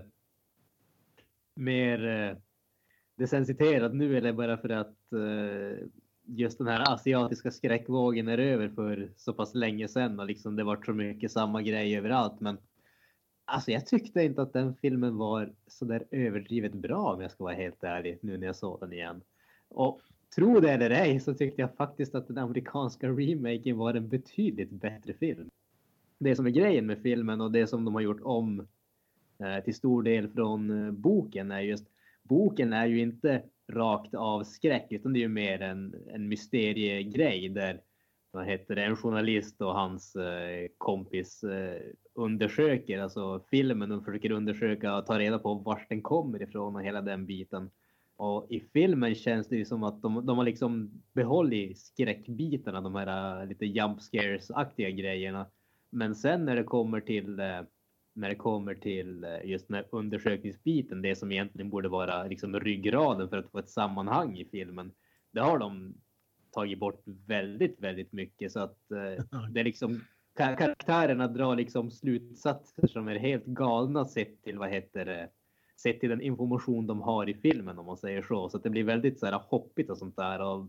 desensiterad 3.20 3.94
nu 3.94 4.16
eller 4.16 4.33
bara 4.33 4.56
för 4.56 4.68
att 4.68 5.12
eh, 5.12 5.87
just 6.24 6.59
den 6.59 6.66
här 6.66 6.92
asiatiska 6.92 7.50
skräckvågen 7.50 8.28
är 8.28 8.38
över 8.38 8.68
för 8.68 9.11
så 9.16 9.33
pass 9.33 9.54
länge 9.54 9.88
sedan 9.88 10.20
och 10.20 10.26
liksom 10.26 10.56
det 10.56 10.64
var 10.64 10.83
så 10.85 10.92
mycket 10.92 11.33
samma 11.33 11.62
grej 11.62 11.96
överallt. 11.96 12.40
Men 12.40 12.59
alltså 13.44 13.70
jag 13.70 13.87
tyckte 13.87 14.22
inte 14.22 14.42
att 14.42 14.52
den 14.52 14.74
filmen 14.74 15.16
var 15.16 15.52
så 15.66 15.85
där 15.85 16.04
överdrivet 16.11 16.72
bra 16.72 17.14
om 17.14 17.20
jag 17.20 17.30
ska 17.30 17.44
vara 17.44 17.54
helt 17.54 17.85
ärlig 17.85 18.18
nu 18.22 18.37
när 18.37 18.46
jag 18.46 18.56
såg 18.56 18.80
den 18.80 18.92
igen. 18.92 19.20
Och 19.68 20.00
tro 20.35 20.61
det 20.61 20.70
eller 20.70 20.90
ej 20.90 21.20
så 21.20 21.35
tyckte 21.35 21.61
jag 21.61 21.76
faktiskt 21.76 22.14
att 22.14 22.28
den 22.28 22.38
amerikanska 22.38 23.09
remaken 23.09 23.78
var 23.78 23.94
en 23.94 24.09
betydligt 24.09 24.70
bättre 24.70 25.12
film. 25.12 25.50
Det 26.18 26.37
som 26.37 26.46
är 26.46 26.50
grejen 26.50 26.87
med 26.87 27.02
filmen 27.02 27.40
och 27.40 27.52
det 27.52 27.66
som 27.66 27.85
de 27.85 27.94
har 27.94 28.02
gjort 28.02 28.22
om 28.22 28.66
eh, 29.38 29.64
till 29.64 29.74
stor 29.74 30.02
del 30.02 30.28
från 30.28 30.87
eh, 30.87 30.92
boken 30.92 31.50
är 31.50 31.61
just 31.61 31.87
boken 32.22 32.72
är 32.72 32.87
ju 32.87 33.00
inte 33.00 33.42
rakt 33.72 34.14
av 34.14 34.44
skräck 34.44 34.87
utan 34.90 35.12
det 35.12 35.18
är 35.18 35.20
ju 35.22 35.28
mer 35.28 35.62
en, 35.62 35.94
en 36.14 36.28
mysteriegrej 36.28 37.48
där 37.48 37.80
vad 38.33 38.46
heter 38.46 38.74
det, 38.74 38.85
en 38.85 38.96
journalist 38.96 39.61
och 39.62 39.74
hans 39.74 40.16
eh, 40.16 40.68
kompis 40.78 41.44
eh, 41.44 41.80
undersöker, 42.14 42.98
alltså 42.98 43.44
filmen, 43.50 43.88
de 43.88 44.04
försöker 44.04 44.30
undersöka 44.30 44.96
och 44.96 45.06
ta 45.06 45.18
reda 45.18 45.38
på 45.38 45.54
vart 45.54 45.88
den 45.88 46.02
kommer 46.02 46.42
ifrån 46.42 46.76
och 46.76 46.83
hela 46.83 47.02
den 47.02 47.26
biten. 47.26 47.70
Och 48.16 48.46
i 48.50 48.61
filmen 48.61 49.14
känns 49.14 49.48
det 49.48 49.56
ju 49.56 49.64
som 49.64 49.83
att 49.83 50.02
de, 50.02 50.26
de 50.26 50.38
har 50.38 50.44
liksom 50.44 51.02
behållit 51.12 51.78
skräckbitarna, 51.78 52.80
de 52.80 52.94
här 52.94 53.40
eh, 53.40 53.48
lite 53.48 53.66
jump 53.66 54.00
scares-aktiga 54.00 54.90
grejerna. 54.90 55.46
Men 55.90 56.14
sen 56.14 56.44
när 56.44 56.56
det 56.56 56.64
kommer 56.64 57.00
till 57.00 57.40
eh, 57.40 57.61
när 58.12 58.28
det 58.28 58.34
kommer 58.34 58.74
till 58.74 59.24
eh, 59.24 59.44
just 59.44 59.68
den 59.68 59.74
här 59.74 59.86
undersökningsbiten, 59.90 61.02
det 61.02 61.16
som 61.16 61.32
egentligen 61.32 61.70
borde 61.70 61.88
vara 61.88 62.24
liksom 62.24 62.60
ryggraden 62.60 63.28
för 63.28 63.36
att 63.36 63.50
få 63.50 63.58
ett 63.58 63.68
sammanhang 63.68 64.38
i 64.38 64.44
filmen. 64.44 64.92
Det 65.32 65.40
har 65.40 65.58
de 65.58 65.94
tagit 66.50 66.78
bort 66.78 67.02
väldigt, 67.26 67.80
väldigt 67.80 68.12
mycket 68.12 68.52
så 68.52 68.60
att 68.60 68.90
eh, 68.90 69.24
det 69.50 69.60
är 69.60 69.64
liksom 69.64 70.00
kar- 70.36 70.56
karaktärerna 70.56 71.28
drar 71.28 71.56
liksom 71.56 71.90
slutsatser 71.90 72.86
som 72.86 73.08
är 73.08 73.18
helt 73.18 73.44
galna 73.46 74.04
sett 74.04 74.42
till 74.42 74.58
vad 74.58 74.70
heter 74.70 75.04
det, 75.04 75.28
sett 75.76 76.00
till 76.00 76.10
den 76.10 76.20
information 76.22 76.86
de 76.86 77.00
har 77.00 77.28
i 77.28 77.34
filmen 77.34 77.78
om 77.78 77.86
man 77.86 77.96
säger 77.96 78.22
så. 78.22 78.48
Så 78.48 78.56
att 78.56 78.62
det 78.62 78.70
blir 78.70 78.84
väldigt 78.84 79.18
så 79.20 79.26
här 79.26 79.42
hoppigt 79.48 79.90
och 79.90 79.98
sånt 79.98 80.16
där. 80.16 80.40
Och 80.40 80.66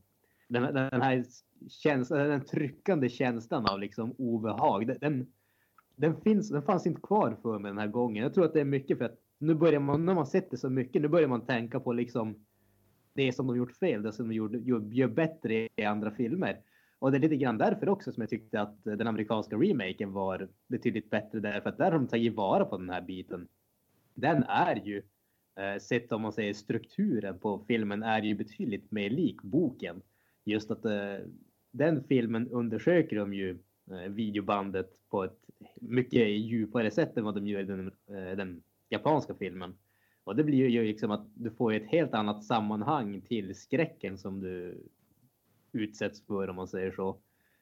den, 0.47 0.73
den 0.73 1.01
här 1.01 1.23
känslan, 1.69 2.19
den 2.29 2.45
tryckande 2.45 3.09
känslan 3.09 3.65
av 3.65 3.79
liksom 3.79 4.11
obehag, 4.17 4.99
den- 5.01 5.27
den, 5.95 6.21
finns, 6.21 6.49
den 6.49 6.61
fanns 6.61 6.87
inte 6.87 7.01
kvar 7.01 7.37
för 7.41 7.59
mig 7.59 7.69
den 7.71 7.77
här 7.77 7.87
gången. 7.87 8.23
Jag 8.23 8.33
tror 8.33 8.45
att 8.45 8.53
det 8.53 8.61
är 8.61 8.65
mycket 8.65 8.97
för 8.97 9.05
att 9.05 9.17
nu 9.37 9.53
börjar 9.55 9.79
man, 9.79 10.05
när 10.05 10.15
man 10.15 10.27
sett 10.27 10.51
det 10.51 10.57
så 10.57 10.69
mycket, 10.69 11.01
nu 11.01 11.07
börjar 11.07 11.27
man 11.27 11.45
tänka 11.45 11.79
på 11.79 11.93
liksom 11.93 12.45
det 13.13 13.33
som 13.33 13.47
de 13.47 13.57
gjort 13.57 13.71
fel, 13.71 14.03
det 14.03 14.13
som 14.13 14.27
de 14.27 14.35
gjorde, 14.35 14.57
gör, 14.57 14.93
gör 14.93 15.07
bättre 15.07 15.67
i 15.75 15.83
andra 15.83 16.11
filmer. 16.11 16.61
Och 16.99 17.11
det 17.11 17.17
är 17.17 17.19
lite 17.19 17.35
grann 17.35 17.57
därför 17.57 17.89
också 17.89 18.11
som 18.11 18.21
jag 18.21 18.29
tyckte 18.29 18.61
att 18.61 18.83
den 18.83 19.07
amerikanska 19.07 19.55
remaken 19.55 20.11
var 20.11 20.49
betydligt 20.67 21.09
bättre 21.09 21.39
därför 21.39 21.69
att 21.69 21.77
där 21.77 21.91
har 21.91 21.99
de 21.99 22.07
tagit 22.07 22.35
vara 22.35 22.65
på 22.65 22.77
den 22.77 22.89
här 22.89 23.01
biten. 23.01 23.47
Den 24.13 24.43
är 24.43 24.75
ju, 24.75 25.01
eh, 25.55 25.79
sett 25.81 26.11
om 26.11 26.21
man 26.21 26.33
säger 26.33 26.53
strukturen 26.53 27.39
på 27.39 27.63
filmen, 27.67 28.03
är 28.03 28.21
ju 28.21 28.35
betydligt 28.35 28.91
mer 28.91 29.09
lik 29.09 29.41
boken. 29.41 30.01
Just 30.43 30.71
att 30.71 30.85
eh, 30.85 31.17
den 31.71 32.03
filmen 32.03 32.47
undersöker 32.47 33.15
de 33.15 33.33
ju 33.33 33.57
Eh, 33.89 34.11
videobandet 34.11 35.09
på 35.09 35.23
ett 35.23 35.39
mycket 35.75 36.29
djupare 36.29 36.91
sätt 36.91 37.17
än 37.17 37.23
vad 37.23 37.35
de 37.35 37.47
gör 37.47 37.59
i 37.59 37.63
den, 37.63 37.87
eh, 37.87 38.37
den 38.37 38.63
japanska 38.89 39.33
filmen. 39.33 39.75
Och 40.23 40.35
det 40.35 40.43
blir 40.43 40.67
ju 40.67 40.83
liksom 40.83 41.11
att 41.11 41.25
du 41.33 41.51
får 41.51 41.73
ett 41.73 41.87
helt 41.87 42.13
annat 42.13 42.43
sammanhang 42.43 43.21
till 43.21 43.55
skräcken 43.55 44.17
som 44.17 44.39
du 44.39 44.77
utsätts 45.71 46.25
för 46.25 46.47
om 46.47 46.55
man 46.55 46.67
säger 46.67 46.91
så. 46.91 47.17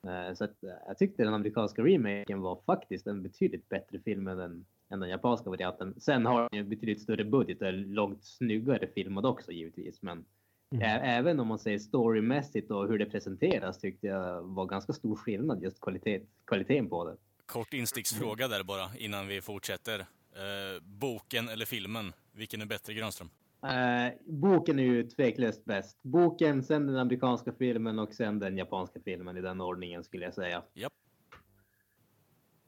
Eh, 0.08 0.34
så 0.34 0.44
att 0.44 0.58
jag 0.88 0.98
tyckte 0.98 1.24
den 1.24 1.34
amerikanska 1.34 1.82
remaken 1.82 2.42
var 2.42 2.62
faktiskt 2.66 3.08
en 3.08 3.24
betydligt 3.24 3.70
bättre 3.70 4.00
film 4.00 4.28
än 4.28 4.38
den, 4.38 4.66
än 4.90 5.00
den 5.00 5.10
japanska 5.10 5.50
varianten. 5.50 5.94
Sen 5.98 6.26
har 6.26 6.42
den 6.42 6.50
ju 6.52 6.60
en 6.60 6.70
betydligt 6.70 7.02
större 7.02 7.26
budget 7.26 7.62
och 7.62 7.68
är 7.68 7.72
långt 7.72 8.24
snyggare 8.24 8.88
filmad 8.88 9.26
också 9.26 9.52
givetvis. 9.52 10.02
Men 10.02 10.26
Mm. 10.72 11.02
även 11.02 11.40
om 11.40 11.48
man 11.48 11.60
säger 11.60 11.80
storymässigt 11.80 12.72
och 12.72 12.88
hur 12.88 12.98
det 12.98 13.06
presenteras 13.06 13.80
tyckte 13.80 14.08
jag 14.08 14.42
var 14.42 14.66
ganska 14.66 14.94
stor 14.94 15.16
skillnad 15.16 15.64
just 15.64 15.82
kvalitet, 15.82 16.22
kvaliteten 16.46 16.90
på 16.90 17.06
det. 17.06 17.18
Kort 17.46 17.74
insticksfråga 17.74 18.48
där 18.48 18.64
bara, 18.64 18.90
innan 18.98 19.28
vi 19.28 19.42
fortsätter. 19.42 20.00
Eh, 20.00 20.82
boken 20.82 21.50
eller 21.50 21.66
filmen? 21.66 22.14
Vilken 22.32 22.62
är 22.62 22.66
bättre, 22.66 22.94
Granström? 22.94 23.30
Eh, 23.64 24.14
boken 24.26 24.80
är 24.80 24.84
ju 24.84 25.04
tveklöst 25.04 25.66
bäst. 25.66 26.00
Boken, 26.02 26.64
sen 26.64 26.88
den 26.88 26.98
amerikanska 26.98 27.54
filmen 27.54 28.00
och 28.00 28.14
sen 28.14 28.40
den 28.40 28.58
japanska 28.58 29.00
filmen 29.06 29.38
i 29.38 29.42
den 29.42 29.62
ordningen 29.62 30.04
skulle 30.04 30.26
jag 30.26 30.34
säga. 30.34 30.64
Japp. 30.74 30.94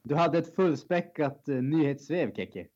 Du 0.03 0.15
hade 0.15 0.37
ett 0.37 0.55
fullspäckat 0.55 1.43
uh, 1.49 1.61
nyhetssvev, 1.61 2.35
Keke. 2.35 2.67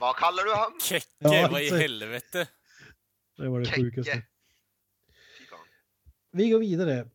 Vad 0.00 0.16
kallar 0.16 0.44
du 0.44 0.54
han? 0.54 0.72
Kecke, 0.80 1.06
Ja, 1.18 1.48
vad 1.52 1.62
i 1.62 1.70
helvete? 1.70 2.48
Det 3.38 3.48
var 3.48 3.60
det 3.60 3.66
sjukaste. 3.66 4.22
Vi 6.30 6.50
går 6.50 6.58
vidare. 6.58 7.08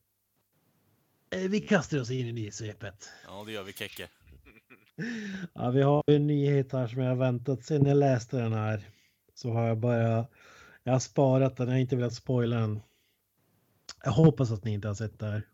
Eh, 1.30 1.50
Vi 1.50 1.60
kastar 1.62 2.00
oss 2.02 2.12
in 2.12 2.28
i 2.28 2.32
nyhetssvepet. 2.32 3.10
Ja, 3.26 3.44
det 3.46 3.52
gör 3.52 3.64
vi, 3.64 3.74
Kecke. 3.74 4.08
Ja, 5.54 5.70
vi 5.72 5.82
har 5.82 6.04
ju 6.08 6.16
en 6.16 6.28
nyhet 6.28 6.72
här 6.72 6.88
som 6.88 7.02
jag 7.02 7.10
har 7.10 7.16
väntat 7.16 7.64
sen 7.66 7.86
jag 7.86 7.98
läste 7.98 8.38
den 8.38 8.54
här. 8.54 8.82
Så 9.34 9.52
har 9.52 9.68
jag 9.68 9.78
bara, 9.78 10.28
jag 10.84 10.94
har 10.94 11.00
sparat 11.00 11.58
den, 11.58 11.68
jag 11.68 11.74
har 11.76 11.80
inte 11.80 11.96
velat 11.96 12.14
spoila 12.14 12.56
den. 12.56 12.82
Jag 14.04 14.12
hoppas 14.12 14.52
att 14.52 14.64
ni 14.64 14.74
inte 14.74 14.88
har 14.88 14.96
sett 14.96 15.20
det 15.20 15.26
här. 15.26 15.48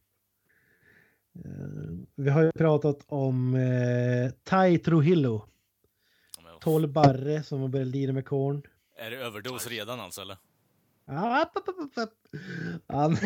Eh, 1.45 1.97
Vi 2.15 2.29
har 2.29 2.41
ju 2.43 2.51
pratat 2.51 2.97
om 3.07 3.55
eh, 3.55 4.31
Tai 4.43 4.77
Trujillo, 4.79 5.45
Ja, 6.37 6.43
men, 6.43 6.59
12 6.59 6.89
barre 6.93 7.43
som 7.43 7.61
har 7.61 7.67
börjat 7.67 7.87
lida 7.87 8.13
med 8.13 8.25
korn. 8.25 8.61
Är 8.97 9.11
det 9.11 9.17
överdos 9.17 9.67
redan 9.67 9.99
alltså, 9.99 10.21
eller? 10.21 10.37
Han, 12.87 13.15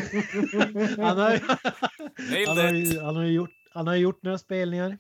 han, 0.98 1.18
har, 1.18 1.40
han, 2.48 2.58
har, 2.58 3.04
han, 3.04 3.16
har 3.16 3.26
gjort, 3.26 3.50
han 3.74 3.88
har 3.88 3.96
gjort 3.96 4.24
några 4.24 4.38
spelningar. 4.38 4.98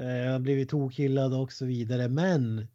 Eh, 0.00 0.24
Han 0.24 0.32
har 0.32 0.38
blivit 0.38 0.68
tokhyllad 0.68 1.34
och 1.34 1.52
så 1.52 1.66
vidare. 1.66 2.08
Men 2.08 2.66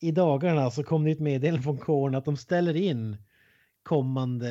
i 0.00 0.10
dagarna 0.10 0.70
så 0.70 0.82
kom 0.82 1.04
det 1.04 1.10
ett 1.10 1.20
meddelande 1.20 1.62
från 1.62 1.78
Korn 1.78 2.14
att 2.14 2.24
de 2.24 2.36
ställer 2.36 2.76
in 2.76 3.16
kommande 3.82 4.48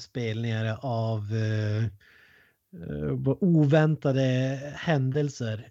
spelningar 0.00 0.78
av 0.82 1.20
eh, 1.34 1.84
eh, 1.84 3.36
oväntade 3.40 4.22
händelser. 4.76 5.70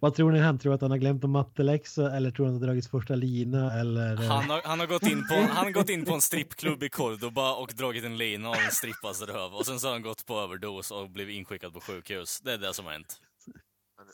Vad 0.00 0.14
tror 0.14 0.32
ni 0.32 0.38
han 0.38 0.58
tror 0.58 0.74
att 0.74 0.80
han 0.80 0.90
har 0.90 0.98
glömt 0.98 1.24
en 1.24 1.30
matteläxa 1.30 2.16
eller 2.16 2.30
tror 2.30 2.46
han 2.46 2.54
att 2.54 2.60
det 2.60 2.66
dragits 2.66 2.88
första 2.88 3.14
lina 3.14 3.72
eller? 3.80 4.16
Han 4.16 4.50
har, 4.50 4.62
han, 4.64 4.80
har 4.80 4.86
gått 4.86 5.02
in 5.06 5.26
på, 5.28 5.34
han 5.34 5.64
har 5.64 5.70
gått 5.70 5.88
in 5.88 6.04
på 6.04 6.14
en 6.14 6.20
strippklubb 6.20 6.82
i 6.82 6.88
Cordoba 6.88 7.54
och 7.54 7.72
dragit 7.76 8.04
en 8.04 8.16
lina 8.16 8.48
av 8.48 8.54
en 8.54 8.70
strippas 8.70 9.22
röv. 9.22 9.54
Och 9.54 9.66
sen 9.66 9.80
så 9.80 9.86
har 9.86 9.92
han 9.92 10.02
gått 10.02 10.26
på 10.26 10.38
överdos 10.40 10.90
och 10.90 11.10
blivit 11.10 11.36
inskickad 11.36 11.72
på 11.74 11.80
sjukhus. 11.80 12.40
Det 12.40 12.52
är 12.52 12.58
det 12.58 12.74
som 12.74 12.84
har 12.84 12.92
hänt. 12.92 13.20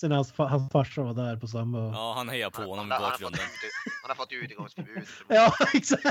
Sen 0.00 0.12
hans, 0.12 0.34
fa- 0.34 0.48
hans 0.48 0.72
farsa 0.72 1.02
var 1.02 1.14
där 1.14 1.36
på 1.36 1.46
samma... 1.46 1.78
Ja, 1.78 1.92
Ja, 1.92 2.14
han 2.16 2.28
hejar 2.28 2.50
på 2.50 2.62
honom 2.62 2.86
i 2.88 2.90
han, 2.92 3.02
har 3.02 3.10
fått 3.10 3.20
bakgrunden. 3.20 3.40
ut, 3.40 3.72
han 4.02 4.08
har 4.10 4.14
fått 4.14 4.32
utegångsförbud. 4.32 5.02
exakt. 5.74 6.04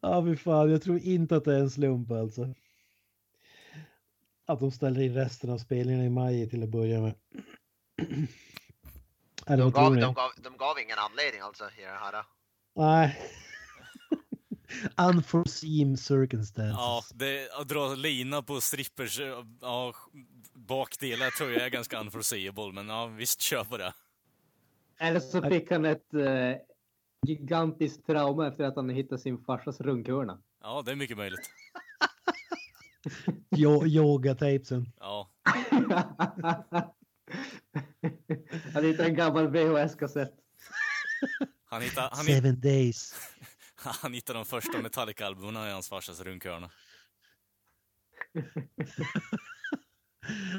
Ja, 0.00 0.24
fy 0.24 0.36
fan. 0.36 0.70
Jag 0.70 0.82
tror 0.82 0.98
inte 0.98 1.36
att 1.36 1.44
det 1.44 1.54
är 1.54 1.58
en 1.60 1.70
slump 1.70 2.10
alltså. 2.10 2.54
Att 4.46 4.60
de 4.60 4.70
ställer 4.70 5.00
in 5.00 5.14
resten 5.14 5.50
av 5.50 5.58
spelningarna 5.58 6.04
i 6.04 6.08
maj 6.08 6.50
till 6.50 6.62
att 6.62 6.68
börja 6.68 7.00
med. 7.00 7.14
Eller 9.46 9.62
De 9.62 9.72
gav, 9.72 9.96
de, 9.96 10.14
gav, 10.14 10.30
de 10.36 10.56
gav 10.56 10.78
ingen 10.78 10.98
anledning 10.98 11.40
alltså 11.40 11.64
i 11.64 11.82
det 11.82 11.88
här. 11.88 12.24
Nej. 12.74 13.18
Unforeseen 15.08 15.96
circumstances. 15.96 16.76
Ja, 16.76 17.02
det, 17.14 17.52
att 17.52 17.68
dra 17.68 17.94
lina 17.94 18.42
på 18.42 18.60
strippers 18.60 19.20
ja, 19.60 19.94
bakdelar 20.52 21.30
tror 21.30 21.52
jag 21.52 21.62
är 21.62 21.70
ganska 21.70 22.00
unforeseeable, 22.00 22.72
men 22.72 22.88
ja, 22.88 23.06
visst, 23.06 23.40
kör 23.40 23.64
på 23.64 23.76
det. 23.76 23.94
Eller 24.98 25.20
så 25.20 25.42
fick 25.42 25.70
han 25.70 25.84
ett 25.84 26.14
eh, 26.14 26.56
gigantiskt 27.26 28.06
trauma 28.06 28.48
efter 28.48 28.64
att 28.64 28.76
han 28.76 28.88
hittade 28.88 29.20
sin 29.20 29.38
farsas 29.38 29.80
runkhörna. 29.80 30.42
Ja, 30.62 30.82
det 30.86 30.92
är 30.92 30.96
mycket 30.96 31.16
möjligt. 31.16 31.50
Jo- 33.50 33.86
Yoga-tapesen. 33.86 34.92
Ja, 35.00 35.30
han 38.74 38.84
hittade 38.84 39.08
en 39.08 39.14
gammal 39.14 39.48
VHS-kassett. 39.48 40.32
han 41.64 41.82
hittade, 41.82 42.08
han, 42.12 42.26
hitt- 42.26 42.34
Seven 42.36 42.60
days. 42.60 43.14
han 43.74 44.12
hittade 44.14 44.38
de 44.38 44.44
första 44.44 44.78
Metallica-albumen 44.82 45.68
i 45.68 45.72
hans 45.72 45.88
farsas 45.88 46.20
runkhörna. 46.20 46.70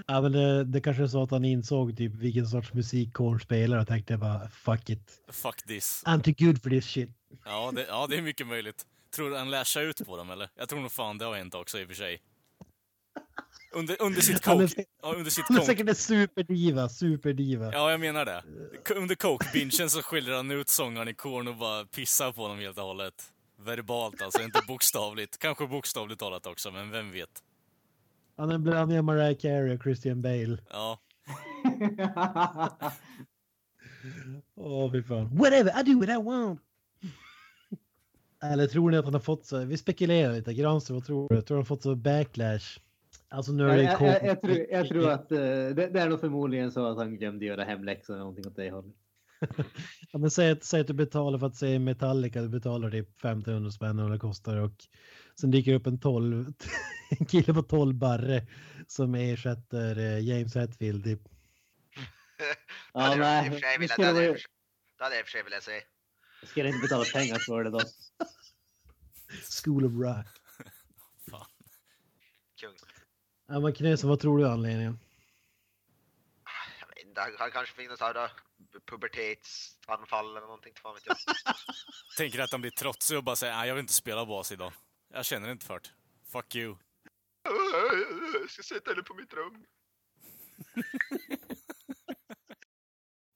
Ja, 0.08 0.22
men 0.22 0.32
det, 0.32 0.64
det 0.64 0.82
kanske 0.82 1.04
är 1.04 1.08
så 1.08 1.24
att 1.24 1.32
han 1.32 1.46
insåg 1.46 1.98
typ 1.98 2.14
vilken 2.16 2.48
sorts 2.48 2.74
musik 2.74 3.14
Korn 3.14 3.40
spelar 3.40 3.78
och 3.80 3.88
tänkte 3.88 4.18
bara 4.18 4.50
fuck 4.50 4.90
it. 4.90 5.22
Fuck 5.28 5.62
this. 5.68 6.04
I'm 6.06 6.22
too 6.22 6.34
good 6.48 6.64
for 6.64 6.70
this 6.70 6.86
shit. 6.86 7.10
Ja 7.46 7.72
det, 7.76 7.86
ja, 7.88 8.08
det 8.08 8.18
är 8.18 8.22
mycket 8.22 8.48
möjligt. 8.48 8.86
Tror 9.16 9.30
du 9.30 9.38
han 9.38 9.52
lär 9.52 9.64
sig 9.64 9.86
ut 9.86 10.06
på 10.06 10.18
dem, 10.18 10.30
eller? 10.30 10.50
Jag 10.56 10.70
tror 10.70 10.80
nog 10.80 10.92
fan 10.92 11.18
det 11.18 11.26
har 11.26 11.36
hänt 11.36 11.56
också 11.56 11.80
i 11.80 11.84
och 11.84 11.88
för 11.88 11.96
sig. 11.96 12.22
Under, 13.76 14.02
under 14.02 14.22
sitt 14.22 14.42
coke... 14.46 14.86
Ja, 15.02 15.14
under 15.16 15.32
sitt 15.32 15.46
han 15.48 15.58
är 15.58 15.62
säkert 15.62 15.90
en 15.90 15.96
superdiva, 15.96 16.90
superdiva. 16.90 17.74
Ja, 17.74 17.92
jag 17.92 18.00
menar 18.00 18.26
det. 18.26 18.44
Under 18.96 19.16
coke-bingen 19.16 19.90
så 19.90 20.02
skiljer 20.02 20.36
han 20.36 20.52
ut 20.52 20.70
sångaren 20.70 21.08
i 21.08 21.14
korn 21.14 21.48
och 21.48 21.56
bara 21.56 21.86
pissar 21.86 22.32
på 22.32 22.42
honom 22.42 22.60
helt 22.60 22.78
och 22.78 22.84
hållet. 22.84 23.32
Verbalt 23.58 24.22
alltså, 24.22 24.42
inte 24.42 24.62
bokstavligt. 24.68 25.38
Kanske 25.38 25.68
bokstavligt 25.68 26.20
talat 26.20 26.46
också, 26.46 26.72
men 26.72 26.92
vem 26.92 27.12
vet? 27.12 27.44
Han 28.38 28.50
är 28.50 28.56
en 28.56 28.64
blandning 28.64 28.98
av 28.98 29.04
Mariah 29.04 29.38
Carey 29.38 29.76
och 29.76 29.84
Christian 29.84 30.22
Bale. 30.22 30.58
Ja, 30.70 31.00
Åh, 34.56 34.92
fy 34.92 35.04
fan. 35.04 35.38
Whatever, 35.38 35.80
I 35.80 35.84
do 35.84 36.00
what 36.00 36.10
I 36.10 36.24
want. 36.24 36.62
Eller 38.44 38.68
tror 38.68 38.92
ni 38.92 38.98
att 38.98 39.06
han 39.06 39.14
har 39.14 39.22
fått 39.22 39.46
så, 39.46 39.66
vi 39.66 39.78
spekulerar 39.78 40.34
lite, 40.34 40.54
Granström, 40.54 40.98
vad 40.98 41.06
tror 41.06 41.30
du? 41.30 41.42
Tror 41.42 41.58
han 41.58 41.62
har 41.62 41.66
fått 41.66 41.84
så 41.84 41.96
backlash? 41.96 42.80
Alltså 43.36 43.52
nu 43.52 43.64
är 43.70 43.76
jag, 43.78 43.78
det 43.78 44.06
jag, 44.06 44.24
jag, 44.24 44.26
jag, 44.26 44.42
tror, 44.42 44.58
jag 44.70 44.88
tror 44.88 45.10
att 45.12 45.32
eh, 45.32 45.38
det, 45.40 45.90
det 45.94 46.00
är 46.02 46.10
nog 46.10 46.20
förmodligen 46.20 46.72
så 46.72 46.86
att 46.86 46.98
han 46.98 47.18
glömde 47.18 47.46
göra 47.46 47.64
hemläxor 47.64 48.14
eller 48.14 48.24
någonting 48.24 48.48
åt 48.48 48.56
det 48.56 48.72
hållet. 48.72 48.96
Ja, 50.12 50.20
men 50.20 50.32
säg, 50.32 50.52
att, 50.52 50.64
säg 50.64 50.82
att 50.82 50.88
du 50.88 50.94
betalar 50.94 51.40
för 51.40 51.48
att 51.48 51.56
se 51.56 51.80
Metallica, 51.80 52.42
du 52.42 52.50
betalar 52.50 52.92
typ 52.92 53.10
1500 53.20 53.72
spänn 53.72 54.00
eller 54.00 54.18
kostar 54.18 54.58
och 54.58 54.72
sen 55.40 55.52
dyker 55.52 55.74
upp 55.74 55.88
en 55.88 56.00
12, 56.00 56.54
en 57.20 57.26
kille 57.30 57.54
på 57.54 57.62
12 57.64 57.96
barre 57.96 58.48
som 58.88 59.16
ersätter 59.16 59.98
eh, 59.98 60.20
James 60.20 60.56
Hetfield. 60.56 61.04
Typ. 61.04 61.22
Det 62.94 63.00
hade 63.00 63.16
Ja, 63.22 63.36
jag 63.36 63.46
i 63.46 63.50
och 63.50 63.52
nej, 63.52 63.52
för 63.52 63.60
sig 63.60 63.78
velat- 63.80 63.98
det 64.98 65.04
hade 65.04 65.16
jag 65.16 65.20
i 65.20 65.24
och 65.24 65.28
för 65.28 65.62
sig- 65.62 65.62
se. 66.42 66.48
ska 66.48 66.60
jag 66.60 66.70
inte 66.70 66.82
betala 66.82 67.04
pengar 67.14 67.38
för 67.40 67.64
det 67.64 67.70
då. 67.70 67.80
School 69.64 69.86
of 69.86 69.92
Rock. 69.94 70.26
fan. 71.32 71.46
Kung. 72.62 72.74
Ja, 73.48 73.60
men 73.60 73.74
Knösen, 73.74 74.10
vad 74.10 74.20
tror 74.20 74.38
du 74.38 74.46
är 74.46 74.50
anledningen? 74.50 75.00
Jag 76.80 76.88
vet 76.88 77.06
inte, 77.06 77.22
han 77.38 77.52
kanske 77.52 77.76
fick 77.76 77.90
något 77.90 78.00
sånt 78.00 78.16
här 78.16 78.30
pubertetsanfall 78.86 80.30
eller 80.30 80.42
någonting, 80.42 80.74
fan 80.76 80.94
vet 80.94 81.06
jag. 81.06 81.18
Tänker 82.18 82.40
att 82.40 82.52
han 82.52 82.62
blir 82.62 82.72
trotsig 82.72 83.18
och 83.18 83.24
bara 83.24 83.36
säger 83.36 83.56
nej 83.56 83.68
jag 83.68 83.76
vill 83.76 83.82
inte 83.82 83.94
spela 83.94 84.26
bas 84.26 84.52
idag. 84.52 84.74
Jag 85.14 85.26
känner 85.26 85.52
inte 85.52 85.66
för 85.66 85.80
det. 85.80 85.90
Fuck 86.32 86.56
you. 86.56 86.76
Jag 88.34 88.50
ska 88.50 88.64
sätta 88.64 88.92
henne 88.92 89.04
på 89.04 89.14
mitt 89.14 89.34
rum. 89.34 89.66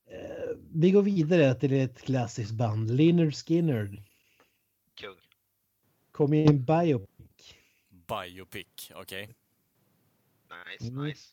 Eh, 0.06 0.56
Vi 0.74 0.92
går 0.92 1.02
vidare 1.02 1.56
till 1.56 1.74
ett 1.74 2.02
klassiskt 2.02 2.52
band, 2.52 2.92
Lynyrd 2.92 3.36
Skynyrd. 3.36 4.04
Kung. 4.94 5.18
Kom 6.12 6.34
i 6.34 6.46
en 6.46 6.66
biopic 6.66 7.56
Biopic, 7.90 8.92
okej. 8.96 9.36
Nice, 10.72 10.88
Mm. 10.88 11.06
nice. 11.06 11.28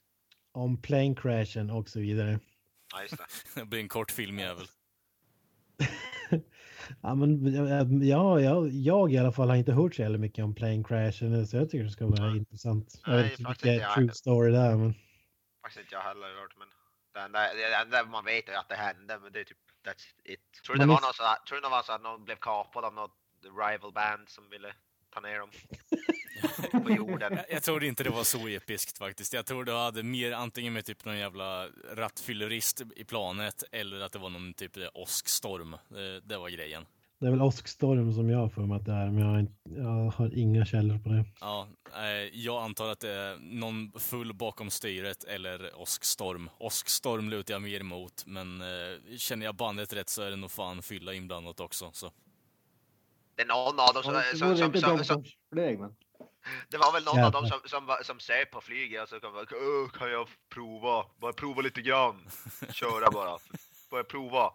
om 0.53 0.83
plane 0.83 1.15
crashen 1.15 1.71
och 1.71 1.89
så 1.89 2.01
vidare. 2.01 2.41
Ja, 2.95 3.03
just 3.03 3.19
det. 3.19 3.27
Det 3.61 3.67
blir 3.67 3.81
en 3.81 3.89
kort 3.89 4.11
filmjävel. 4.11 4.67
Ja, 7.03 7.15
men 7.15 8.07
ja, 8.07 8.41
jag, 8.41 8.69
jag 8.71 9.13
i 9.13 9.19
alla 9.19 9.33
fall 9.33 9.49
har 9.49 9.57
inte 9.57 9.73
hört 9.73 9.95
så 9.95 10.03
jävla 10.03 10.19
mycket 10.19 10.45
om 10.45 10.55
plane 10.55 10.85
crashen 10.85 11.47
så 11.47 11.57
jag 11.57 11.71
tycker 11.71 11.85
det 11.85 11.91
ska 11.91 12.07
vara 12.07 12.27
Nej. 12.29 12.37
intressant. 12.39 13.01
Jag 13.07 13.13
Nej, 13.15 13.23
vet 13.23 13.39
inte 13.41 13.51
vilken 13.51 13.75
jag 13.75 13.95
true 13.95 14.03
heller. 14.03 14.13
story 14.13 14.51
det 14.53 14.59
är 14.59 14.77
men 14.77 14.95
Faktiskt 15.63 15.81
inte 15.81 15.95
jag 15.95 16.03
heller 16.03 16.41
hört, 16.41 16.55
men 16.59 16.69
det 17.15 17.21
enda, 17.21 17.39
det 17.55 17.75
enda 17.75 18.05
man 18.05 18.25
vet 18.25 18.49
är 18.49 18.53
att 18.59 18.69
det 18.69 18.75
hände, 18.75 19.19
men 19.23 19.33
det 19.33 19.41
är 19.41 19.45
typ 19.45 19.59
that's 19.87 20.07
it. 20.25 20.41
Tror 20.67 20.75
du 20.77 20.81
det 20.81 20.87
var 20.87 21.01
någon 21.01 21.15
så 21.15 21.23
tror 21.49 21.61
det 21.61 21.69
var 21.69 21.83
så 21.83 21.93
att 21.93 22.03
någon 22.03 22.25
blev 22.25 22.37
kapad 22.37 22.85
av 22.85 22.95
något 22.95 23.17
rival 23.43 23.93
band 23.93 24.29
som 24.29 24.51
ville 24.51 24.75
ta 25.11 25.21
ner 25.21 25.39
dem 25.39 25.51
på 26.85 26.91
jorden? 26.91 27.33
Jag, 27.37 27.45
jag 27.51 27.63
tror 27.63 27.85
inte 27.85 28.05
det 28.05 28.11
var 28.11 28.25
så 28.25 28.49
episkt 28.49 28.99
faktiskt. 28.99 29.33
Jag 29.33 29.47
tror 29.47 29.65
det 29.65 29.73
hade 29.73 30.03
mer 30.03 30.33
antingen 30.33 30.73
med 30.73 30.85
typ 30.85 31.05
någon 31.05 31.19
jävla 31.19 31.67
rattfyllerist 31.95 32.83
i 32.97 33.05
planet 33.05 33.65
eller 33.73 34.01
att 34.01 34.13
det 34.13 34.19
var 34.19 34.31
någon 34.31 34.55
typ 34.55 34.73
åskstorm. 34.95 35.77
Det, 35.89 36.21
det 36.21 36.39
var 36.39 36.49
grejen. 36.49 36.87
det 37.19 37.27
är 37.27 37.31
väl 37.31 37.43
åskstorm 37.43 38.13
som 38.13 38.31
jag 38.31 38.39
har 38.39 38.49
för 38.49 38.63
mig 38.63 38.77
att 38.77 38.85
det 38.85 38.93
är 38.93 39.07
men 39.11 39.19
jag 39.19 39.27
har, 39.27 39.39
inte, 39.39 39.55
jag 39.77 40.11
har 40.11 40.39
inga 40.39 40.65
källor 40.65 40.99
på 40.99 41.09
det. 41.09 41.25
Ja, 41.41 41.69
eh, 41.95 42.29
jag 42.33 42.63
antar 42.63 42.89
att 42.89 43.01
det 43.01 43.11
är 43.11 43.37
någon 43.37 43.93
full 43.99 44.35
bakom 44.35 44.71
styret 44.71 45.25
eller 45.25 45.81
åskstorm. 45.81 46.51
Åskstorm 46.59 47.31
lutar 47.31 47.55
jag 47.55 47.63
mer 47.63 47.81
emot, 47.81 48.23
men 48.27 48.61
eh, 48.61 49.17
känner 49.17 49.47
jag 49.47 49.55
bandet 49.55 49.93
rätt 49.93 50.09
så 50.09 50.23
är 50.23 50.31
det 50.31 50.37
nog 50.37 50.51
fan 50.51 50.83
fylla 50.83 51.15
inblandat 51.15 51.61
också. 51.61 51.91
Så. 51.93 52.11
Det 53.37 53.43
är 53.43 53.47
någon 53.47 53.81
av 53.81 53.95
dem 53.95 54.03
som, 54.03 54.13
Det 54.13 54.39
som, 54.39 54.57
som, 54.57 54.67
inte 54.67 54.81
som, 54.81 54.97
de 54.97 55.05
som 55.05 55.23
som 55.23 55.25
flög 55.53 55.79
men. 55.79 55.95
Det 56.69 56.77
var 56.77 56.93
väl 56.93 57.05
någon 57.05 57.15
Jävlar. 57.17 57.27
av 57.27 57.33
dem 57.33 57.49
som, 57.49 57.61
som, 57.87 57.97
som 58.03 58.21
söp 58.21 58.51
på 58.51 58.61
flyget 58.61 59.03
och 59.03 59.09
så 59.09 59.21
kom 59.21 59.33
bara, 59.33 59.47
"Åh, 59.53 59.89
kan 59.99 60.11
jag 60.11 60.29
prova? 60.55 61.05
Bara 61.21 61.33
prova 61.33 61.63
lite 61.63 61.81
grann. 61.83 62.29
Köra 62.73 63.11
bara. 63.11 63.39
Bara 63.91 64.05
prova. 64.05 64.53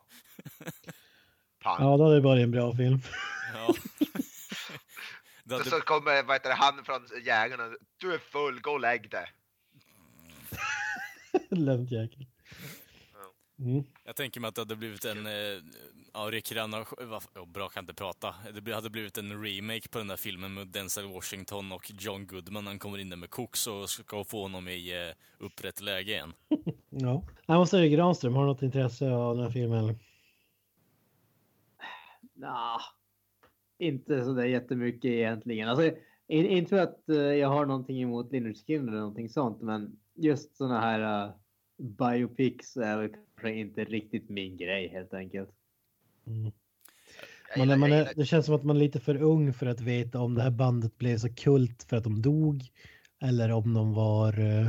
Pang. 1.64 1.84
Ja, 1.84 1.98
då 1.98 2.04
hade 2.04 2.16
det 2.16 2.22
varit 2.22 2.44
en 2.44 2.52
bra 2.52 2.76
film. 2.76 3.00
Ja. 3.54 3.74
hade, 5.44 5.64
så 5.64 5.80
kommer 5.82 6.24
vad 6.24 6.36
heter 6.36 6.50
det, 6.50 6.56
han 6.56 6.84
från 6.86 7.08
jägarna. 7.26 7.64
Du 7.98 8.14
är 8.14 8.18
full, 8.18 8.62
gå 8.62 8.72
och 8.72 8.80
lägg 8.80 9.10
dig. 9.10 9.32
Lönt 11.50 11.92
jäkel. 11.92 12.26
Mm. 13.62 13.84
jag 14.04 14.16
tänker 14.16 14.40
mig 14.42 14.48
att 14.48 14.56
det 14.56 14.62
hade 14.62 14.76
blivit 14.76 15.06
en, 15.06 15.26
eh, 15.26 15.32
ja, 16.14 16.20
Rick 16.32 16.52
Ranna, 16.52 16.82
oh, 16.82 17.46
bra 17.48 17.70
kan 17.70 17.84
inte 17.84 17.94
prata. 17.94 18.36
Det 18.64 18.74
hade 18.74 18.90
blivit 18.90 19.18
en 19.18 19.44
remake 19.44 19.90
på 19.90 19.98
den 19.98 20.08
där 20.08 20.18
filmen 20.18 20.54
med 20.54 20.68
Denzel 20.68 21.08
Washington 21.14 21.72
och 21.72 21.92
John 22.00 22.28
Goodman. 22.28 22.68
Han 22.68 22.80
kommer 22.80 22.98
in 22.98 23.10
där 23.10 23.18
med 23.18 23.30
koks 23.30 23.68
och 23.68 23.90
ska 23.90 24.24
få 24.24 24.42
honom 24.42 24.68
i 24.68 25.08
eh, 25.08 25.46
upprätt 25.46 25.82
läge 25.82 26.12
igen. 26.12 26.34
Ja. 26.90 27.24
Jag 27.46 27.58
måste 27.58 27.78
säga 27.78 27.88
Granström, 27.96 28.34
har 28.34 28.42
du 28.42 28.48
något 28.48 28.62
intresse 28.62 29.12
av 29.12 29.36
den 29.36 29.46
här 29.46 29.52
filmen? 29.52 29.78
Eller? 29.80 29.96
Nah, 32.34 32.82
inte 33.80 34.26
så 34.26 34.34
där 34.34 34.46
jättemycket 34.46 35.06
egentligen. 35.06 35.70
Alltså, 35.70 35.86
in- 36.28 36.46
inte 36.46 36.70
för 36.70 36.78
att 36.78 37.10
eh, 37.10 37.16
jag 37.18 37.48
har 37.48 37.66
någonting 37.66 38.02
emot 38.02 38.32
Lynyrd 38.32 38.58
Skynyrd 38.68 38.90
eller 38.90 39.00
någonting 39.00 39.30
sånt, 39.30 39.62
men 39.62 40.00
just 40.16 40.58
såna 40.58 40.80
här 40.80 41.26
uh, 41.26 41.34
biopics 41.78 42.78
är 42.78 43.12
väl 43.44 43.52
kanske 43.54 43.60
inte 43.60 43.84
riktigt 43.84 44.30
min 44.30 44.58
grej 44.58 44.88
helt 44.88 45.14
enkelt. 45.14 45.50
Mm. 46.28 46.42
Man, 46.44 46.52
gillar- 47.60 47.74
är, 47.76 47.80
man 47.80 47.92
är, 47.92 48.14
det 48.16 48.26
känns 48.26 48.46
som 48.46 48.56
att 48.56 48.64
man 48.64 48.76
är 48.76 48.80
lite 48.80 49.00
för 49.00 49.22
ung 49.22 49.54
för 49.54 49.66
att 49.66 49.80
veta 49.82 50.20
om 50.20 50.36
det 50.36 50.42
här 50.44 50.52
bandet 50.52 50.98
blev 50.98 51.18
så 51.18 51.34
kult 51.36 51.84
för 51.90 51.98
att 51.98 52.04
de 52.04 52.22
dog 52.22 52.64
eller 53.22 53.52
om 53.52 53.74
de 53.74 53.94
var, 53.94 54.40
eh, 54.40 54.68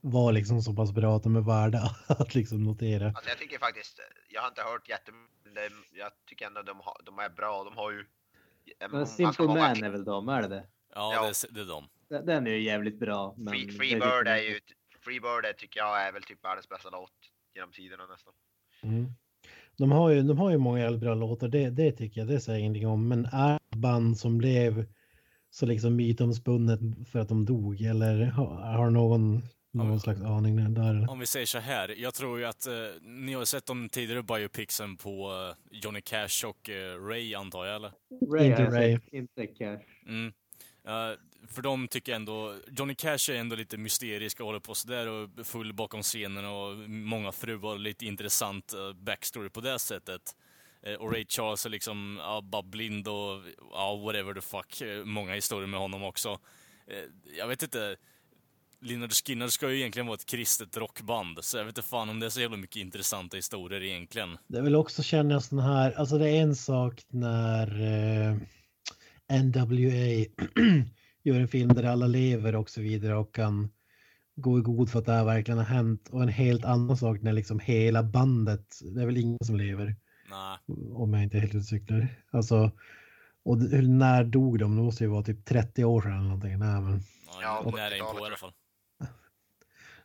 var 0.00 0.32
liksom 0.32 0.62
så 0.62 0.74
pass 0.74 0.92
bra 0.92 1.16
att 1.16 1.22
de 1.22 1.36
är 1.36 1.40
värda 1.40 1.96
att 2.06 2.34
liksom 2.34 2.64
notera. 2.64 3.06
Alltså 3.06 3.28
jag 3.30 3.38
tycker 3.38 3.58
faktiskt, 3.58 4.00
jag 4.28 4.40
har 4.40 4.48
inte 4.48 4.62
hört 4.62 4.88
jättemycket, 4.88 5.72
jag 5.92 6.10
tycker 6.26 6.46
ändå 6.46 6.62
de, 6.62 6.80
har, 6.80 6.96
de 7.04 7.18
är 7.18 7.28
bra. 7.28 7.64
De 7.64 7.76
har 7.76 7.90
ju... 7.90 8.04
en- 8.78 8.90
Men 8.90 9.06
Simple 9.06 9.46
många- 9.46 9.60
Man 9.60 9.84
är 9.84 9.90
väl 9.90 10.04
de, 10.04 10.28
är 10.28 10.42
det 10.42 10.48
det? 10.48 10.66
Ja, 10.94 11.12
Ja. 11.14 11.22
Det, 11.22 11.28
är, 11.28 11.54
det 11.54 11.60
är 11.60 11.64
de. 11.66 11.88
Den- 12.26 12.46
är 12.46 12.50
ju 12.50 12.62
jävligt 12.62 12.98
bra. 12.98 13.34
Men 13.38 13.52
Free, 13.54 13.66
det 13.66 13.72
Free 13.72 13.90
liksom 13.94 14.08
Bird 14.10 14.28
är 14.28 14.36
inte- 14.36 14.46
ju, 14.48 14.60
Free 15.00 15.20
Bird 15.20 15.44
är, 15.44 15.52
tycker 15.52 15.80
jag 15.80 16.02
är 16.08 16.12
väl 16.12 16.22
typ 16.22 16.44
världens 16.44 16.68
bästa 16.68 16.90
låt 16.90 17.12
genom 17.54 17.72
tiderna 17.72 18.06
nästan. 18.06 18.32
Mm. 18.82 19.06
De 19.78 19.92
har 19.92 20.10
ju, 20.10 20.22
de 20.22 20.38
har 20.38 20.50
ju 20.50 20.58
många 20.58 20.78
jävligt 20.80 21.00
bra 21.00 21.14
låtar, 21.14 21.48
det, 21.48 21.70
det 21.70 21.92
tycker 21.92 22.20
jag, 22.20 22.28
det 22.28 22.40
säger 22.40 22.58
jag 22.58 22.60
ingenting 22.60 22.86
om. 22.86 23.08
Men 23.08 23.24
är 23.26 23.48
det 23.48 23.54
ett 23.72 23.74
band 23.74 24.18
som 24.18 24.38
blev 24.38 24.86
så 25.50 25.66
liksom 25.66 25.96
mytomspunnet 25.96 26.80
för 27.12 27.18
att 27.18 27.28
de 27.28 27.44
dog? 27.44 27.80
Eller 27.82 28.24
har, 28.24 28.54
har 28.76 28.90
någon 28.90 29.42
någon 29.72 29.92
Ja. 29.92 29.98
slags 29.98 30.20
aning 30.22 30.74
där? 30.74 31.10
Om 31.10 31.18
vi 31.18 31.26
säger 31.26 31.46
så 31.46 31.58
här, 31.58 31.88
jag 32.00 32.14
tror 32.14 32.38
ju 32.38 32.44
att 32.44 32.66
eh, 32.66 32.72
ni 33.02 33.32
har 33.32 33.44
sett 33.44 33.66
de 33.66 33.88
tidigare 33.88 34.22
biopicsen 34.22 34.96
på 34.96 35.30
eh, 35.70 35.78
Johnny 35.82 36.00
Cash 36.00 36.46
och 36.46 36.70
eh, 36.70 37.04
Ray 37.06 37.34
antar 37.34 37.64
jag 37.66 37.76
eller? 37.76 37.92
Ray 38.32 38.46
Inte 38.50 38.64
Ray. 38.64 38.98
inte 39.12 39.46
Cash. 39.46 39.80
Mm. 40.06 40.32
Eh, 40.86 41.18
för 41.50 41.62
de 41.62 41.88
tycker 41.88 42.14
ändå, 42.14 42.54
Johnny 42.76 42.94
Cash 42.94 43.30
är 43.30 43.34
ändå 43.34 43.56
lite 43.56 43.76
mysterisk 43.76 44.40
och 44.40 44.46
håller 44.46 44.60
på 44.60 44.74
sådär 44.74 45.06
och 45.08 45.46
full 45.46 45.72
bakom 45.72 46.02
scenen 46.02 46.44
och 46.44 46.90
många 46.90 47.32
fruar 47.32 47.72
och 47.72 47.80
lite 47.80 48.06
intressant 48.06 48.72
eh, 48.72 48.92
backstory 48.92 49.48
på 49.48 49.60
det 49.60 49.78
sättet. 49.78 50.36
Eh, 50.82 50.94
och 50.94 51.12
Ray 51.12 51.26
Charles 51.28 51.66
är 51.66 51.70
liksom, 51.70 52.18
ja, 52.20 52.40
bara 52.40 52.62
blind 52.62 53.08
och 53.08 53.42
ja, 53.72 53.96
whatever 53.96 54.34
the 54.34 54.40
fuck. 54.40 54.80
Eh, 54.80 55.04
många 55.04 55.34
historier 55.34 55.66
med 55.66 55.80
honom 55.80 56.02
också. 56.02 56.38
Jag 57.36 57.48
vet 57.48 57.62
inte, 57.62 57.96
Lynyrd 58.80 59.12
Skinner 59.12 59.48
ska 59.48 59.70
ju 59.70 59.78
egentligen 59.78 60.06
vara 60.06 60.14
ett 60.14 60.26
kristet 60.26 60.76
rockband, 60.76 61.38
så 61.44 61.56
jag 61.56 61.64
vet 61.64 61.78
inte 61.78 61.88
fan 61.88 62.08
om 62.08 62.20
det 62.20 62.26
är 62.26 62.30
så 62.30 62.40
jävla 62.40 62.56
mycket 62.56 62.76
intressanta 62.76 63.36
historier 63.36 63.82
egentligen. 63.82 64.38
Det 64.46 64.62
vill 64.62 64.76
också 64.76 65.02
kännas 65.02 65.48
den 65.48 65.58
här, 65.58 65.92
alltså 65.92 66.18
det 66.18 66.28
är 66.28 66.42
en 66.42 66.56
sak 66.56 67.02
när 67.08 67.66
eh, 67.80 68.36
NWA 69.42 70.24
gör 71.22 71.40
en 71.40 71.48
film 71.48 71.68
där 71.68 71.84
alla 71.84 72.06
lever 72.06 72.54
och 72.56 72.70
så 72.70 72.80
vidare 72.80 73.16
och 73.16 73.34
kan 73.34 73.70
gå 74.36 74.58
i 74.58 74.62
god 74.62 74.90
för 74.90 74.98
att 74.98 75.06
det 75.06 75.12
här 75.12 75.24
verkligen 75.24 75.58
har 75.58 75.64
hänt 75.64 76.08
och 76.10 76.22
en 76.22 76.28
helt 76.28 76.64
annan 76.64 76.96
sak 76.96 77.22
när 77.22 77.32
liksom 77.32 77.60
hela 77.60 78.02
bandet, 78.02 78.80
det 78.94 79.02
är 79.02 79.06
väl 79.06 79.16
ingen 79.16 79.38
som 79.44 79.56
lever 79.56 79.96
Nej, 80.30 80.76
om 80.94 81.14
jag 81.14 81.22
inte 81.22 81.36
är 81.36 81.40
helt 81.40 81.54
ute 81.54 81.58
och 81.58 81.64
cyklar. 81.64 82.08
Alltså, 82.30 82.70
och 83.42 83.58
när 83.82 84.24
dog 84.24 84.58
de? 84.58 84.76
Det 84.76 84.82
måste 84.82 85.04
ju 85.04 85.10
vara 85.10 85.22
typ 85.22 85.44
30 85.44 85.84
år 85.84 86.02
sedan 86.02 86.12
eller 86.12 86.22
någonting. 86.22 86.58
Nej, 86.58 86.80
men, 86.80 87.02
ja, 87.42 87.62
Ja, 87.64 87.70
nära 87.70 87.90
70-talet 87.90 87.98
inpå 87.98 88.24
i 88.24 88.26
alla 88.26 88.36
fall. 88.36 88.52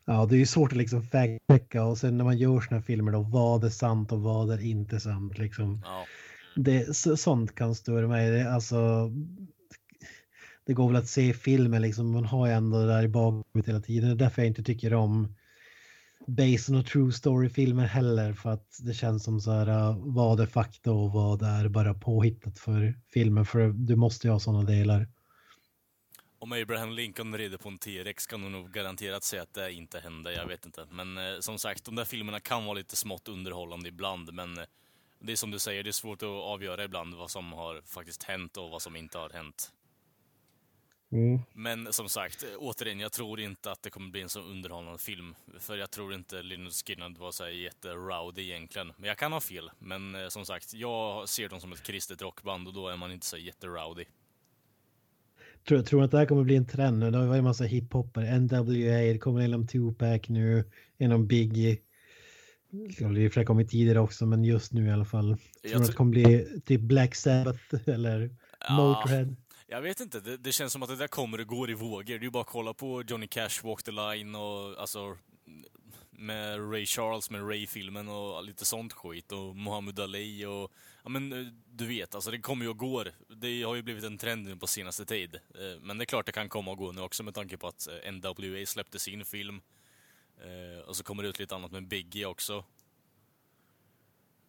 ja, 0.05 0.25
det 0.25 0.35
är 0.35 0.39
ju 0.39 0.45
svårt 0.45 0.71
att 0.71 0.77
liksom 0.77 1.01
fact-checka 1.03 1.83
och 1.83 1.97
sen 1.97 2.17
när 2.17 2.25
man 2.25 2.37
gör 2.37 2.61
såna 2.61 2.77
här 2.77 2.85
filmer 2.85 3.11
då, 3.11 3.21
vad 3.21 3.63
är 3.63 3.69
sant 3.69 4.11
och 4.11 4.21
vad 4.21 4.51
är 4.51 4.61
inte 4.61 4.99
sant 4.99 5.37
liksom. 5.37 5.81
Ja. 5.83 6.05
Det, 6.55 6.95
så, 6.95 7.17
sånt 7.17 7.55
kan 7.55 7.75
störa 7.75 8.07
mig. 8.07 8.31
Det, 8.31 8.53
alltså, 8.53 9.11
det 10.65 10.73
går 10.73 10.87
väl 10.87 10.95
att 10.95 11.07
se 11.07 11.33
filmen 11.33 11.81
liksom, 11.81 12.11
man 12.11 12.25
har 12.25 12.47
ju 12.47 12.53
ändå 12.53 12.79
det 12.79 12.87
där 12.87 13.03
i 13.03 13.07
bakhuvudet 13.07 13.69
hela 13.69 13.81
tiden. 13.81 14.09
Det 14.09 14.15
är 14.15 14.25
därför 14.25 14.41
jag 14.41 14.47
inte 14.47 14.63
tycker 14.63 14.93
om 14.93 15.35
based 16.27 16.75
on 16.75 16.81
a 16.81 16.83
true 16.83 17.11
story-filmer 17.11 17.85
heller. 17.85 18.33
För 18.33 18.49
att 18.49 18.79
det 18.79 18.93
känns 18.93 19.23
som 19.23 19.41
så 19.41 19.51
här, 19.51 19.69
uh, 19.69 19.97
vad 19.99 20.39
är 20.39 20.45
fakta 20.45 20.91
och 20.91 21.11
vad 21.11 21.41
är 21.41 21.67
bara 21.67 21.93
påhittat 21.93 22.59
för 22.59 22.93
filmen. 23.13 23.45
För 23.45 23.67
du 23.67 23.95
måste 23.95 24.27
ju 24.27 24.31
ha 24.31 24.39
sådana 24.39 24.63
delar. 24.63 25.07
Om 26.39 26.51
Abraham 26.51 26.91
Lincoln 26.91 27.37
rider 27.37 27.57
på 27.57 27.69
en 27.69 27.77
T-Rex 27.77 28.27
kan 28.27 28.41
du 28.41 28.49
nog 28.49 28.71
garanterat 28.71 29.23
säga 29.23 29.41
att 29.41 29.53
det 29.53 29.73
inte 29.73 29.99
hände, 29.99 30.33
jag 30.33 30.47
vet 30.47 30.65
inte. 30.65 30.87
Men 30.91 31.17
eh, 31.17 31.39
som 31.39 31.59
sagt, 31.59 31.85
de 31.85 31.95
där 31.95 32.05
filmerna 32.05 32.39
kan 32.39 32.65
vara 32.65 32.73
lite 32.73 32.95
smått 32.95 33.27
underhållande 33.27 33.89
ibland, 33.89 34.33
men 34.33 34.57
eh, 34.57 34.63
det 35.19 35.31
är 35.31 35.35
som 35.35 35.51
du 35.51 35.59
säger, 35.59 35.83
det 35.83 35.89
är 35.89 35.91
svårt 35.91 36.23
att 36.23 36.29
avgöra 36.29 36.83
ibland 36.83 37.15
vad 37.15 37.31
som 37.31 37.53
har 37.53 37.81
faktiskt 37.81 38.23
hänt 38.23 38.57
och 38.57 38.69
vad 38.69 38.81
som 38.81 38.95
inte 38.95 39.17
har 39.17 39.29
hänt. 39.29 39.71
Mm. 41.15 41.39
Men 41.53 41.93
som 41.93 42.09
sagt, 42.09 42.43
eh, 42.43 42.49
återigen, 42.59 42.99
jag 42.99 43.11
tror 43.11 43.39
inte 43.39 43.71
att 43.71 43.83
det 43.83 43.89
kommer 43.89 44.09
bli 44.11 44.21
en 44.21 44.29
så 44.29 44.39
underhållande 44.39 44.97
film. 44.99 45.35
För 45.59 45.77
jag 45.77 45.91
tror 45.91 46.13
inte 46.13 46.41
Lynyrd 46.41 46.71
Skynyrd 46.73 47.17
var 47.17 47.31
så 47.31 47.43
här 47.43 47.51
jätterowdy 47.51 48.41
egentligen. 48.41 48.91
Men 48.97 49.07
jag 49.07 49.17
kan 49.17 49.31
ha 49.33 49.39
fel. 49.41 49.71
Men 49.79 50.15
eh, 50.15 50.27
som 50.27 50.45
sagt, 50.45 50.73
jag 50.73 51.29
ser 51.29 51.49
dem 51.49 51.61
som 51.61 51.71
ett 51.73 51.83
kristet 51.83 52.21
rockband 52.21 52.67
och 52.67 52.73
då 52.73 52.87
är 52.87 52.97
man 52.97 53.11
inte 53.11 53.25
så 53.25 53.37
jätterowdy. 53.37 54.05
Tror, 55.67 55.81
tror 55.81 56.03
att 56.03 56.11
det 56.11 56.17
här 56.17 56.25
kommer 56.25 56.43
bli 56.43 56.55
en 56.55 56.65
trend 56.67 56.99
nu? 56.99 57.11
Det 57.11 57.17
har 57.17 57.25
varit 57.25 57.37
en 57.37 57.43
massa 57.43 57.63
hiphopper, 57.63 58.39
NWA, 58.39 59.13
det 59.13 59.17
kommer 59.19 59.41
inom 59.41 59.67
Tupac 59.67 60.21
nu, 60.29 60.63
inom 60.97 61.27
Biggie. 61.27 61.77
Det 62.69 63.05
har 63.05 63.17
i 63.17 63.27
och 63.27 63.31
för 63.33 63.39
sig 63.39 63.45
kommit 63.45 63.69
tidigare 63.69 63.99
också, 63.99 64.25
men 64.25 64.43
just 64.43 64.73
nu 64.73 64.87
i 64.87 64.91
alla 64.91 65.05
fall. 65.05 65.25
Tror 65.27 65.37
Jag 65.61 65.71
du 65.71 65.75
att 65.75 65.81
det 65.81 65.85
tror- 65.87 65.95
kommer 65.97 66.11
bli 66.11 66.61
typ 66.65 66.81
Black 66.81 67.15
Sabbath 67.15 67.89
eller 67.89 68.29
Motörhead? 68.69 69.35
Jag 69.67 69.81
vet 69.81 69.99
inte, 69.99 70.19
det, 70.19 70.37
det 70.37 70.51
känns 70.51 70.73
som 70.73 70.83
att 70.83 70.89
det 70.89 70.95
där 70.95 71.07
kommer 71.07 71.39
och 71.39 71.47
går 71.47 71.69
i 71.69 71.73
vågor. 71.73 72.03
Det 72.03 72.13
är 72.13 72.19
ju 72.19 72.29
bara 72.29 72.41
att 72.41 72.47
kolla 72.47 72.73
på 72.73 73.03
Johnny 73.07 73.27
Cash, 73.27 73.63
Walk 73.63 73.83
the 73.83 73.91
Line 73.91 74.35
och 74.35 74.79
alltså 74.79 75.17
med 76.09 76.71
Ray 76.71 76.85
Charles, 76.85 77.29
med 77.29 77.49
Ray-filmen 77.49 78.07
och 78.07 78.43
lite 78.43 78.65
sånt 78.65 78.93
skit 78.93 79.31
och 79.31 79.55
Muhammad 79.55 79.99
Ali 79.99 80.45
och 80.45 80.71
ja 81.03 81.09
men 81.09 81.33
eh, 81.33 81.45
du 81.65 81.85
vet, 81.85 82.15
alltså 82.15 82.31
det 82.31 82.39
kommer 82.39 82.65
ju 82.65 82.69
och 82.69 82.77
går. 82.77 83.11
Det 83.27 83.63
har 83.63 83.75
ju 83.75 83.81
blivit 83.81 84.03
en 84.03 84.17
trend 84.17 84.45
nu 84.45 84.55
på 84.55 84.67
senaste 84.67 85.05
tid. 85.05 85.35
Eh, 85.35 85.79
men 85.81 85.97
det 85.97 86.03
är 86.03 86.05
klart 86.05 86.25
det 86.25 86.31
kan 86.31 86.49
komma 86.49 86.71
och 86.71 86.77
gå 86.77 86.91
nu 86.91 87.01
också 87.01 87.23
med 87.23 87.33
tanke 87.33 87.57
på 87.57 87.67
att 87.67 87.87
eh, 87.87 88.11
NWA 88.11 88.65
släppte 88.65 88.99
sin 88.99 89.25
film. 89.25 89.61
Och 90.87 90.95
så 90.95 91.03
kommer 91.03 91.23
det 91.23 91.29
ut 91.29 91.39
lite 91.39 91.55
annat 91.55 91.71
med 91.71 91.87
Biggie 91.87 92.25
också. 92.25 92.63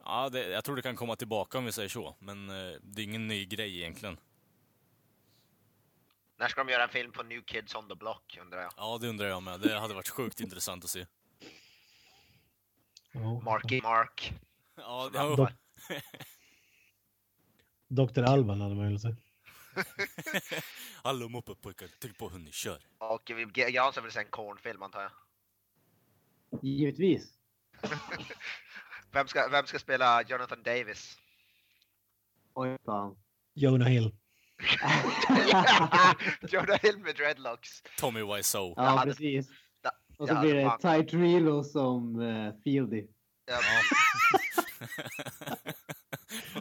Ja, 0.05 0.29
det, 0.29 0.49
jag 0.49 0.65
tror 0.65 0.77
det 0.77 0.83
kan 0.83 0.97
komma 0.97 1.17
tillbaka 1.17 1.59
om 1.59 1.65
vi 1.65 1.73
säger 1.73 1.89
så, 1.89 2.17
men 2.19 2.47
det 2.83 3.03
är 3.03 3.05
ingen 3.05 3.29
ny 3.29 3.45
grej 3.47 3.81
egentligen. 3.81 4.17
När 6.37 6.49
ska 6.49 6.65
de 6.65 6.73
göra 6.73 6.83
en 6.83 6.89
film 6.89 7.13
på 7.13 7.23
New 7.23 7.43
Kids 7.43 7.75
on 7.75 7.89
the 7.89 7.95
Block 7.95 8.39
undrar 8.41 8.63
jag? 8.63 8.73
Ja, 8.77 8.99
det 9.01 9.09
undrar 9.09 9.27
jag 9.27 9.43
med. 9.43 9.61
Det 9.61 9.79
hade 9.79 9.95
varit 9.95 10.09
sjukt 10.09 10.41
intressant 10.41 10.85
att 10.85 10.91
se. 10.91 11.07
Marky 13.45 13.83
Mark. 13.83 14.33
Ja, 14.77 15.11
ja, 15.15 15.37
Dock- 15.37 15.53
Dr. 17.89 18.23
Alban 18.23 18.61
hade 18.61 18.75
man 18.75 18.85
velat 18.87 19.03
se. 19.03 19.15
Hallå 21.03 21.29
moppepojkar, 21.29 21.87
tryck 22.01 22.19
på 22.19 22.29
hur 22.29 22.39
ni 22.39 22.53
kör. 22.53 22.83
Och 22.99 23.31
Jansson 23.71 24.03
vill 24.03 24.13
se 24.13 24.21
en 24.21 24.31
Korn-film 24.31 24.83
antar 24.83 25.03
jag. 25.03 25.13
Givetvis. 26.63 27.33
Vem 29.11 29.29
ska, 29.29 29.49
vem 29.49 29.67
ska 29.67 29.79
spela 29.79 30.23
Jonathan 30.23 30.63
Davis? 30.63 31.19
Oj 32.55 32.79
fan. 32.85 33.17
Jonah 33.55 33.89
Hill. 33.89 34.17
Jonah 36.53 36.79
Hill 36.83 36.99
med 36.99 37.15
dreadlocks. 37.17 37.69
Tommy 38.01 38.21
Wiseau. 38.37 38.75
Ja, 38.77 38.83
hade- 38.83 39.11
precis. 39.11 39.49
Ja, 39.83 39.91
Och 40.19 40.29
så 40.29 40.41
blir 40.41 40.55
det 40.55 40.77
fan- 40.83 41.03
Ty 41.03 41.09
Trilo 41.11 41.65
som 41.65 42.17
uh, 42.21 42.53
Fieldy. 42.65 43.07
Ja, 43.47 43.57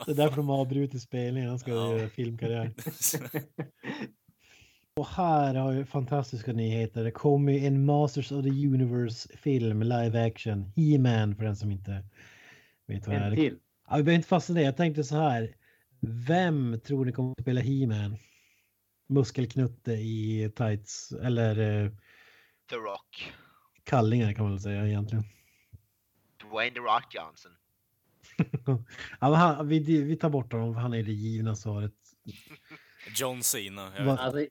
Det 0.06 0.12
är 0.12 0.16
därför 0.16 0.36
de 0.38 0.50
har 0.50 0.58
avbrutit 0.58 1.02
spelningen. 1.02 1.50
Han 1.50 1.60
ska 1.60 1.72
Ja. 1.72 1.98
göra 1.98 2.10
filmkarriär. 2.10 2.74
Och 4.98 5.08
här 5.08 5.56
har 5.56 5.72
vi 5.74 5.86
fantastiska 5.86 6.54
nyheter. 6.54 7.04
Det 7.04 7.12
kommer 7.12 7.52
ju 7.54 7.66
en 7.66 7.86
Masters 7.86 8.32
of 8.32 8.44
the 8.44 8.50
Universe-film, 8.68 9.84
live 9.84 10.26
action. 10.28 10.72
He-Man 10.76 11.36
för 11.36 11.44
den 11.44 11.56
som 11.56 11.72
inte 11.72 12.04
vet 12.88 13.08
vad 13.08 13.16
det 13.16 13.20
En 13.22 13.32
är. 13.32 13.36
till. 13.36 13.58
Ja, 13.90 13.96
vi 13.98 14.04
behöver 14.04 14.16
inte 14.18 14.28
fastna 14.28 14.56
det. 14.56 14.62
Jag 14.62 14.78
tänkte 14.78 15.04
så 15.04 15.16
här. 15.16 15.56
Vem 16.08 16.80
tror 16.80 17.06
ni 17.06 17.12
kommer 17.12 17.32
att 17.32 17.42
spela 17.42 17.62
He-Man? 17.62 18.18
Muskelknutte 19.08 19.92
i 19.92 20.52
tights 20.56 21.12
eller 21.12 21.60
eh, 21.84 21.92
The 22.70 22.76
Rock. 22.76 23.34
kallingar 23.84 24.34
kan 24.34 24.44
man 24.44 24.54
väl 24.54 24.62
säga 24.62 24.88
egentligen. 24.88 25.24
Dwayne 26.50 26.74
The 26.76 26.80
Rock 26.80 27.16
Johnson. 27.16 27.52
Ja, 29.20 29.36
han, 29.36 29.68
vi, 29.68 29.80
vi 29.80 30.16
tar 30.16 30.30
bort 30.30 30.54
honom 30.54 30.74
för 30.74 30.82
han 30.82 30.94
är 30.94 31.04
det 31.04 31.12
givna 31.12 31.56
svaret. 31.56 31.94
John 33.16 33.44
Cena. 33.44 33.94
Jag 33.98 34.06
vet. 34.06 34.20
Alltså, 34.20 34.40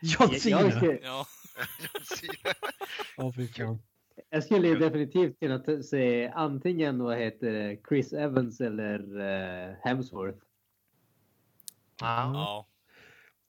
John 0.00 0.34
Cena! 0.40 0.60
jag, 0.60 0.98
Ja, 1.02 1.26
Ja, 3.16 3.32
fy 3.36 3.48
fan. 3.48 3.82
Jag 4.30 4.44
skulle 4.44 4.74
definitivt 4.74 5.40
kunna 5.40 5.82
se 5.82 6.28
antingen 6.28 7.02
vad 7.02 7.18
heter 7.18 7.78
Chris 7.88 8.12
Evans 8.12 8.60
eller 8.60 9.20
uh, 9.20 9.74
Hemsworth. 9.82 10.38
Ja. 12.00 12.32
ja. 12.34 12.66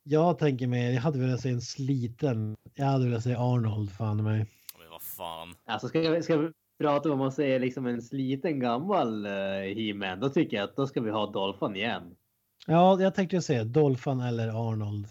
Jag 0.03 0.39
tänker 0.39 0.67
mig, 0.67 0.93
jag 0.93 1.01
hade 1.01 1.19
velat 1.19 1.41
se 1.41 1.49
en 1.49 1.61
sliten, 1.61 2.55
jag 2.75 2.85
hade 2.85 3.05
velat 3.05 3.23
se 3.23 3.35
Arnold 3.35 3.91
fan 3.91 4.23
mig. 4.23 4.45
Men 4.79 4.89
vad 4.89 5.01
fan. 5.01 5.55
Alltså 5.65 5.87
ska 5.87 5.99
vi, 5.99 6.23
ska 6.23 6.37
vi 6.37 6.51
prata 6.79 7.11
om 7.11 7.21
att 7.21 7.33
se 7.33 7.59
liksom 7.59 7.85
en 7.85 8.01
sliten 8.01 8.59
gammal 8.59 9.25
uh, 9.25 9.31
He-Man, 9.75 10.19
då 10.19 10.29
tycker 10.29 10.57
jag 10.57 10.63
att 10.63 10.75
då 10.75 10.87
ska 10.87 11.01
vi 11.01 11.11
ha 11.11 11.31
Dolphin 11.31 11.75
igen. 11.75 12.15
Ja, 12.67 13.01
jag 13.01 13.15
tänkte 13.15 13.41
säga 13.41 13.63
Dolphin 13.63 14.19
eller 14.19 14.69
Arnold. 14.69 15.07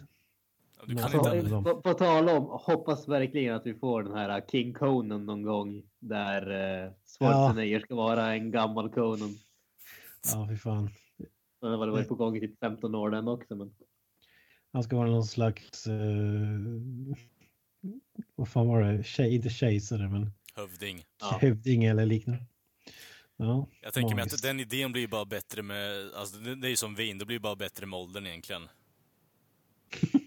Du 0.86 0.94
kan 0.94 1.04
Alltså, 1.04 1.18
inte... 1.36 1.42
det- 1.42 1.50
På, 1.50 1.62
på, 1.62 1.80
på 1.82 1.94
tal 1.94 2.28
om, 2.28 2.44
hoppas 2.44 3.08
verkligen 3.08 3.54
att 3.54 3.66
vi 3.66 3.74
får 3.74 4.02
den 4.02 4.12
här 4.16 4.42
King 4.50 4.72
Conan 4.74 5.26
någon 5.26 5.42
gång 5.42 5.82
där 5.98 6.50
uh, 6.86 6.92
Schwarzenegger 7.18 7.80
ska 7.80 7.94
vara 7.94 8.32
en 8.34 8.50
gammal 8.50 8.90
Conan. 8.90 9.34
Ja, 10.32 10.46
fy 10.50 10.56
fan. 10.56 10.90
Den 11.60 11.70
har 11.70 11.78
väl 11.78 11.90
varit 11.90 12.08
på 12.08 12.14
gång 12.14 12.36
i 12.36 12.40
typ 12.40 12.58
15 12.60 12.94
år 12.94 13.10
den 13.10 13.28
också. 13.28 13.54
Men... 13.54 13.74
Han 14.72 14.82
ska 14.82 14.96
vara 14.96 15.10
någon 15.10 15.24
slags, 15.24 15.86
uh, 15.86 15.94
vad 18.34 18.48
fan 18.48 18.68
var 18.68 18.82
det, 18.82 19.04
Tjej, 19.04 19.34
inte 19.34 19.48
kejsare 19.48 20.08
men 20.08 20.30
Hövding. 20.54 21.04
Ja. 21.20 21.38
hövding 21.40 21.84
eller 21.84 22.06
liknande. 22.06 22.42
Ja, 23.36 23.66
Jag 23.82 23.92
tänker 23.92 24.14
mig 24.14 24.22
att 24.24 24.42
den 24.42 24.60
idén 24.60 24.92
blir 24.92 25.08
bara 25.08 25.24
bättre 25.24 25.62
med, 25.62 26.12
alltså 26.14 26.36
det 26.38 26.54
det 26.54 26.66
är 26.66 26.70
ju 26.70 26.76
som 26.76 26.94
vin, 26.94 27.18
det 27.18 27.26
blir 27.26 27.38
bara 27.38 27.56
bättre 27.56 27.86
med 27.86 27.98
åldern 27.98 28.26
egentligen. 28.26 28.62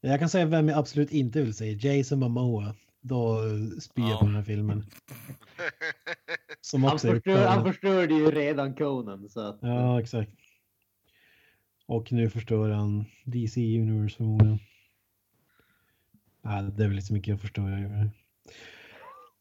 Jag 0.00 0.18
kan 0.20 0.28
säga 0.28 0.46
vem 0.46 0.68
jag 0.68 0.78
absolut 0.78 1.10
inte 1.10 1.42
vill 1.42 1.54
se. 1.54 1.72
Jason 1.72 2.18
Momoa. 2.18 2.74
Då 3.00 3.38
spyr 3.80 4.02
jag 4.02 4.10
Ja. 4.10 4.18
på 4.18 4.24
den 4.26 4.34
här 4.34 4.42
filmen. 4.42 4.86
Som 6.60 6.84
Han, 6.84 6.92
också 6.92 7.08
är 7.08 7.14
förstör, 7.14 7.46
han 7.46 7.64
förstörde 7.64 8.14
ju 8.14 8.30
redan 8.30 8.74
Conan 8.74 9.28
så 9.28 9.40
att... 9.40 9.58
Ja, 9.62 10.00
exakt. 10.00 10.30
Och 11.86 12.12
nu 12.12 12.30
förstör 12.30 12.70
han 12.70 13.04
DC 13.24 13.60
Universe 13.80 14.16
förmodligen. 14.16 14.58
Nej, 16.42 16.62
det 16.62 16.84
är 16.84 16.88
väl 16.88 16.96
inte 16.96 17.06
så 17.06 17.12
mycket 17.14 17.40
förstöra. 17.40 17.80
gör 17.80 17.88
det. 17.88 18.10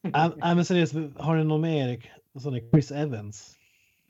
Nej, 0.01 0.31
nej, 0.37 0.55
men 0.55 0.65
seriöst, 0.65 0.93
har 1.15 1.35
ni 1.35 1.43
någon 1.43 1.61
mer? 1.61 2.13
Sån 2.41 2.69
Chris 2.71 2.91
Evans? 2.91 3.57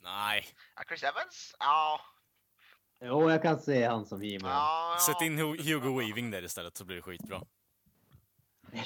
Nej, 0.04 0.46
Ja, 0.76 0.84
Chris 0.88 1.04
Evans? 1.04 1.56
Ja. 1.60 2.00
Jo, 3.02 3.30
jag 3.32 3.42
kan 3.42 3.60
se 3.60 3.86
han 3.88 4.06
som 4.06 4.22
He-Man. 4.22 4.52
ja, 4.52 4.94
ja. 4.94 5.00
sätt 5.14 5.22
in 5.28 5.40
Hu- 5.40 5.62
Hugo 5.74 6.00
Weaving 6.00 6.32
där 6.32 6.44
istället 6.44 6.78
så 6.78 6.86
blir 6.86 6.96
det 6.96 7.02
skitbra. 7.02 7.42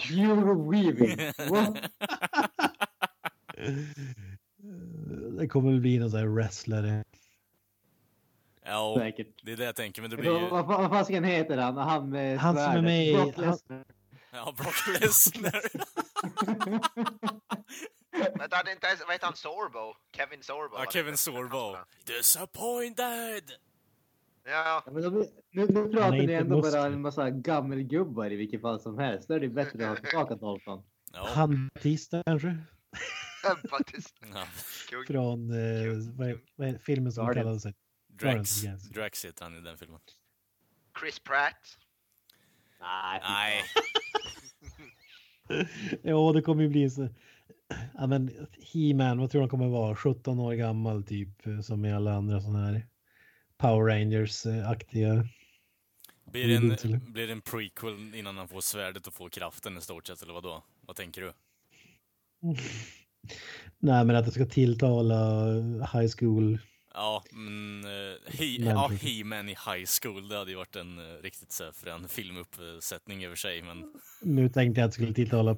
Hugo 0.10 0.72
Weaving. 0.72 1.18
What? 1.50 1.78
Det 5.40 5.48
kommer 5.48 5.72
väl 5.72 5.80
bli 5.82 6.00
någon 6.00 6.12
sån 6.12 6.20
här 6.20 6.28
wrestlare. 6.28 7.04
Ja, 8.66 8.96
Säkert. 9.00 9.28
det 9.44 9.52
är 9.52 9.58
det 9.58 9.66
jag 9.66 9.76
tänker, 9.76 10.02
men 10.02 10.12
det 10.12 10.18
blir 10.18 10.32
Vad 10.32 10.42
ju... 10.42 10.50
vad- 10.50 10.66
vad 10.68 10.90
fasiken 10.90 11.24
heter 11.24 11.58
han? 11.58 11.78
Han 11.78 12.10
med 12.10 12.40
Han 12.40 12.56
som 12.56 12.64
är 12.66 12.82
med 12.82 13.08
i- 13.08 13.14
Brock 13.14 13.38
Lesnar. 13.38 13.84
Ja, 14.32 14.54
Brock 14.58 14.88
Lesnar. 15.02 15.62
Men 18.38 18.50
det 18.50 18.56
hade 18.56 18.72
inte 18.72 18.88
ens, 18.88 19.02
vad 19.02 19.12
heter 19.12 19.26
han, 19.26 19.36
Sorbo? 19.36 19.94
Kevin 20.16 20.44
Sorbo? 20.44 20.76
Ja, 20.78 20.86
Kevin? 20.92 21.18
Sorbo. 21.18 21.76
Disappointed! 22.06 23.52
Ja, 24.46 24.84
Ja, 24.86 24.92
men 24.92 25.04
de, 25.04 25.14
nu, 25.52 25.68
nu 25.68 25.90
pratar 25.90 26.12
ni 26.12 26.34
ändå 26.34 26.56
muskler. 26.56 26.72
bara 26.82 26.94
en 26.94 27.02
massa 27.02 27.30
gammelgubbar 27.30 28.32
i 28.32 28.36
vilket 28.36 28.62
fall 28.62 28.80
som 28.80 28.98
helst. 28.98 29.28
Då 29.28 29.34
är 29.34 29.40
det 29.40 29.50
bättre 29.50 29.90
att 29.90 29.98
ha 30.00 30.06
tillbaka 30.06 30.36
Dolphan. 30.36 30.84
Ja. 31.14 31.28
Han 31.36 31.70
Batista 31.74 32.24
kanske? 32.26 32.58
faktiskt. 33.70 34.16
ja. 34.34 34.44
Från 35.08 35.50
eh, 35.50 36.16
vad 36.18 36.30
är, 36.30 36.40
vad 36.56 36.68
är 36.68 36.78
filmen 36.78 37.12
som 37.12 37.26
Guardians. 37.26 37.44
kallades 37.44 37.64
sig? 37.64 37.74
Drax. 38.08 38.62
Drax 38.90 39.26
heter 39.26 39.44
han 39.44 39.58
i 39.58 39.62
den 39.62 39.78
filmen. 39.78 40.00
Chris 41.00 41.20
Pratt. 41.20 41.78
Nej, 42.80 43.22
Nej. 43.24 43.62
Ja, 46.04 46.32
det 46.34 46.42
kommer 46.42 46.64
ju 46.64 46.70
bli 46.70 46.90
så. 46.90 47.08
Ja, 47.94 48.08
men 48.08 48.48
He-Man, 48.74 49.20
vad 49.20 49.32
tror 49.32 49.40
du 49.40 49.44
han 49.44 49.50
kommer 49.50 49.68
vara? 49.68 49.96
17 49.96 50.40
år 50.40 50.54
gammal 50.54 51.04
typ, 51.04 51.30
som 51.64 51.86
i 51.86 51.94
alla 51.94 52.14
andra 52.14 52.42
sådana 52.42 52.66
här 52.66 52.88
Power 53.64 53.86
Rangers-aktiga. 53.86 55.28
Blir 56.32 56.48
det, 56.48 56.56
en, 56.56 57.14
blir 57.14 57.28
det 57.28 57.34
en 57.34 57.42
prequel 57.42 58.16
innan 58.16 58.38
han 58.38 58.48
får 58.48 58.62
svärdet 58.62 59.08
och 59.08 59.14
får 59.14 59.30
kraften 59.30 59.78
i 59.78 59.82
stort 59.82 60.08
sett, 60.08 60.22
eller 60.22 60.34
vad 60.34 60.44
då? 60.44 60.64
Vad 60.88 60.96
tänker 60.96 61.22
du? 61.22 61.34
Nej, 63.80 64.06
men 64.06 64.16
att 64.16 64.26
det 64.26 64.32
ska 64.32 64.46
tilltala 64.46 65.54
high 65.94 66.12
school. 66.20 66.60
Ja, 66.94 67.24
men... 67.32 67.86
Uh, 67.86 68.16
he, 68.28 68.46
ja, 68.46 68.92
He-Man 69.02 69.50
i 69.50 69.52
High 69.52 69.86
School, 70.02 70.30
det 70.30 70.38
hade 70.38 70.52
ju 70.52 70.58
varit 70.58 70.76
en 70.76 71.00
uh, 71.00 71.22
riktigt 71.22 71.52
så 71.52 71.64
här 71.64 71.72
frän 71.72 72.08
filmuppsättning 72.08 73.26
över 73.26 73.36
sig, 73.36 73.62
men... 73.62 73.94
Nu 74.22 74.50
tänkte 74.50 74.82
jag 74.82 74.86
att 74.86 74.92
det 74.92 74.96
skulle 74.96 75.14
tilltala 75.14 75.58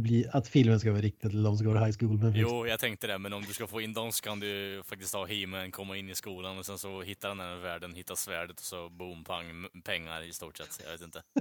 publi- 0.00 0.28
att 0.32 0.48
filmen 0.48 0.80
ska 0.80 0.90
vara 0.90 1.02
riktad 1.02 1.28
till 1.28 1.42
de 1.42 1.56
som 1.56 1.66
går 1.66 1.74
high 1.86 1.96
school. 2.00 2.18
Men 2.18 2.32
Jo, 2.34 2.66
jag 2.66 2.80
tänkte 2.80 3.06
det, 3.06 3.18
men 3.18 3.32
om 3.32 3.42
du 3.42 3.52
ska 3.52 3.66
få 3.66 3.80
in 3.80 3.92
dem 3.92 4.12
så 4.12 4.22
kan 4.22 4.40
du 4.40 4.82
faktiskt 4.84 5.14
ha 5.14 5.26
He-Man 5.26 5.70
komma 5.70 5.96
in 5.96 6.08
i 6.10 6.14
skolan 6.14 6.58
och 6.58 6.66
sen 6.66 6.78
så 6.78 7.02
hittar 7.02 7.28
han 7.28 7.38
den 7.38 7.46
här 7.46 7.56
världen, 7.56 7.94
hittar 7.94 8.14
svärdet 8.14 8.56
och 8.60 8.64
så 8.66 8.88
boom, 8.88 9.24
pang, 9.24 9.66
pengar 9.84 10.22
i 10.22 10.32
stort 10.32 10.56
sett. 10.56 10.80
Jag 10.84 10.92
vet 10.92 11.02
inte. 11.02 11.22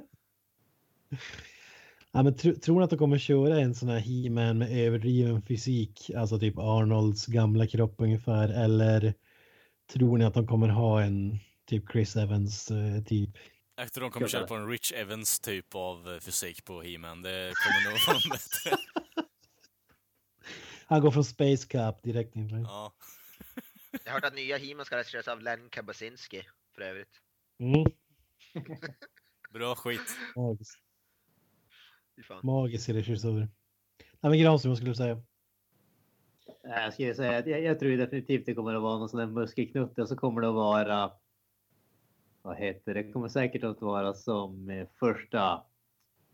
Ja, 2.11 2.23
men 2.23 2.33
tr- 2.33 2.59
tror 2.59 2.79
ni 2.79 2.83
att 2.83 2.89
de 2.89 2.99
kommer 2.99 3.17
köra 3.17 3.59
en 3.59 3.75
sån 3.75 3.89
här 3.89 3.99
He-Man 3.99 4.57
med 4.57 4.71
överdriven 4.71 5.41
fysik, 5.41 6.11
alltså 6.17 6.39
typ 6.39 6.57
Arnolds 6.57 7.25
gamla 7.25 7.67
kropp 7.67 7.95
ungefär, 7.97 8.49
eller 8.49 9.13
tror 9.93 10.17
ni 10.17 10.25
att 10.25 10.33
de 10.33 10.47
kommer 10.47 10.67
ha 10.67 11.01
en 11.01 11.39
typ 11.69 11.91
Chris 11.91 12.15
Evans 12.15 12.71
eh, 12.71 13.03
typ? 13.03 13.29
Efter 13.77 14.01
de 14.01 14.11
kommer 14.11 14.27
köra 14.27 14.47
på 14.47 14.55
en 14.55 14.69
Rich 14.69 14.93
Evans 14.93 15.39
typ 15.39 15.75
av 15.75 16.13
eh, 16.13 16.19
fysik 16.19 16.65
på 16.65 16.81
He-Man, 16.81 17.21
det 17.21 17.53
kommer 17.55 17.91
nog 17.91 17.99
vara 18.07 18.17
bättre. 18.31 18.77
Han 20.85 21.01
går 21.01 21.11
från 21.11 21.23
Space 21.23 21.67
Cup 21.67 22.03
direkt 22.03 22.35
in. 22.35 22.49
Ja. 22.49 22.93
Jag 24.05 24.11
har 24.11 24.13
hört 24.13 24.25
att 24.25 24.35
nya 24.35 24.57
He-Man 24.57 24.85
ska 24.85 24.97
regisseras 24.97 25.27
av 25.27 25.41
Len 25.41 25.69
Kabasinski 25.69 26.41
för 26.75 26.81
övrigt. 26.81 27.21
Mm. 27.59 27.85
Bra 29.53 29.75
skit. 29.75 30.17
Magisk, 30.35 30.79
magisk 32.43 32.89
regissör. 32.89 33.31
Nej 33.31 33.49
men 34.21 34.39
Granström, 34.39 34.69
vad 34.69 34.77
skulle 34.77 34.91
du 34.91 34.95
säga? 34.95 35.21
Jag 36.63 36.93
skulle 36.93 37.15
säga 37.15 37.37
att 37.37 37.47
jag, 37.47 37.63
jag 37.63 37.79
tror 37.79 37.97
definitivt 37.97 38.45
det 38.45 38.53
kommer 38.53 38.75
att 38.75 38.81
vara 38.81 38.97
någon 38.97 39.09
sån 39.09 39.19
där 39.19 39.27
muskelknutte 39.27 40.01
och 40.01 40.07
så 40.07 40.15
kommer 40.15 40.41
det 40.41 40.47
att 40.47 40.53
vara. 40.53 41.11
Vad 42.45 42.57
heter 42.57 42.93
det? 42.93 43.11
Kommer 43.11 43.27
säkert 43.27 43.63
att 43.63 43.81
vara 43.81 44.13
som 44.13 44.69
eh, 44.69 44.87
första 44.99 45.63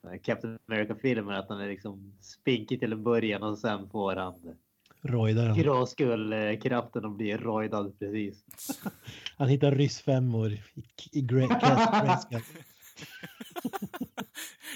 eh, 0.03 0.22
Captain 0.24 0.59
America-filmen 0.68 1.36
att 1.36 1.49
han 1.49 1.62
är 1.62 1.68
liksom 1.68 2.14
spinkig 2.22 2.80
till 2.80 2.93
en 2.93 3.03
början 3.03 3.43
och 3.43 3.57
sen 3.57 3.89
får 3.89 4.16
han 4.16 4.55
Rojdaren. 5.01 5.55
gråskullkraften 5.55 7.05
och 7.05 7.12
blir 7.12 7.38
rojdad 7.38 7.99
precis. 7.99 8.43
Han 9.38 9.47
hittar 9.47 9.72
ryssfemmor 9.72 10.51
i, 10.51 10.64
i. 11.12 11.28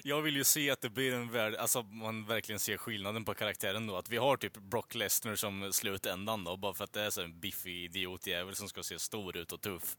Jag 0.04 0.22
vill 0.22 0.36
ju 0.36 0.44
se 0.44 0.72
att 0.72 0.82
det 0.82 0.90
blir 0.90 1.14
en 1.14 1.32
värld, 1.32 1.56
alltså 1.56 1.84
man 1.84 2.26
verkligen 2.26 2.60
ser 2.60 2.78
skillnaden 2.78 3.26
på 3.26 3.34
karaktären 3.34 3.88
då. 3.88 3.96
Att 3.96 4.10
vi 4.10 4.18
har 4.18 4.38
typ 4.38 4.58
Brock 4.58 4.96
Lesnar 4.96 5.36
som 5.36 5.70
slutändan 5.74 6.44
då, 6.44 6.58
bara 6.58 6.74
för 6.74 6.84
att 6.84 6.94
det 6.94 7.02
är 7.02 7.10
så 7.10 7.22
en 7.22 7.40
biffig 7.40 7.84
idiotjävel 7.84 8.56
som 8.56 8.68
ska 8.68 8.84
se 8.84 9.00
stor 9.00 9.38
ut 9.38 9.52
och 9.52 9.62
tuff. 9.62 9.98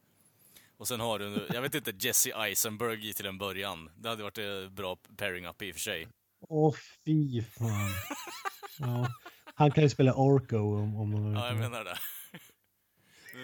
Och 0.78 0.88
sen 0.88 1.00
har 1.00 1.18
du, 1.18 1.46
jag 1.54 1.62
vet 1.62 1.74
inte, 1.74 1.92
Jesse 1.98 2.30
Eisenberg 2.30 3.08
i 3.08 3.12
till 3.12 3.26
en 3.26 3.38
början. 3.38 3.90
Det 3.96 4.08
hade 4.08 4.22
varit 4.22 4.38
ett 4.38 4.72
bra 4.72 4.96
pairing 5.16 5.46
up 5.46 5.62
i 5.62 5.70
och 5.70 5.74
för 5.74 5.80
sig. 5.80 6.08
Åh 6.48 6.74
fy 7.04 7.42
fan. 7.42 7.90
Ja. 8.78 9.08
Han 9.54 9.70
kan 9.70 9.82
ju 9.82 9.90
spela 9.90 10.14
Orko 10.14 10.56
om, 10.56 10.96
om 10.96 11.10
någon 11.10 11.32
Ja, 11.32 11.48
jag 11.48 11.56
menar 11.56 11.84
det. 11.84 11.98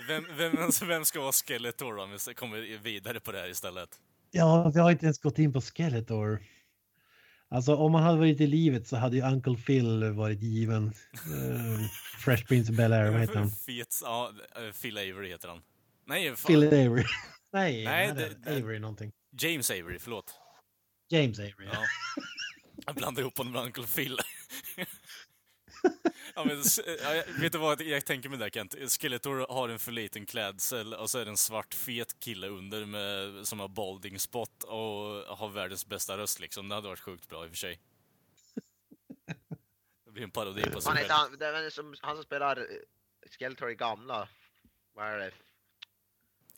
Vem, 0.09 0.25
vem, 0.37 0.71
vem 0.89 1.05
ska 1.05 1.21
vara 1.21 1.33
Skeletor 1.33 1.95
då, 1.97 2.03
om 2.03 2.19
vi 2.27 2.35
kommer 2.35 2.79
vidare 2.79 3.21
på 3.21 3.33
det 3.33 3.39
här 3.39 3.49
istället? 3.49 3.89
Ja, 4.31 4.71
vi 4.75 4.81
har 4.81 4.91
inte 4.91 5.07
ens 5.07 5.19
gått 5.19 5.39
in 5.39 5.53
på 5.53 5.61
Skeletor. 5.61 6.43
Alltså 7.49 7.77
om 7.77 7.95
han 7.95 8.03
hade 8.03 8.19
varit 8.19 8.41
i 8.41 8.47
livet 8.47 8.89
så 8.89 8.97
hade 8.97 9.17
ju 9.17 9.23
Uncle 9.23 9.57
Phil 9.57 10.05
varit 10.13 10.43
given. 10.43 10.87
Eh, 11.13 11.87
Fresh 12.25 12.47
Prince 12.47 12.73
of 12.73 12.79
Bel-Air, 12.79 13.11
vad 13.11 13.21
heter 13.21 13.37
han? 13.37 13.51
Fet, 13.51 14.01
ja, 14.03 14.33
eh, 14.57 14.73
Phil 14.73 14.99
Avery 14.99 15.29
heter 15.29 15.49
han. 15.49 15.63
Nej, 16.05 16.37
fan. 16.37 16.47
Phil 16.47 16.67
Avery. 16.67 17.05
Nej, 17.53 17.85
Nej, 17.85 18.07
han 18.07 18.17
det- 18.17 18.35
det- 18.45 18.57
Avery 18.57 18.79
någonting. 18.79 19.13
James 19.41 19.71
Avery, 19.71 19.99
förlåt. 19.99 20.35
James 21.09 21.39
Avery. 21.39 21.67
Ja. 21.73 21.85
Jag 22.87 22.95
blandar 22.95 23.23
ihop 23.23 23.39
honom 23.39 23.53
med 23.53 23.63
Uncle 23.63 23.87
Phil. 23.87 24.19
ja, 26.35 26.45
men, 26.45 26.63
ja, 27.03 27.23
vet 27.41 27.53
du 27.53 27.59
vad 27.59 27.81
jag 27.83 28.07
tänker 28.07 28.29
mig 28.29 28.39
där 28.39 28.51
Kent? 28.51 28.75
Skeletor 28.93 29.47
har 29.55 29.69
en 29.69 29.79
för 29.79 29.93
liten 29.93 30.27
klädsel 30.27 30.95
och 30.95 31.11
så 31.11 31.19
är 31.19 31.25
det 31.25 31.31
en 31.31 31.37
svart 31.37 31.75
fet 31.75 32.21
kille 32.21 32.47
under 32.49 32.85
med, 32.87 33.47
som 33.49 33.61
har 33.61 33.69
balding 33.69 34.19
spot 34.19 34.63
och 34.65 34.77
har 35.37 35.49
världens 35.49 35.87
bästa 35.87 36.19
röst 36.19 36.41
liksom. 36.41 36.69
Det 36.69 36.75
hade 36.75 36.89
varit 36.89 37.01
sjukt 37.01 37.29
bra 37.29 37.45
i 37.45 37.47
och 37.47 37.51
för 37.51 37.57
sig. 37.57 37.81
Det 40.05 40.11
blir 40.11 40.23
en 40.23 40.31
parodi 40.31 40.63
på 40.63 40.81
sig 40.81 40.89
Han, 40.91 40.97
själv. 40.97 41.11
han, 41.11 41.39
det 41.39 41.47
är 41.47 41.71
som, 41.71 41.95
han 42.01 42.17
som 42.17 42.25
spelar 42.25 42.57
eh, 42.57 42.65
Skeletor 43.31 43.71
i 43.71 43.75
gamla. 43.75 44.29
Vad 44.95 45.07
är 45.07 45.19
det? 45.19 45.31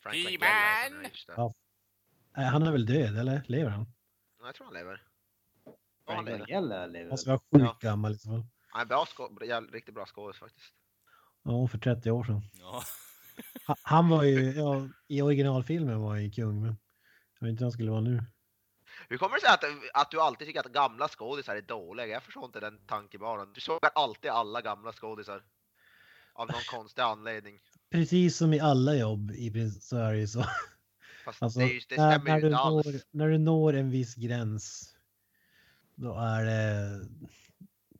Frank 0.05 0.17
He-Man! 0.17 1.05
Ja. 1.27 1.53
Nej, 2.37 2.45
han 2.45 2.63
är 2.63 2.71
väl 2.71 2.85
död, 2.85 3.17
eller? 3.19 3.41
Lever 3.47 3.69
han? 3.71 3.85
Ja, 4.39 4.45
Jag 4.45 4.55
tror 4.55 4.65
han 4.65 4.73
lever. 4.73 5.03
Ja, 6.05 6.15
han 6.15 6.25
lever. 6.91 7.09
Måste 7.09 7.29
vara 7.29 7.39
sjukt 7.39 7.63
Ja. 7.63 7.77
gammal 7.81 8.11
i 8.11 8.17
så 8.17 8.29
fall. 8.29 8.45
Han 8.69 8.81
är 8.81 8.85
bra 8.85 9.07
jävligt- 9.45 9.73
riktigt 9.73 9.95
bra 9.95 10.05
skådis 10.05 10.39
faktiskt. 10.39 10.73
Ja, 11.43 11.67
för 11.67 11.77
30 11.77 12.11
år 12.11 12.23
sedan. 12.23 12.41
Ja. 12.53 12.83
Ha- 13.67 13.75
Han 13.83 14.09
var 14.09 14.23
ju, 14.23 14.51
ja, 14.51 14.89
i 15.07 15.21
originalfilmen 15.21 15.99
var 16.01 16.09
han 16.09 16.23
ju 16.23 16.31
kung, 16.31 16.61
men 16.61 16.75
jag 17.39 17.45
vet 17.47 17.49
inte 17.51 17.61
hur 17.61 17.65
han 17.65 17.71
skulle 17.71 17.91
vara 17.91 18.01
nu. 18.01 18.23
Hur 19.09 19.17
kommer 19.17 19.35
det 19.35 19.41
sig 19.41 19.49
att, 19.49 19.63
att 20.01 20.11
du 20.11 20.21
alltid 20.21 20.47
tycker 20.47 20.59
att 20.59 20.65
gamla 20.71 21.07
skådisar 21.07 21.55
är 21.55 21.61
dåliga? 21.61 22.07
Jag 22.07 22.23
förstår 22.23 22.45
inte 22.45 22.59
den 22.59 22.85
tankebanan. 22.87 23.53
Du 23.53 23.61
sågar 23.61 23.91
alltid 23.95 24.31
alla 24.31 24.61
gamla 24.61 24.93
skådisar. 24.93 25.43
Av 26.33 26.47
någon 26.47 26.61
konstig 26.71 27.01
anledning. 27.01 27.59
Precis 27.95 28.37
som 28.37 28.53
i 28.53 28.59
alla 28.59 28.95
jobb 28.95 29.31
i 29.31 29.71
så 29.81 29.97
är 29.97 30.13
det 30.13 30.19
ju 30.19 30.27
så. 30.27 30.45
Fast 31.25 31.43
Alltså, 31.43 31.59
det, 31.59 31.65
det 31.65 31.97
när, 31.97 32.11
stämmer 32.11 32.25
när, 32.25 32.35
ju 32.35 32.41
du 32.41 32.47
inte 32.47 32.57
alls. 32.57 32.85
når, 32.85 33.01
när 33.11 33.29
du 33.29 33.37
når 33.37 33.73
en 33.73 33.91
viss 33.91 34.15
gräns, 34.15 34.95
då 35.95 36.15
är 36.19 36.45
det... 36.45 37.01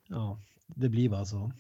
Ja, 0.07 0.41
det 0.67 0.89
blir 0.89 1.09
bara 1.09 1.25
så. 1.25 1.51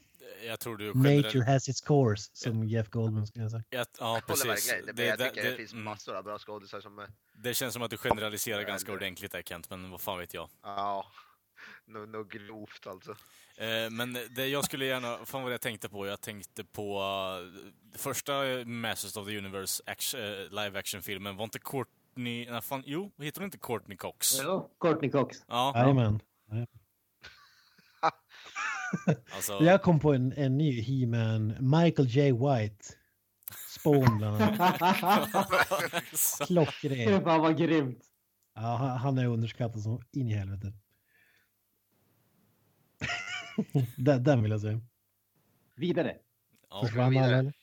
Jag 0.45 0.59
tror 0.59 0.77
du 0.77 0.93
Nature 0.93 1.43
has 1.43 1.69
its 1.69 1.81
course, 1.81 2.29
som 2.33 2.63
Jeff 2.63 2.89
Goldman 2.89 3.27
skulle 3.27 3.49
säga. 3.49 3.63
Ja, 3.69 3.85
ja 3.99 4.15
Jag 4.15 4.27
precis. 4.27 4.73
Det, 4.85 4.91
Det, 4.91 5.05
jag 5.05 5.19
tycker 5.19 5.43
det, 5.43 5.51
det, 5.51 5.57
finns 5.57 5.73
mm, 5.73 5.83
massor 5.85 6.15
av 6.15 6.23
bra 6.23 6.37
skådisar 6.37 6.81
som 6.81 6.99
är... 6.99 7.07
det 7.33 7.53
känns 7.53 7.73
som 7.73 7.83
att 7.83 7.91
du 7.91 7.97
generaliserar 7.97 8.63
ganska 8.63 8.93
ordentligt 8.93 9.31
där 9.31 9.41
Kent, 9.41 9.69
men 9.69 9.91
vad 9.91 10.01
fan 10.01 10.19
vet 10.19 10.33
jag. 10.33 10.49
Ja, 10.63 11.05
något 11.85 12.09
no 12.09 12.23
grovt 12.23 12.87
alltså. 12.87 13.15
Eh, 13.57 13.89
Men 13.91 14.17
det 14.35 14.47
jag 14.47 14.65
skulle 14.65 14.85
gärna, 14.85 15.17
fan 15.25 15.43
vad 15.43 15.53
jag 15.53 15.61
tänkte 15.61 15.89
på, 15.89 16.07
jag 16.07 16.21
tänkte 16.21 16.63
på 16.63 16.99
uh, 16.99 17.97
första 17.97 18.47
eh, 18.51 18.65
Masters 18.65 19.17
of 19.17 19.27
the 19.27 19.37
Universe 19.37 19.83
action, 19.85 20.21
eh, 20.21 20.27
live 20.63 20.79
action-filmen, 20.79 21.35
var 21.37 21.43
inte 21.43 21.59
Courtney, 21.59 22.51
nej 22.51 22.61
fan, 22.61 22.83
jo, 22.85 23.11
heter 23.17 23.39
hon 23.41 23.45
inte 23.45 23.57
Courtney 23.57 23.97
Cox? 23.97 24.39
Ja, 24.39 24.69
Courtney 24.79 25.11
Cox. 25.11 25.37
Ja, 25.47 25.73
Jajamän. 25.75 26.19
alltså, 29.35 29.63
Jag 29.63 29.81
kom 29.83 29.99
på 29.99 30.13
en, 30.13 30.33
en 30.37 30.57
ny 30.57 30.81
He-Man, 30.81 31.47
Michael 31.59 32.07
J. 32.07 32.31
White. 32.31 32.85
Spawn 33.79 34.17
bland 34.17 34.41
annat. 34.41 34.89
Klockren. 36.47 37.23
Fan 37.23 37.41
vad 37.41 37.57
grymt. 37.57 37.99
Ja, 38.55 38.61
han- 38.75 38.97
han 38.97 39.17
är 39.17 39.25
underskattad 39.27 39.81
som 39.81 40.01
in 40.11 40.29
i 40.29 40.33
helvete. 40.33 40.73
den, 43.97 44.23
den 44.23 44.41
vill 44.41 44.51
jag 44.51 44.61
säga. 44.61 44.81
Vidare. 45.75 46.15
ja, 46.69 46.81
Försvann 46.81 47.09
vidare. 47.11 47.25
alla 47.25 47.37
eller? 47.39 47.53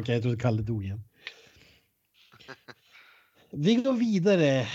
Okej, 0.00 0.14
jag 0.14 0.22
trodde 0.22 0.38
Kalle 0.38 0.62
dog 0.62 0.84
igen. 0.84 1.02
Vi 3.50 3.74
går 3.74 3.92
vidare. 3.92 4.66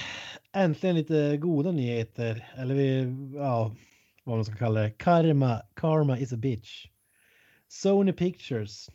Äntligen 0.51 0.95
lite 0.95 1.37
goda 1.37 1.71
nyheter. 1.71 2.53
Eller 2.55 2.75
vi, 2.75 3.15
ja, 3.35 3.75
vad 4.23 4.35
man 4.35 4.45
ska 4.45 4.55
kalla 4.55 4.81
det. 4.81 4.91
Karma, 4.91 5.61
karma 5.73 6.17
is 6.17 6.33
a 6.33 6.37
bitch. 6.37 6.85
Sony 7.67 8.13
Pictures 8.13 8.89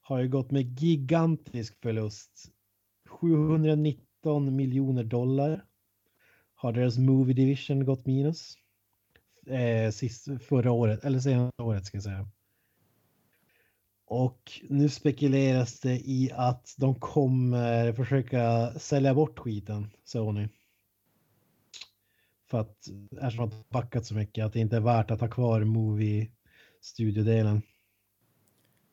har 0.00 0.20
ju 0.20 0.28
gått 0.28 0.50
med 0.50 0.80
gigantisk 0.80 1.80
förlust. 1.82 2.52
719 3.08 4.56
miljoner 4.56 5.04
dollar 5.04 5.64
har 6.54 6.72
deras 6.72 6.98
movie 6.98 7.34
division 7.34 7.84
gått 7.84 8.06
minus. 8.06 8.58
Eh, 9.46 9.90
sist, 9.90 10.28
förra 10.48 10.72
året, 10.72 11.04
eller 11.04 11.20
senaste 11.20 11.62
året 11.62 11.86
ska 11.86 11.96
jag 11.96 12.04
säga. 12.04 12.28
Och 14.04 14.60
nu 14.68 14.88
spekuleras 14.88 15.80
det 15.80 15.94
i 15.94 16.30
att 16.34 16.74
de 16.78 16.94
kommer 16.94 17.92
försöka 17.92 18.72
sälja 18.78 19.14
bort 19.14 19.38
skiten, 19.38 19.90
Sony. 20.04 20.48
För 22.50 22.60
att 22.60 22.88
eftersom 23.10 23.50
de 23.50 23.64
backat 23.68 24.06
så 24.06 24.14
mycket 24.14 24.44
att 24.44 24.52
det 24.52 24.60
inte 24.60 24.76
är 24.76 24.80
värt 24.80 25.10
att 25.10 25.20
ha 25.20 25.28
kvar 25.28 25.64
movie-studiodelen. 25.64 27.62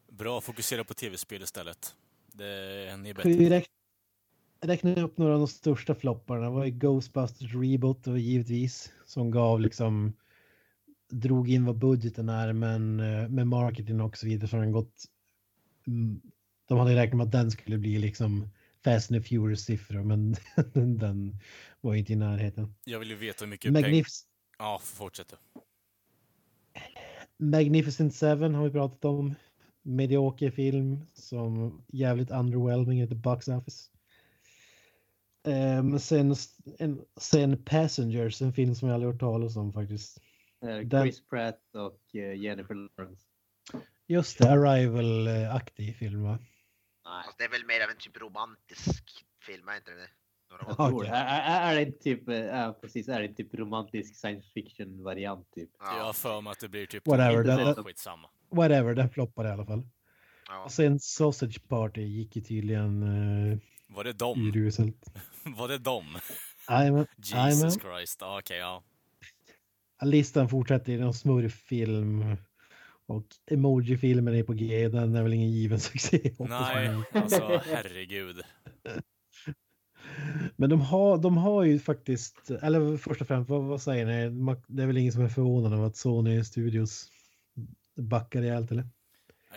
bra, 0.10 0.42
fokusera 0.42 0.84
på 0.84 0.94
tv-spel 0.94 1.44
istället. 1.44 1.96
Det 2.34 2.46
är 2.46 3.14
bättre. 3.14 3.64
räkna 4.62 5.02
upp 5.02 5.18
några 5.18 5.34
av 5.34 5.40
de 5.40 5.48
största 5.48 5.96
flopparna. 5.96 6.42
Det 6.42 6.50
var 6.50 6.66
ju 6.66 6.72
Ghostbusters 6.72 7.56
Reboot 7.56 8.08
och 8.08 8.20
givetvis 8.20 8.92
som 9.06 9.32
gav 9.32 9.60
liksom 9.60 10.14
drog 11.10 11.50
in 11.50 11.66
vad 11.66 11.78
budgeten 11.78 12.30
är 12.30 12.54
men 12.54 13.00
eh, 13.00 13.30
med 13.30 13.48
marketing 13.48 14.02
och 14.02 14.18
så 14.18 14.26
vidare 14.26 14.48
så 14.48 14.56
har 14.56 14.64
den 14.64 14.72
gått 14.72 15.06
mm, 15.88 16.22
de 16.68 16.78
hade 16.78 16.96
räknat 16.96 17.18
med 17.18 17.26
att 17.26 17.32
den 17.32 17.52
skulle 17.52 17.78
bli 17.78 18.00
liksom 18.00 18.50
Fast 18.84 19.12
and 19.12 19.26
Furious 19.26 19.66
siffror 19.66 20.04
men 20.04 20.36
den 20.98 21.40
var 21.82 21.96
inte 21.96 22.14
i 22.14 22.16
närheten. 22.16 22.76
Jag 22.86 23.00
vill 23.00 23.10
ju 23.10 23.16
veta 23.16 23.46
hur 23.46 23.50
mycket 23.50 23.74
pengar... 23.74 24.04
Ja, 24.58 24.80
fortsätt. 24.84 25.34
Magnificent 27.38 28.16
Seven 28.16 28.56
har 28.56 28.64
vi 28.64 28.72
pratat 28.72 29.06
om. 29.06 29.36
Medioker 29.82 30.52
film 30.52 31.06
som 31.14 31.82
jävligt 31.88 32.32
underwhelming 32.32 33.02
i 33.02 33.08
the 33.08 33.16
box 33.16 33.48
office. 33.48 33.90
Men 35.44 36.00
sen, 36.00 36.36
en, 36.78 37.02
sen 37.18 37.64
Passengers, 37.64 38.42
en 38.42 38.54
film 38.54 38.76
som 38.76 38.88
jag 38.88 38.96
aldrig 38.96 39.14
hört 39.14 39.20
talas 39.20 39.56
om 39.56 39.74
faktiskt. 39.74 40.22
Eh, 40.62 40.78
Den- 40.78 41.04
Chris 41.04 41.28
Pratt 41.28 41.62
och 41.76 42.16
eh, 42.16 42.34
Jennifer 42.36 42.76
Lawrence. 42.76 43.26
Just 44.08 44.38
det, 44.40 44.52
Arrival-aktig 44.52 45.96
film 45.98 46.24
va? 46.24 46.40
Nej. 47.06 47.24
Det 47.38 47.44
är 47.44 47.50
väl 47.50 47.66
mer 47.66 47.84
av 47.84 47.90
en 47.90 47.98
typ 47.98 48.18
romantisk 48.22 49.26
film, 49.46 49.68
är 49.68 49.76
inte 49.78 49.92
det? 49.92 50.08
Några 50.52 50.76
Ja. 50.78 51.04
det. 51.04 51.10
Är, 51.10 51.72
är, 51.72 51.76
är 51.82 51.86
det 51.86 51.92
typ, 51.92 52.30
eh, 52.30 52.36
ja, 52.36 52.78
precis, 52.82 53.08
är 53.10 53.22
det 53.22 53.34
typ 53.34 53.54
romantisk 53.54 54.16
science 54.16 54.50
fiction 54.54 55.04
variant 55.04 55.52
typ? 55.52 55.70
Jag 55.80 55.86
har 55.88 55.98
Ja, 55.98 56.14
för 56.14 56.42
mig 56.42 56.52
att 56.52 56.60
det 56.60 56.70
blir 56.70 56.86
typ... 56.86 57.08
Whatever. 57.08 57.44
Ja, 57.60 57.84
skitsamma. 57.84 58.30
Whatever, 58.52 58.94
den 58.96 59.10
floppade 59.10 59.50
i 59.50 59.52
alla 59.52 59.66
fall. 59.66 59.88
ja. 60.48 60.64
Och 60.64 60.72
sen 60.72 61.00
Sausage 61.00 61.68
Party 61.68 62.02
gick 62.02 62.36
ju 62.36 62.42
tydligen 62.42 63.04
uh, 63.04 63.58
Var 63.88 64.04
det 64.04 64.14
dem? 64.14 64.48
uruselt. 64.48 65.06
Var 65.58 65.68
det 65.68 65.78
dem? 65.78 66.06
Jajamän. 66.70 67.06
Jesus 67.32 67.74
Christ. 67.82 68.18
Ja, 68.22 68.40
Okej, 68.40 68.58
ja. 68.58 68.84
Listan 70.04 70.50
fortsätter 70.50 70.94
i 70.94 70.98
någon 70.98 71.14
smurffilm. 71.14 72.36
Och 73.08 73.26
emoji-filmen 73.52 74.36
är 74.36 74.44
på 74.44 74.54
G, 74.54 74.90
den 74.90 75.16
är 75.16 75.24
väl 75.24 75.34
ingen 75.34 75.52
given 75.52 75.80
succé. 75.80 76.36
Nej, 76.40 77.04
alltså 77.12 77.62
herregud. 77.66 78.42
Men 80.56 80.70
de 80.70 80.82
har, 80.82 81.18
de 81.18 81.38
har 81.38 81.64
ju 81.64 81.80
faktiskt, 81.80 82.52
eller 82.52 82.98
först 82.98 83.22
och 83.22 83.28
främst, 83.28 83.50
vad, 83.50 83.64
vad 83.64 83.82
säger 83.82 84.06
ni? 84.06 84.56
Det 84.68 84.84
är 84.84 84.88
väl 84.88 84.98
ingen 84.98 85.14
som 85.14 85.24
är 85.24 85.30
förvånad 85.30 85.74
över 85.74 85.86
att 85.88 85.98
Sony 85.98 86.44
Studios 86.44 87.12
backar 87.96 88.42
rejält 88.42 88.72
eller? 88.72 88.88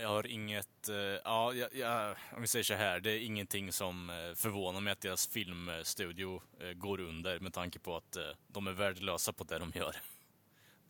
Jag 0.00 0.08
har 0.08 0.26
inget... 0.26 0.88
eh, 0.88 0.96
ja, 1.24 1.52
jag, 1.52 1.74
jag, 1.74 2.16
om 2.36 2.40
vi 2.40 2.46
säger 2.46 2.64
så 2.64 2.74
här. 2.74 3.00
Det 3.00 3.10
är 3.10 3.26
ingenting 3.26 3.72
som 3.72 4.10
eh, 4.10 4.34
förvånar 4.34 4.80
mig 4.80 4.92
att 4.92 5.00
deras 5.00 5.26
filmstudio 5.26 6.42
eh, 6.60 6.72
går 6.72 7.00
under 7.00 7.40
med 7.40 7.52
tanke 7.52 7.78
på 7.78 7.96
att 7.96 8.16
de 8.48 8.66
är 8.66 8.72
värdelösa 8.72 9.32
på 9.32 9.44
det 9.44 9.58
de 9.58 9.72
gör. 9.74 9.96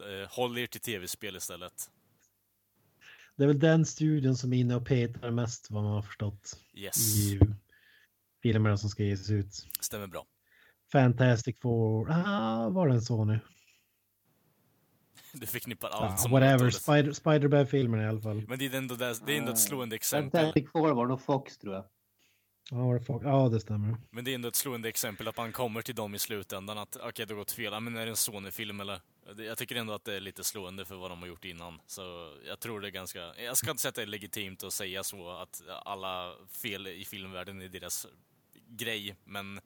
Eh, 0.02 0.28
håll 0.30 0.58
er 0.58 0.66
till 0.66 0.80
tv-spel 0.80 1.36
istället. 1.36 1.90
Det 3.36 3.42
är 3.42 3.46
väl 3.48 3.58
den 3.58 3.86
studion 3.86 4.36
som 4.36 4.52
är 4.52 4.56
inne 4.58 4.74
och 4.74 4.86
petar 4.86 5.30
mest 5.30 5.70
vad 5.70 5.82
man 5.82 5.92
har 5.92 6.02
förstått 6.02 6.56
Yes, 6.74 7.16
i 7.16 7.40
filmerna 8.42 8.76
som 8.76 8.90
ska 8.90 9.02
ges 9.04 9.30
ut. 9.30 9.66
stämmer 9.80 10.06
bra. 10.06 10.26
Fantastic 10.92 11.56
Four, 11.60 12.10
ah, 12.10 12.68
var 12.68 12.88
det 12.88 12.94
en 12.94 13.02
Sony? 13.02 13.38
Du 15.32 15.46
förknippar 15.46 15.88
Ah, 15.88 15.92
allt 15.92 16.20
som 16.20 16.30
whatever, 16.30 16.58
dåligt. 16.58 16.74
Spider, 16.74 17.12
i 18.02 18.08
alla 18.08 18.20
fall. 18.20 18.44
Men 18.48 18.58
det 18.58 18.66
är 18.66 18.74
ändå, 18.74 18.94
det, 18.94 19.26
det 19.26 19.32
är 19.34 19.38
ändå 19.38 19.52
ett 19.52 19.58
slående 19.58 19.96
exempel. 19.96 20.40
Fantastic 20.40 20.70
Four 20.72 20.94
var 20.94 21.06
nog 21.06 21.20
Fox 21.20 21.58
tror 21.58 21.74
jag. 21.74 21.84
Ja, 22.70 23.00
folk? 23.00 23.22
ja, 23.24 23.48
det 23.48 23.60
stämmer. 23.60 23.96
Men 24.10 24.24
det 24.24 24.30
är 24.30 24.34
ändå 24.34 24.48
ett 24.48 24.56
slående 24.56 24.88
exempel 24.88 25.28
att 25.28 25.36
man 25.36 25.52
kommer 25.52 25.82
till 25.82 25.94
dem 25.94 26.14
i 26.14 26.18
slutändan 26.18 26.78
att 26.78 26.96
okej, 26.96 27.26
det 27.26 27.34
har 27.34 27.38
gått 27.38 27.52
fel. 27.52 27.80
Men 27.80 27.96
är 27.96 28.04
det 28.04 28.12
en 28.12 28.16
Sony-film 28.16 28.80
eller? 28.80 29.00
Jag 29.36 29.58
tycker 29.58 29.76
ändå 29.76 29.92
att 29.92 30.04
det 30.04 30.14
är 30.14 30.20
lite 30.20 30.44
slående 30.44 30.84
för 30.84 30.96
vad 30.96 31.10
de 31.10 31.20
har 31.20 31.26
gjort 31.28 31.44
innan. 31.44 31.80
Så 31.86 32.34
jag 32.46 32.60
tror 32.60 32.80
det 32.80 32.88
är 32.88 32.90
ganska... 32.90 33.34
Jag 33.40 33.56
ska 33.56 33.70
inte 33.70 33.82
säga 33.82 33.88
att 33.88 33.94
det 33.94 34.02
är 34.02 34.06
legitimt 34.06 34.62
att 34.62 34.72
säga 34.72 35.02
så, 35.02 35.30
att 35.30 35.62
alla 35.84 36.34
fel 36.48 36.86
i 36.86 37.04
filmvärlden 37.04 37.62
är 37.62 37.68
deras 37.68 38.06
grej, 38.66 39.16
men 39.24 39.60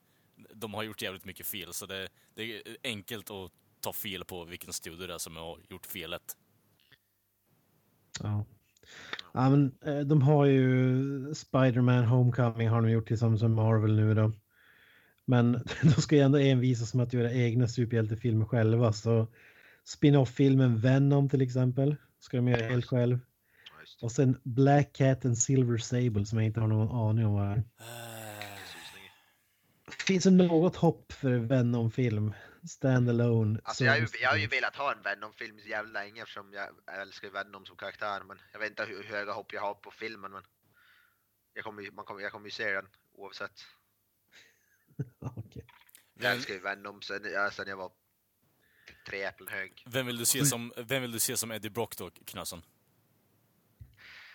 de 0.53 0.73
har 0.73 0.83
gjort 0.83 1.01
jävligt 1.01 1.25
mycket 1.25 1.47
fel, 1.47 1.73
så 1.73 1.85
det, 1.85 2.09
det 2.33 2.43
är 2.43 2.77
enkelt 2.83 3.31
att 3.31 3.51
ta 3.79 3.93
fel 3.93 4.25
på 4.25 4.43
vilken 4.43 4.73
studio 4.73 5.07
det 5.07 5.13
är 5.13 5.17
som 5.17 5.35
har 5.35 5.59
gjort 5.69 5.85
felet. 5.85 6.37
Ja. 8.19 8.45
Ja 9.33 9.49
men, 9.49 9.71
eh, 9.85 9.99
de 9.99 10.21
har 10.21 10.45
ju 10.45 11.33
Spider-Man 11.33 12.03
Homecoming 12.05 12.69
har 12.69 12.81
de 12.81 12.91
gjort 12.91 13.07
tillsammans 13.07 13.41
med 13.41 13.51
Marvel 13.51 13.95
nu 13.95 14.13
då. 14.13 14.31
Men 15.25 15.51
de 15.81 16.01
ska 16.01 16.15
ju 16.15 16.21
ändå 16.21 16.37
envisas 16.37 16.93
med 16.93 17.03
att 17.03 17.13
göra 17.13 17.31
egna 17.31 17.67
superhjältefilmer 17.67 18.45
själva. 18.45 18.93
Så 18.93 19.27
spin-off-filmen 19.85 20.77
Venom 20.77 21.29
till 21.29 21.41
exempel 21.41 21.95
ska 22.19 22.37
de 22.37 22.47
göra 22.47 22.67
helt 22.67 22.85
själv. 22.85 23.19
Och 24.01 24.11
sen 24.11 24.37
Black 24.43 24.93
Cat 24.93 25.25
and 25.25 25.37
Silver 25.37 25.77
Sable 25.77 26.25
som 26.25 26.37
jag 26.37 26.45
inte 26.45 26.59
har 26.59 26.67
någon 26.67 27.09
aning 27.09 27.25
om 27.25 27.33
vad 27.33 27.47
det 27.47 27.53
är. 27.53 27.63
Finns 29.91 30.23
det 30.23 30.31
något 30.31 30.75
hopp 30.75 31.11
för 31.13 31.31
Venom-film? 31.37 32.33
Standalone. 32.69 33.59
Alltså 33.63 33.83
jag, 33.83 33.91
har 33.91 33.99
ju- 33.99 34.07
jag 34.21 34.29
har 34.29 34.37
ju 34.37 34.47
velat 34.47 34.75
ha 34.75 34.91
en 34.93 35.01
Venom-film 35.01 35.59
så 35.59 35.67
jävla 35.69 35.99
länge 36.03 36.21
eftersom 36.21 36.53
jag 36.53 36.69
älskar 37.01 37.29
Venom 37.29 37.65
som 37.65 37.77
karaktär. 37.77 38.23
Men 38.27 38.37
jag 38.51 38.59
vet 38.59 38.69
inte 38.69 38.85
hur 38.85 39.03
höga 39.03 39.31
hopp 39.33 39.53
jag 39.53 39.61
har 39.61 39.73
på 39.73 39.91
filmen. 39.91 40.31
Men 40.31 40.43
jag 41.53 41.63
kommer, 41.63 41.81
ju- 41.83 41.91
man 41.91 42.05
kommer, 42.05 42.21
jag 42.21 42.31
kommer 42.31 42.45
ju 42.45 42.51
se 42.51 42.71
den 42.71 42.87
oavsett. 43.13 43.51
Okej. 45.19 45.65
Jag 46.19 46.31
älskar 46.31 46.53
ju 46.53 46.59
Venom 46.59 47.01
sen, 47.01 47.21
ja, 47.33 47.51
sen 47.51 47.67
jag 47.67 47.77
var 47.77 47.91
tre 49.09 49.23
äpplen 49.23 49.49
hög. 49.49 49.83
vem, 49.87 50.05
vill 50.05 50.17
du 50.17 50.25
se 50.25 50.45
som, 50.45 50.73
vem 50.77 51.01
vill 51.01 51.11
du 51.11 51.19
se 51.19 51.37
som 51.37 51.51
Eddie 51.51 51.69
Brock 51.69 51.97
då, 51.97 52.09
Knösen? 52.25 52.61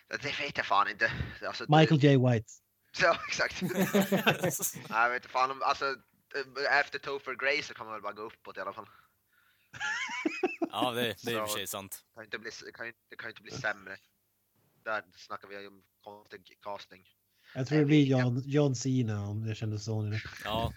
Det 0.09 0.41
vet 0.41 0.57
jag 0.57 0.67
fan 0.67 0.89
inte. 0.91 1.13
Alltså, 1.47 1.65
Michael 1.79 2.05
J. 2.05 2.17
White. 2.17 2.53
Ja, 3.01 3.19
exakt. 3.29 3.63
jag 4.89 5.11
vet 5.11 5.23
inte 5.23 5.29
fan 5.29 5.51
om, 5.51 5.63
alltså 5.63 5.87
eh, 6.67 6.79
efter 6.81 6.99
Topher 6.99 7.35
Grace 7.35 7.63
så 7.69 7.75
kan 7.75 7.87
man 7.87 7.93
väl 7.93 8.03
bara 8.03 8.13
gå 8.13 8.23
uppåt 8.23 8.57
i 8.57 8.61
alla 8.61 8.73
fall. 8.73 8.89
Ja, 10.75 10.91
det, 10.91 11.17
det 11.25 11.31
är 11.33 11.35
i 11.35 11.37
och 11.37 11.41
för 11.41 11.47
Så- 11.47 11.57
sig 11.57 11.67
sant. 11.67 12.05
Kan 12.15 12.25
inte 12.25 12.39
bli, 12.39 12.51
kan 12.75 12.87
ju, 12.87 12.93
det 13.09 13.17
kan 13.17 13.27
ju 13.27 13.31
inte 13.31 13.43
bli 13.43 13.53
sämre. 13.53 13.97
Där 14.85 15.03
snackar 15.17 15.49
vi 15.49 15.67
om 15.67 15.83
konstig 16.05 16.59
casting. 16.63 17.05
Jag 17.55 17.67
tror 17.67 17.79
det 17.79 17.85
blir 17.85 18.05
John, 18.05 18.43
John 18.45 18.75
Cena 18.77 19.21
om 19.27 19.47
det 19.47 19.55
kändes 19.55 19.85
så. 19.85 20.03
nu. 20.03 20.21
Ja, 20.45 20.73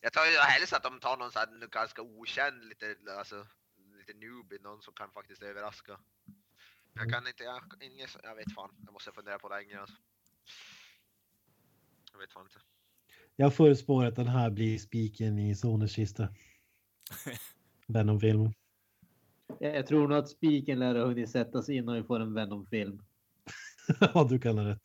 Jag 0.00 0.12
tar 0.12 0.26
ju 0.26 0.36
helst 0.38 0.72
att 0.72 0.82
de 0.82 1.00
tar 1.00 1.16
någon 1.16 1.32
sån 1.32 1.40
här 1.40 1.66
ganska 1.66 2.02
okänd, 2.02 2.64
lite, 2.64 2.96
alltså, 3.18 3.46
lite 3.98 4.12
newbie, 4.12 4.58
någon 4.62 4.82
som 4.82 4.94
kan 4.94 5.10
faktiskt 5.12 5.42
överraska. 5.42 5.98
Jag 6.94 7.12
kan 7.12 7.26
inte, 7.26 7.44
jag, 7.44 7.62
ingen, 7.80 8.08
jag 8.22 8.34
vet 8.36 8.54
fan, 8.54 8.70
jag 8.84 8.92
måste 8.92 9.12
fundera 9.12 9.38
på 9.38 9.48
länge 9.48 9.80
alltså. 9.80 9.96
Jag 12.18 12.22
vet 12.22 12.32
fan 12.32 12.42
inte. 12.42 12.60
Jag 13.36 13.54
förutspår 13.54 14.04
att 14.04 14.16
den 14.16 14.26
här 14.26 14.50
blir 14.50 14.78
spiken 14.78 15.38
i 15.38 15.54
Sonys 15.54 15.92
kista. 15.92 16.28
Venom-filmen. 17.86 18.54
Jag 19.60 19.76
jag 19.76 19.86
tror 19.86 20.08
nog 20.08 20.18
att 20.18 20.28
spiken 20.28 20.78
lär 20.78 20.94
ha 20.94 21.06
hunnit 21.06 21.30
sätta 21.30 21.62
sig 21.62 21.76
innan 21.76 21.94
vi 21.94 22.02
får 22.02 22.20
en 22.20 22.34
Venom-film. 22.34 23.02
ja, 24.14 24.26
du 24.30 24.38
kan 24.38 24.58
ha 24.58 24.64
rätt. 24.68 24.82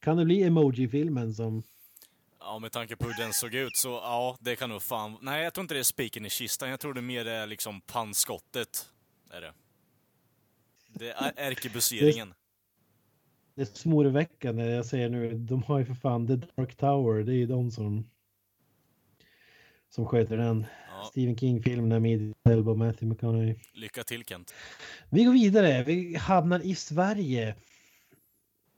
Kan 0.00 0.16
det 0.16 0.24
bli 0.24 0.42
emoji-filmen 0.42 1.34
som... 1.34 1.62
ja, 2.40 2.58
med 2.58 2.72
tanke 2.72 2.96
på 2.96 3.06
hur 3.06 3.22
den 3.22 3.32
såg 3.32 3.54
ut 3.54 3.76
så 3.76 3.88
ja, 3.88 4.36
det 4.40 4.56
kan 4.56 4.70
nog 4.70 4.82
fan... 4.82 5.18
Nej, 5.20 5.44
jag 5.44 5.54
tror 5.54 5.62
inte 5.62 5.74
det 5.74 5.80
är 5.80 5.84
spiken 5.84 6.26
i 6.26 6.30
kistan. 6.30 6.70
Jag 6.70 6.80
tror 6.80 6.94
det 6.94 7.02
mer 7.02 7.26
är 7.26 7.46
liksom 7.46 7.80
pannskottet. 7.80 8.90
Är 9.30 9.40
det. 9.40 9.52
Det 10.88 11.10
är 11.10 11.32
ärkebuseringen. 11.36 12.34
Det 13.56 13.62
är 13.62 13.66
småväckande. 13.66 14.64
Jag 14.64 14.86
säger 14.86 15.08
nu, 15.08 15.34
de 15.34 15.62
har 15.62 15.78
ju 15.78 15.84
för 15.84 15.94
fan 15.94 16.26
The 16.26 16.36
Dark 16.36 16.74
Tower. 16.74 17.22
Det 17.22 17.32
är 17.32 17.36
ju 17.36 17.46
de 17.46 17.70
som... 17.70 18.10
Som 19.88 20.06
sköter 20.06 20.36
den. 20.36 20.66
Ja, 20.88 21.04
Stephen 21.10 21.36
King-filmerna 21.36 22.00
med 22.00 22.34
Elba 22.44 22.70
och 22.70 22.78
Matthew 22.78 23.06
McConaughey. 23.06 23.56
lycka 23.72 24.02
till 24.02 24.24
Kent. 24.24 24.54
Vi 25.10 25.24
går 25.24 25.32
vidare. 25.32 25.84
Vi 25.84 26.16
hamnar 26.16 26.60
i 26.60 26.74
Sverige. 26.74 27.54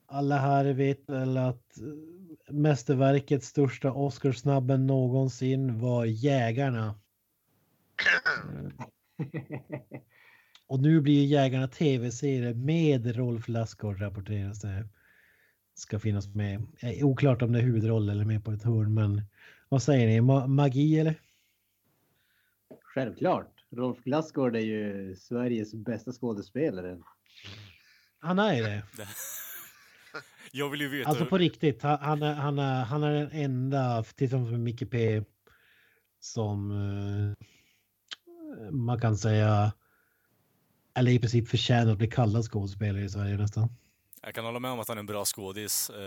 Alla 0.06 0.38
här 0.38 0.64
vet 0.64 1.08
väl 1.08 1.36
att 1.36 1.78
eh, 1.78 2.52
mästerverkets 2.52 3.46
största 3.46 3.92
Oscarsnabben 3.92 4.86
någonsin 4.86 5.80
var 5.80 6.04
Jägarna. 6.04 6.94
Och 10.68 10.80
nu 10.80 11.00
blir 11.00 11.14
ju 11.14 11.26
Jägarna 11.26 11.68
tv-serie 11.68 12.54
med 12.54 13.16
Rolf 13.16 13.48
Lassgård 13.48 14.00
rapporteras 14.00 14.60
det. 14.60 14.88
Ska 15.74 15.98
finnas 15.98 16.34
med. 16.34 16.66
Eh, 16.80 17.06
Oklart 17.06 17.42
om 17.42 17.52
det 17.52 17.58
är 17.58 17.62
huvudroll 17.62 18.08
eller 18.08 18.24
med 18.24 18.44
på 18.44 18.52
ett 18.52 18.62
hörn 18.62 18.94
men 18.94 19.22
vad 19.68 19.82
säger 19.82 20.06
ni? 20.06 20.20
Ma- 20.20 20.46
magi 20.46 20.98
eller? 20.98 21.14
Självklart. 22.82 23.64
Rolf 23.70 23.98
Lassgård 24.06 24.56
är 24.56 24.60
ju 24.60 25.16
Sveriges 25.16 25.74
bästa 25.74 26.12
skådespelare. 26.12 26.98
Han 28.18 28.38
är 28.38 28.62
det. 28.62 28.82
Jag 30.52 30.70
vill 30.70 30.80
ju 30.80 30.88
veta... 30.88 31.10
Alltså 31.10 31.26
på 31.26 31.38
riktigt, 31.38 31.82
han, 31.82 31.98
han, 32.00 32.22
är, 32.22 32.34
han, 32.34 32.58
är, 32.58 32.84
han 32.84 33.02
är 33.02 33.12
den 33.14 33.30
enda, 33.32 34.02
tillsammans 34.02 34.50
med 34.50 34.60
Micke 34.60 34.90
P, 34.90 35.22
som 36.20 36.70
eh, 36.70 37.46
man 38.70 39.00
kan 39.00 39.16
säga, 39.16 39.72
eller 40.98 41.10
i 41.10 41.18
princip 41.18 41.48
förtjänar 41.48 41.92
att 41.92 41.98
bli 41.98 42.06
kallad 42.10 42.44
skådespelare 42.44 43.04
i 43.04 43.08
Sverige 43.08 43.36
nästan. 43.36 43.68
Jag 44.22 44.34
kan 44.34 44.44
hålla 44.44 44.58
med 44.58 44.70
om 44.70 44.80
att 44.80 44.88
han 44.88 44.96
är 44.96 45.00
en 45.00 45.06
bra 45.06 45.24
skådis. 45.24 45.90
Eh, 45.90 46.00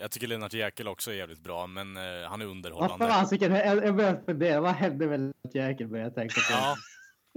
Jag 0.00 0.10
tycker 0.10 0.26
Lennart 0.26 0.52
Jäkel 0.54 0.88
också 0.88 1.10
är 1.10 1.14
jävligt 1.14 1.40
bra, 1.40 1.66
men 1.66 1.96
eh, 1.96 2.02
han 2.02 2.40
är 2.40 2.46
Vad 2.46 2.56
underhållande. 2.56 3.06
fasiken, 3.08 3.52
jag 3.52 3.84
jag 3.86 3.96
började 3.96 4.22
fundera. 4.26 4.60
Vad 4.60 4.74
hände 4.74 5.06
med 5.06 5.20
Lennart 5.20 5.54
Jäkel? 5.54 5.88
Började 5.88 6.06
jag 6.08 6.14
tänka 6.14 6.34
på. 6.34 6.52
Ja, 6.52 6.76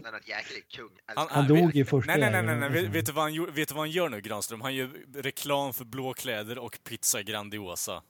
Lennart 0.04 0.28
Jäkel 0.28 0.56
är 0.58 0.78
kung. 0.78 0.90
han, 1.06 1.18
Älskar 1.24 1.36
Han 1.36 1.48
dog 1.48 1.76
i 1.76 1.86
första 1.86 2.16
Nej, 2.16 2.32
nej, 2.32 2.44
nej, 2.44 2.56
nej. 2.60 2.70
Vet, 2.70 2.92
vet, 2.96 3.06
du 3.06 3.12
vad 3.12 3.24
han, 3.24 3.46
vet 3.54 3.68
du 3.68 3.74
vad 3.74 3.82
han 3.84 3.92
gör 3.92 4.10
nu, 4.10 4.22
Granström? 4.22 4.62
Han 4.62 4.76
gör 4.76 4.90
reklam 5.16 5.74
för 5.74 5.86
blå 5.86 6.14
kläder 6.14 6.58
och 6.58 6.80
pizza 6.84 7.22
Grandiosa. 7.22 8.04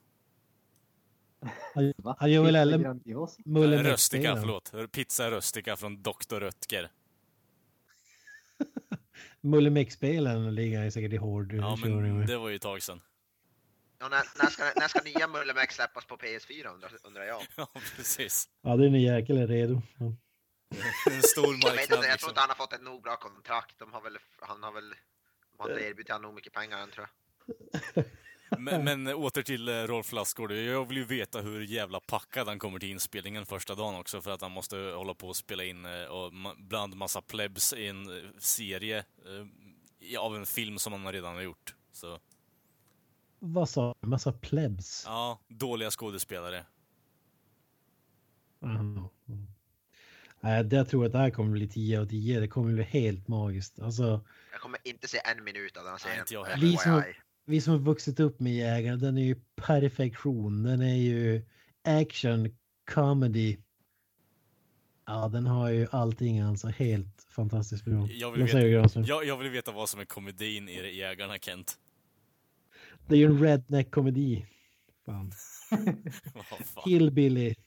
Han, 2.18 2.32
gör 2.32 2.44
väl 2.44 2.56
Röstika, 3.84 4.34
Meck-spelen. 4.36 4.62
förlåt. 4.72 4.92
Pizza 4.92 5.32
Röstika 5.32 5.76
från 5.76 6.02
Dr. 6.04 6.36
Röttger. 6.40 6.90
Mulle 9.42 9.70
Meck-spelen 9.70 10.56
ligger 10.56 10.90
säkert 10.90 11.14
i 11.14 11.18
hård 11.18 11.54
Ja, 11.54 11.76
men 11.76 12.26
det 12.26 12.38
var 12.38 12.50
ju 12.50 12.56
ett 12.56 12.62
tag 12.62 12.84
sedan. 12.84 13.02
Ja, 14.00 14.10
när, 14.10 14.24
när, 14.44 14.50
ska, 14.50 14.64
när 14.76 14.88
ska 14.88 15.02
nya 15.02 15.28
Mullemäck 15.28 15.72
släppas 15.72 16.06
på 16.06 16.18
PS4 16.18 16.74
undrar, 16.74 16.92
undrar 17.04 17.24
jag? 17.24 17.42
Ja, 17.56 17.68
precis. 17.96 18.50
Ja, 18.62 18.76
det 18.76 18.86
är 18.86 18.90
ni 18.90 19.04
jäkel 19.04 19.38
är 19.38 19.48
redo. 19.48 19.82
Ja. 19.98 20.06
En 21.12 21.22
stor 21.22 21.46
Jag, 21.46 21.52
vet 21.52 21.64
marknad 21.64 21.82
inte, 21.82 21.94
jag 21.94 22.02
tror 22.02 22.12
liksom. 22.12 22.30
inte 22.30 22.40
han 22.40 22.50
har 22.50 22.56
fått 22.56 22.74
ett 22.74 22.82
nog 22.82 23.02
bra 23.04 23.16
kontrakt. 23.16 23.80
De 23.80 23.94
har 23.94 24.02
väl, 24.02 24.18
han 24.40 24.64
har 24.64 24.72
väl 24.72 24.90
de 25.52 25.64
har 25.64 25.70
inte 25.70 25.84
erbjudit 25.84 26.10
honom 26.10 26.22
nog 26.22 26.34
mycket 26.36 26.54
pengar 26.54 26.78
än 26.78 26.92
tror 26.92 27.08
jag. 27.96 28.06
Men, 28.58 28.84
men 28.84 29.08
åter 29.08 29.42
till 29.42 29.68
eh, 29.68 29.74
Rolf 29.74 30.12
Lassgård. 30.12 30.52
Jag 30.52 30.88
vill 30.88 30.98
ju 30.98 31.04
veta 31.06 31.42
hur 31.42 31.62
jävla 31.62 32.00
packad 32.00 32.48
han 32.48 32.60
kommer 32.60 32.80
till 32.80 32.90
inspelningen 32.92 33.46
första 33.46 33.76
dagen 33.76 33.96
också 33.96 34.22
för 34.22 34.32
att 34.32 34.42
han 34.42 34.52
måste 34.52 34.78
hålla 34.78 35.14
på 35.14 35.28
och 35.28 35.36
spela 35.36 35.64
in 35.64 35.86
eh, 35.86 36.04
och 36.04 36.34
bland 36.58 36.96
massa 36.96 37.22
plebs 37.22 37.74
i 37.74 37.88
en 37.88 38.10
eh, 38.18 38.24
serie 38.38 39.04
av 40.20 40.36
en 40.36 40.46
film 40.46 40.80
som 40.80 40.94
han 40.94 41.14
redan 41.14 41.36
har 41.36 41.42
gjort. 41.42 41.76
Så 41.92 42.20
Vad 43.40 43.70
sa 43.70 43.96
du? 44.02 44.08
Massa 44.08 44.34
plebs? 44.34 45.04
ja, 45.06 45.40
dåliga 45.48 45.92
skådespelare. 45.92 46.66
Mm. 48.64 49.08
Jag 50.70 50.90
tror 50.90 51.06
att 51.06 51.12
det 51.12 51.18
här 51.18 51.30
kommer 51.30 51.52
bli 51.52 51.68
10 51.68 52.02
av 52.02 52.06
10. 52.06 52.40
Det 52.40 52.48
kommer 52.48 52.74
bli 52.74 52.84
helt 52.84 53.28
magiskt. 53.28 53.80
Alltså, 53.80 54.26
Jag 54.52 54.62
kommer 54.62 54.80
inte 54.84 55.08
se 55.08 55.22
en 55.26 55.44
minut 55.44 55.78
av 55.78 55.84
den 55.84 55.92
här 55.92 55.98
serien. 55.98 56.20
inte 56.20 56.34
jag 56.34 56.46
heller. 56.46 57.22
Vi 57.52 57.62
som 57.62 57.74
har 57.74 57.80
vuxit 57.80 58.20
upp 58.20 58.40
med 58.40 58.54
Jägarna, 58.54 58.98
den 58.98 59.18
är 59.18 59.24
ju 59.24 59.36
perfektion. 59.56 60.64
Den 60.64 60.82
är 60.82 60.96
ju 60.96 61.46
action, 61.84 62.56
comedy. 62.92 63.58
Ja, 65.06 65.28
den 65.28 65.46
har 65.46 65.70
ju 65.70 65.88
allting 65.92 66.40
alltså. 66.40 66.68
Helt 66.68 67.28
fantastiskt 67.30 67.86
bra. 67.86 68.08
Jag 68.12 68.32
vill 68.32 68.44
veta-? 68.44 69.00
Jag, 69.00 69.26
jag 69.26 69.38
vill 69.38 69.50
veta 69.50 69.72
vad 69.72 69.90
som 69.90 70.00
är 70.00 70.06
komedin 70.06 70.70
i 70.70 70.98
Jägarna, 70.98 71.38
Kent. 71.38 71.78
Det 73.08 73.16
är 73.16 73.20
ju 73.20 73.26
en 73.26 73.40
redneck-komedi. 73.40 74.46
Fan. 75.06 75.32
Hillbilly. 76.86 77.56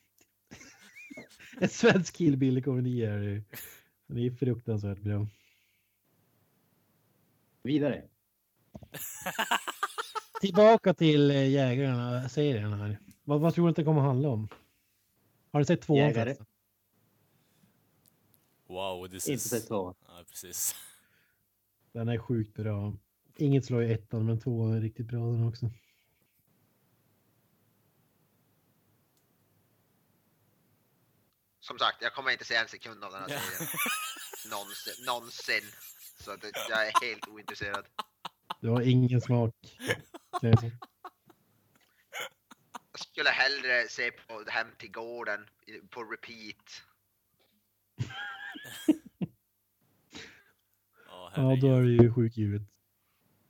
En 1.59 1.69
svensk 1.69 2.17
hillbilly-komedi 2.17 3.03
är 3.05 3.17
det 3.17 3.25
ju. 3.25 3.43
Den 4.07 4.17
är 4.17 4.21
ju 4.21 4.35
fruktansvärt 4.35 4.99
bra. 4.99 5.27
Vidare. 7.63 8.03
Tillbaka 10.41 10.93
till 10.93 11.31
eh, 11.31 11.49
Jägarna-serien 11.49 12.73
här. 12.73 12.99
Vad, 13.23 13.41
vad 13.41 13.53
tror 13.53 13.65
du 13.65 13.69
att 13.69 13.75
det 13.75 13.83
kommer 13.83 14.01
att 14.01 14.07
handla 14.07 14.29
om? 14.29 14.47
Har 15.51 15.59
du 15.59 15.65
sett 15.65 15.81
tvåan 15.81 15.99
Jägare. 15.99 16.35
Wow, 18.67 19.07
this 19.07 19.27
Inte 19.27 19.33
is... 19.33 19.49
sett 19.49 19.67
två. 19.67 19.95
Ja, 20.07 20.23
precis. 20.29 20.75
Den 21.91 22.07
är 22.07 22.17
sjukt 22.17 22.53
bra. 22.53 22.93
Inget 23.37 23.65
slår 23.65 23.83
ju 23.83 23.93
ettan, 23.93 24.25
men 24.25 24.39
tvåan 24.39 24.73
är 24.73 24.81
riktigt 24.81 25.07
bra 25.07 25.19
den 25.19 25.47
också. 25.47 25.71
Som 31.59 31.79
sagt, 31.79 32.01
jag 32.01 32.13
kommer 32.13 32.31
inte 32.31 32.45
se 32.45 32.55
en 32.55 32.67
sekund 32.67 33.03
av 33.03 33.11
den 33.11 33.21
här 33.21 33.27
serien. 33.27 33.69
Någonsin. 34.51 35.05
Någonsin. 35.05 35.63
Så 36.19 36.35
det, 36.35 36.51
jag 36.69 36.87
är 36.87 37.05
helt 37.05 37.27
ointresserad. 37.27 37.85
Du 38.61 38.69
har 38.69 38.81
ingen 38.81 39.21
smak. 39.21 39.55
jag 40.41 40.59
skulle 42.99 43.29
hellre 43.29 43.87
se 43.89 44.11
på 44.11 44.43
Hem 44.47 44.67
till 44.77 44.91
gården 44.91 45.39
i- 45.67 45.87
på 45.87 46.03
repeat. 46.03 46.81
Ja, 51.07 51.31
Ja, 51.35 51.55
då 51.61 51.67
är 51.75 51.81
det 51.81 51.89
ju 52.03 52.13
sjukt 52.13 52.37
givet. 52.37 52.61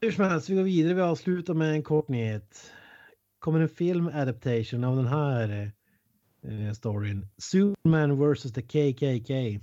Hur 0.02 0.12
som 0.12 0.26
helst, 0.26 0.50
vi 0.50 0.56
går 0.56 0.64
vidare. 0.64 0.94
Vi 0.94 1.02
avslutar 1.02 1.54
med 1.54 1.72
en 1.72 1.84
kort 1.84 2.08
nyhet. 2.08 2.72
Kommer 3.40 3.60
en 3.60 3.70
film 3.70 4.08
adaptation 4.08 4.84
av 4.84 4.96
den 4.96 5.08
här 5.08 5.72
eh, 6.44 6.72
storyn. 6.74 7.28
Superman 7.38 8.34
vs. 8.34 8.54
the 8.54 8.62
KKK. 8.62 9.60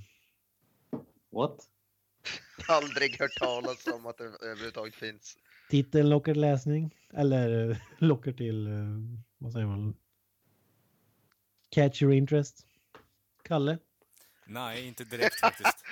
What? 1.33 1.69
Aldrig 2.69 3.21
hört 3.21 3.35
talas 3.35 3.87
om 3.87 4.07
att 4.07 4.19
det 4.19 4.25
överhuvudtaget 4.25 4.95
finns. 4.95 5.39
Titeln 5.71 6.09
lockar 6.09 6.33
till 6.33 6.41
läsning. 6.41 6.95
Eller 7.13 7.71
eh, 7.71 7.77
lockar 7.99 8.33
till, 8.33 8.67
eh, 8.67 8.73
vad 9.39 9.53
säger 9.53 9.67
man? 9.67 9.97
Catch 11.71 12.03
your 12.03 12.15
interest. 12.15 12.67
Kalle? 13.43 13.79
Nej, 14.47 14.87
inte 14.87 15.05
direkt 15.05 15.41
faktiskt. 15.41 15.85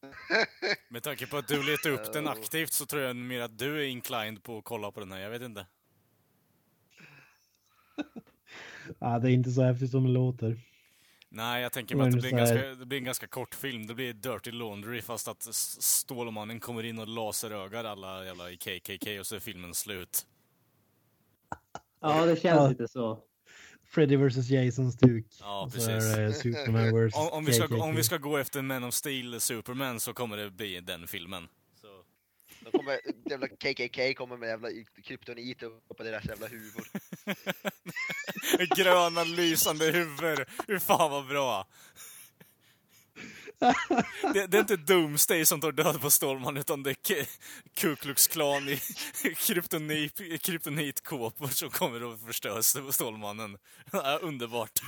Med 0.88 1.02
tanke 1.02 1.26
på 1.26 1.36
att 1.36 1.48
du 1.48 1.62
letar 1.62 1.90
upp 1.90 2.12
den 2.12 2.28
aktivt 2.28 2.72
så 2.72 2.86
tror 2.86 3.02
jag 3.02 3.16
mer 3.16 3.40
att 3.40 3.58
du 3.58 3.80
är 3.80 3.86
inclined 3.86 4.42
på 4.42 4.58
att 4.58 4.64
kolla 4.64 4.90
på 4.90 5.00
den 5.00 5.12
här. 5.12 5.20
Jag 5.20 5.30
vet 5.30 5.42
inte. 5.42 5.66
Ja, 8.98 9.18
det 9.18 9.30
är 9.30 9.32
inte 9.32 9.50
så 9.50 9.62
häftigt 9.62 9.90
som 9.90 10.04
det 10.04 10.10
låter. 10.10 10.60
Nej, 11.32 11.62
jag 11.62 11.72
tänker 11.72 11.96
mig 11.96 12.06
att 12.08 12.12
det 12.14 12.20
blir, 12.20 12.30
ganska, 12.30 12.54
det 12.56 12.86
blir 12.86 12.98
en 12.98 13.04
ganska 13.04 13.26
kort 13.26 13.54
film. 13.54 13.86
Det 13.86 13.94
blir 13.94 14.12
Dirty 14.12 14.50
Laundry 14.50 15.02
fast 15.02 15.28
att 15.28 15.42
Stålmannen 15.54 16.60
kommer 16.60 16.82
in 16.82 16.98
och 16.98 17.08
laserögar 17.08 17.84
alla 17.84 18.24
jävla 18.24 18.50
i 18.50 18.56
KKK 18.56 19.20
och 19.20 19.26
så 19.26 19.36
är 19.36 19.40
filmen 19.40 19.74
slut. 19.74 20.26
Ja, 22.02 22.26
det 22.26 22.36
känns 22.36 22.44
Ja. 22.60 22.68
lite 22.68 22.88
så. 22.88 23.22
Freddy 23.84 24.16
vs 24.16 24.50
Jason-stuk. 24.50 25.26
Ja, 25.40 25.62
Och 25.62 25.72
så 25.72 25.76
precis. 25.78 26.16
är 26.16 26.20
det 26.20 26.32
Superman 26.32 27.06
vs 27.08 27.14
Om, 27.16 27.28
om, 27.28 27.44
vi 27.44 27.52
ska, 27.52 27.66
KKK. 27.66 27.82
om 27.82 27.96
vi 27.96 28.02
ska 28.04 28.16
gå 28.18 28.36
efter 28.36 28.62
Man 28.62 28.84
of 28.84 28.94
Steel, 28.94 29.40
Superman, 29.40 30.00
så 30.00 30.12
kommer 30.12 30.36
det 30.36 30.50
bli 30.50 30.80
den 30.80 31.08
filmen. 31.08 31.48
De 32.64 32.70
kommer, 32.78 33.00
jävla 33.30 33.48
KKK 33.48 34.14
kommer 34.14 34.36
med 34.36 34.48
jävla 34.48 34.68
kryptonit 35.04 35.62
upp 35.62 35.88
på 35.96 36.02
deras 36.02 36.24
jävla 36.24 36.46
huvud. 36.46 36.84
Gröna 38.76 39.24
lysande 39.24 39.84
huvud. 39.84 40.38
Hur 40.66 40.78
fan 40.78 41.10
vad 41.10 41.26
bra! 41.26 41.66
Det, 44.34 44.46
det 44.46 44.56
är 44.56 44.60
inte 44.60 44.76
Doomsday 44.76 45.46
som 45.46 45.60
tar 45.60 45.72
död 45.72 46.00
på 46.00 46.10
Stålman 46.10 46.56
utan 46.56 46.82
det 46.82 46.90
är 46.90 47.26
Ku 47.74 47.96
Klux 47.96 48.28
Klan 48.28 48.68
i 48.68 48.80
kryptonit, 49.36 50.42
kryptonitkåpor 50.42 51.46
som 51.46 51.70
kommer 51.70 52.12
att 52.14 52.20
förstöra 52.20 52.62
Stålmannen. 52.92 53.56
Ja, 53.92 54.18
underbart. 54.22 54.80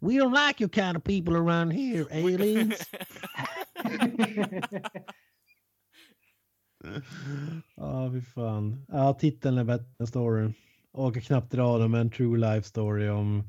We 0.00 0.12
don't 0.12 0.48
like 0.48 0.62
your 0.62 0.70
kind 0.70 0.96
of 0.96 1.04
people 1.04 1.36
around 1.36 1.72
here, 1.72 2.06
aliens. 2.10 2.74
Ja, 7.76 8.10
fy 8.12 8.22
fan. 8.22 8.86
Ja, 8.88 9.14
titeln 9.14 9.58
är 9.58 9.64
bättre 9.64 9.86
än 10.00 10.06
storyn. 10.06 10.54
Och 10.94 11.22
knappt 11.22 11.52
dra 11.52 11.78
det 11.78 11.88
med 11.88 12.00
en 12.00 12.10
true 12.10 12.38
life 12.38 12.68
story 12.68 13.08
om 13.08 13.48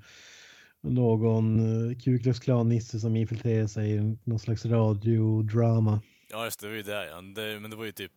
någon 0.81 1.59
uh, 1.59 1.97
Ku 1.97 2.19
Klux 2.19 2.39
Klan-nisse 2.39 2.99
som 2.99 3.15
infiltrerar 3.15 3.67
sig 3.67 3.91
i 3.91 4.17
någon 4.23 4.39
slags 4.39 4.65
radiodrama. 4.65 6.01
Ja, 6.31 6.45
just 6.45 6.59
det, 6.59 6.65
det 6.65 6.69
var 6.69 6.77
ju 6.77 6.83
det, 6.83 7.07
ja. 7.09 7.21
det 7.21 7.59
Men 7.59 7.71
det 7.71 7.77
var 7.77 7.85
ju 7.85 7.91
typ, 7.91 8.11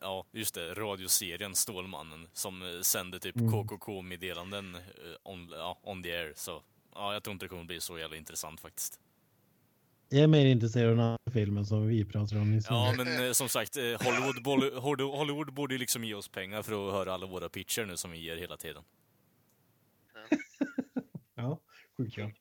ja, 0.00 0.26
just 0.32 0.54
det, 0.54 0.74
radioserien 0.74 1.54
Stålmannen 1.54 2.26
som 2.32 2.62
eh, 2.62 2.80
sände 2.80 3.18
typ 3.18 3.36
Mm. 3.36 3.52
KKK-meddelanden 3.52 4.74
eh, 4.74 4.80
on, 5.22 5.48
ja, 5.52 5.80
on 5.82 6.02
the 6.02 6.12
air. 6.12 6.32
Så 6.36 6.62
ja, 6.94 7.12
jag 7.12 7.22
tror 7.22 7.32
inte 7.32 7.44
det 7.44 7.48
kommer 7.48 7.64
bli 7.64 7.80
så 7.80 7.98
jävla 7.98 8.16
intressant 8.16 8.60
faktiskt. 8.60 9.00
Jag 10.12 10.22
är 10.22 10.26
mer 10.26 10.46
intresserad 10.46 10.90
av 10.90 10.96
den 10.96 11.04
andra 11.04 11.32
filmen 11.32 11.66
som 11.66 11.86
vi 11.86 12.04
pratar 12.04 12.36
om 12.36 12.50
nyss. 12.50 12.66
Ja, 12.68 12.94
men 12.96 13.26
eh, 13.26 13.32
som 13.32 13.48
sagt, 13.48 13.76
eh, 13.76 13.82
Hollywood, 13.82 14.72
Hollywood, 15.02 15.54
borde 15.54 15.74
ju 15.74 15.78
liksom 15.78 16.04
ge 16.04 16.14
oss 16.14 16.28
pengar 16.28 16.62
för 16.62 16.88
att 16.88 16.92
höra 16.92 17.14
alla 17.14 17.26
våra 17.26 17.48
pitcher 17.48 17.84
nu 17.84 17.96
som 17.96 18.10
vi 18.10 18.18
ger 18.18 18.36
hela 18.36 18.56
tiden. 18.56 18.82
ja 21.34 21.60
sjukt 22.00 22.14
kul. 22.14 22.32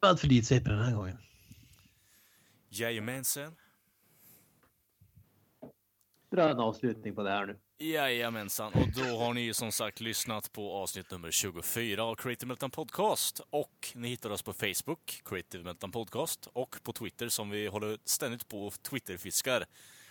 Vad 0.00 0.20
för 0.20 0.28
dit 0.28 0.48
den 0.48 0.78
här 0.78 0.94
gången? 0.94 1.18
Jajamensan. 2.68 3.56
Dra 6.30 6.50
en 6.50 6.60
avslutning 6.60 7.14
på 7.14 7.22
det 7.22 7.30
här 7.30 7.46
nu. 7.46 7.58
Jajamensan, 7.90 8.72
och 8.72 8.88
då 8.96 9.18
har 9.18 9.34
ni 9.34 9.54
som 9.54 9.72
sagt 9.72 10.00
lyssnat 10.00 10.52
på 10.52 10.72
avsnitt 10.72 11.10
nummer 11.10 11.30
24 11.30 12.04
av 12.04 12.14
Creative 12.14 12.46
Meltdown 12.48 12.70
Podcast. 12.70 13.40
Och 13.50 13.92
ni 13.94 14.08
hittar 14.08 14.30
oss 14.30 14.42
på 14.42 14.52
Facebook, 14.52 15.20
Creative 15.24 15.64
Meltdown 15.64 15.92
Podcast, 15.92 16.48
och 16.52 16.76
på 16.82 16.92
Twitter 16.92 17.28
som 17.28 17.50
vi 17.50 17.66
håller 17.66 17.98
ständigt 18.04 18.48
på 18.48 18.66
och 18.66 18.82
Twitterfiskar 18.82 19.64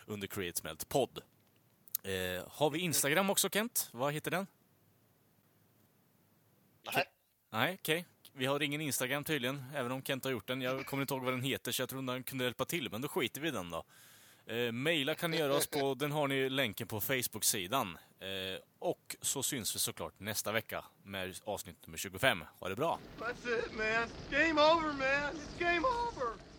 under 0.06 0.28
Creative 0.28 0.70
Melt 0.70 0.90
Pod. 0.90 1.20
Eh, 2.04 2.48
har 2.48 2.70
vi 2.70 2.80
Instagram 2.80 3.30
också 3.30 3.50
Kent? 3.50 3.90
Vad 3.92 4.14
heter 4.14 4.32
den? 4.32 4.48
Nej. 6.94 7.06
Nej, 7.50 7.78
okej. 7.82 8.06
Vi 8.34 8.46
har 8.46 8.62
ingen 8.62 8.82
Instagram 8.82 9.24
tydligen, 9.24 9.64
även 9.76 9.92
om 9.92 10.04
Kent 10.04 10.24
har 10.24 10.32
gjort 10.32 10.48
den. 10.48 10.62
Jag 10.62 10.86
kommer 10.86 11.02
inte 11.02 11.14
ihåg 11.14 11.24
vad 11.24 11.34
den 11.34 11.44
heter, 11.44 11.72
så 11.72 11.82
jag 11.82 11.90
trodde 11.90 12.12
han 12.12 12.24
kunde 12.24 12.44
hjälpa 12.44 12.66
till, 12.66 12.92
men 12.92 13.02
då 13.02 13.08
skiter 13.08 13.42
vi 13.42 13.48
i 13.48 13.52
den 13.52 13.70
då. 13.70 13.84
Eh, 14.48 14.72
maila 14.72 15.16
kan 15.16 15.32
ni 15.32 15.38
göra 15.38 15.54
oss 15.56 15.68
på, 15.68 15.94
den 16.00 16.12
har 16.12 16.28
ni 16.28 16.50
länken 16.50 16.88
på 16.88 17.02
Facebook-sidan. 17.02 17.98
Eh, 18.20 18.62
och 18.80 19.16
så 19.22 19.44
syns 19.44 19.76
vi 19.76 19.80
såklart 19.80 20.20
nästa 20.20 20.52
vecka 20.52 20.86
med 21.04 21.40
avsnitt 21.44 21.88
nummer 21.88 21.98
25. 21.98 22.44
Ha 22.60 22.70
det 22.70 22.76
bra! 22.76 23.00
That's 23.20 23.60
it 23.60 23.72
man! 23.78 24.10
Game 24.32 24.62
over 24.62 24.88
man! 24.88 25.36
It's 25.36 25.60
game 25.60 25.88
over! 25.88 26.51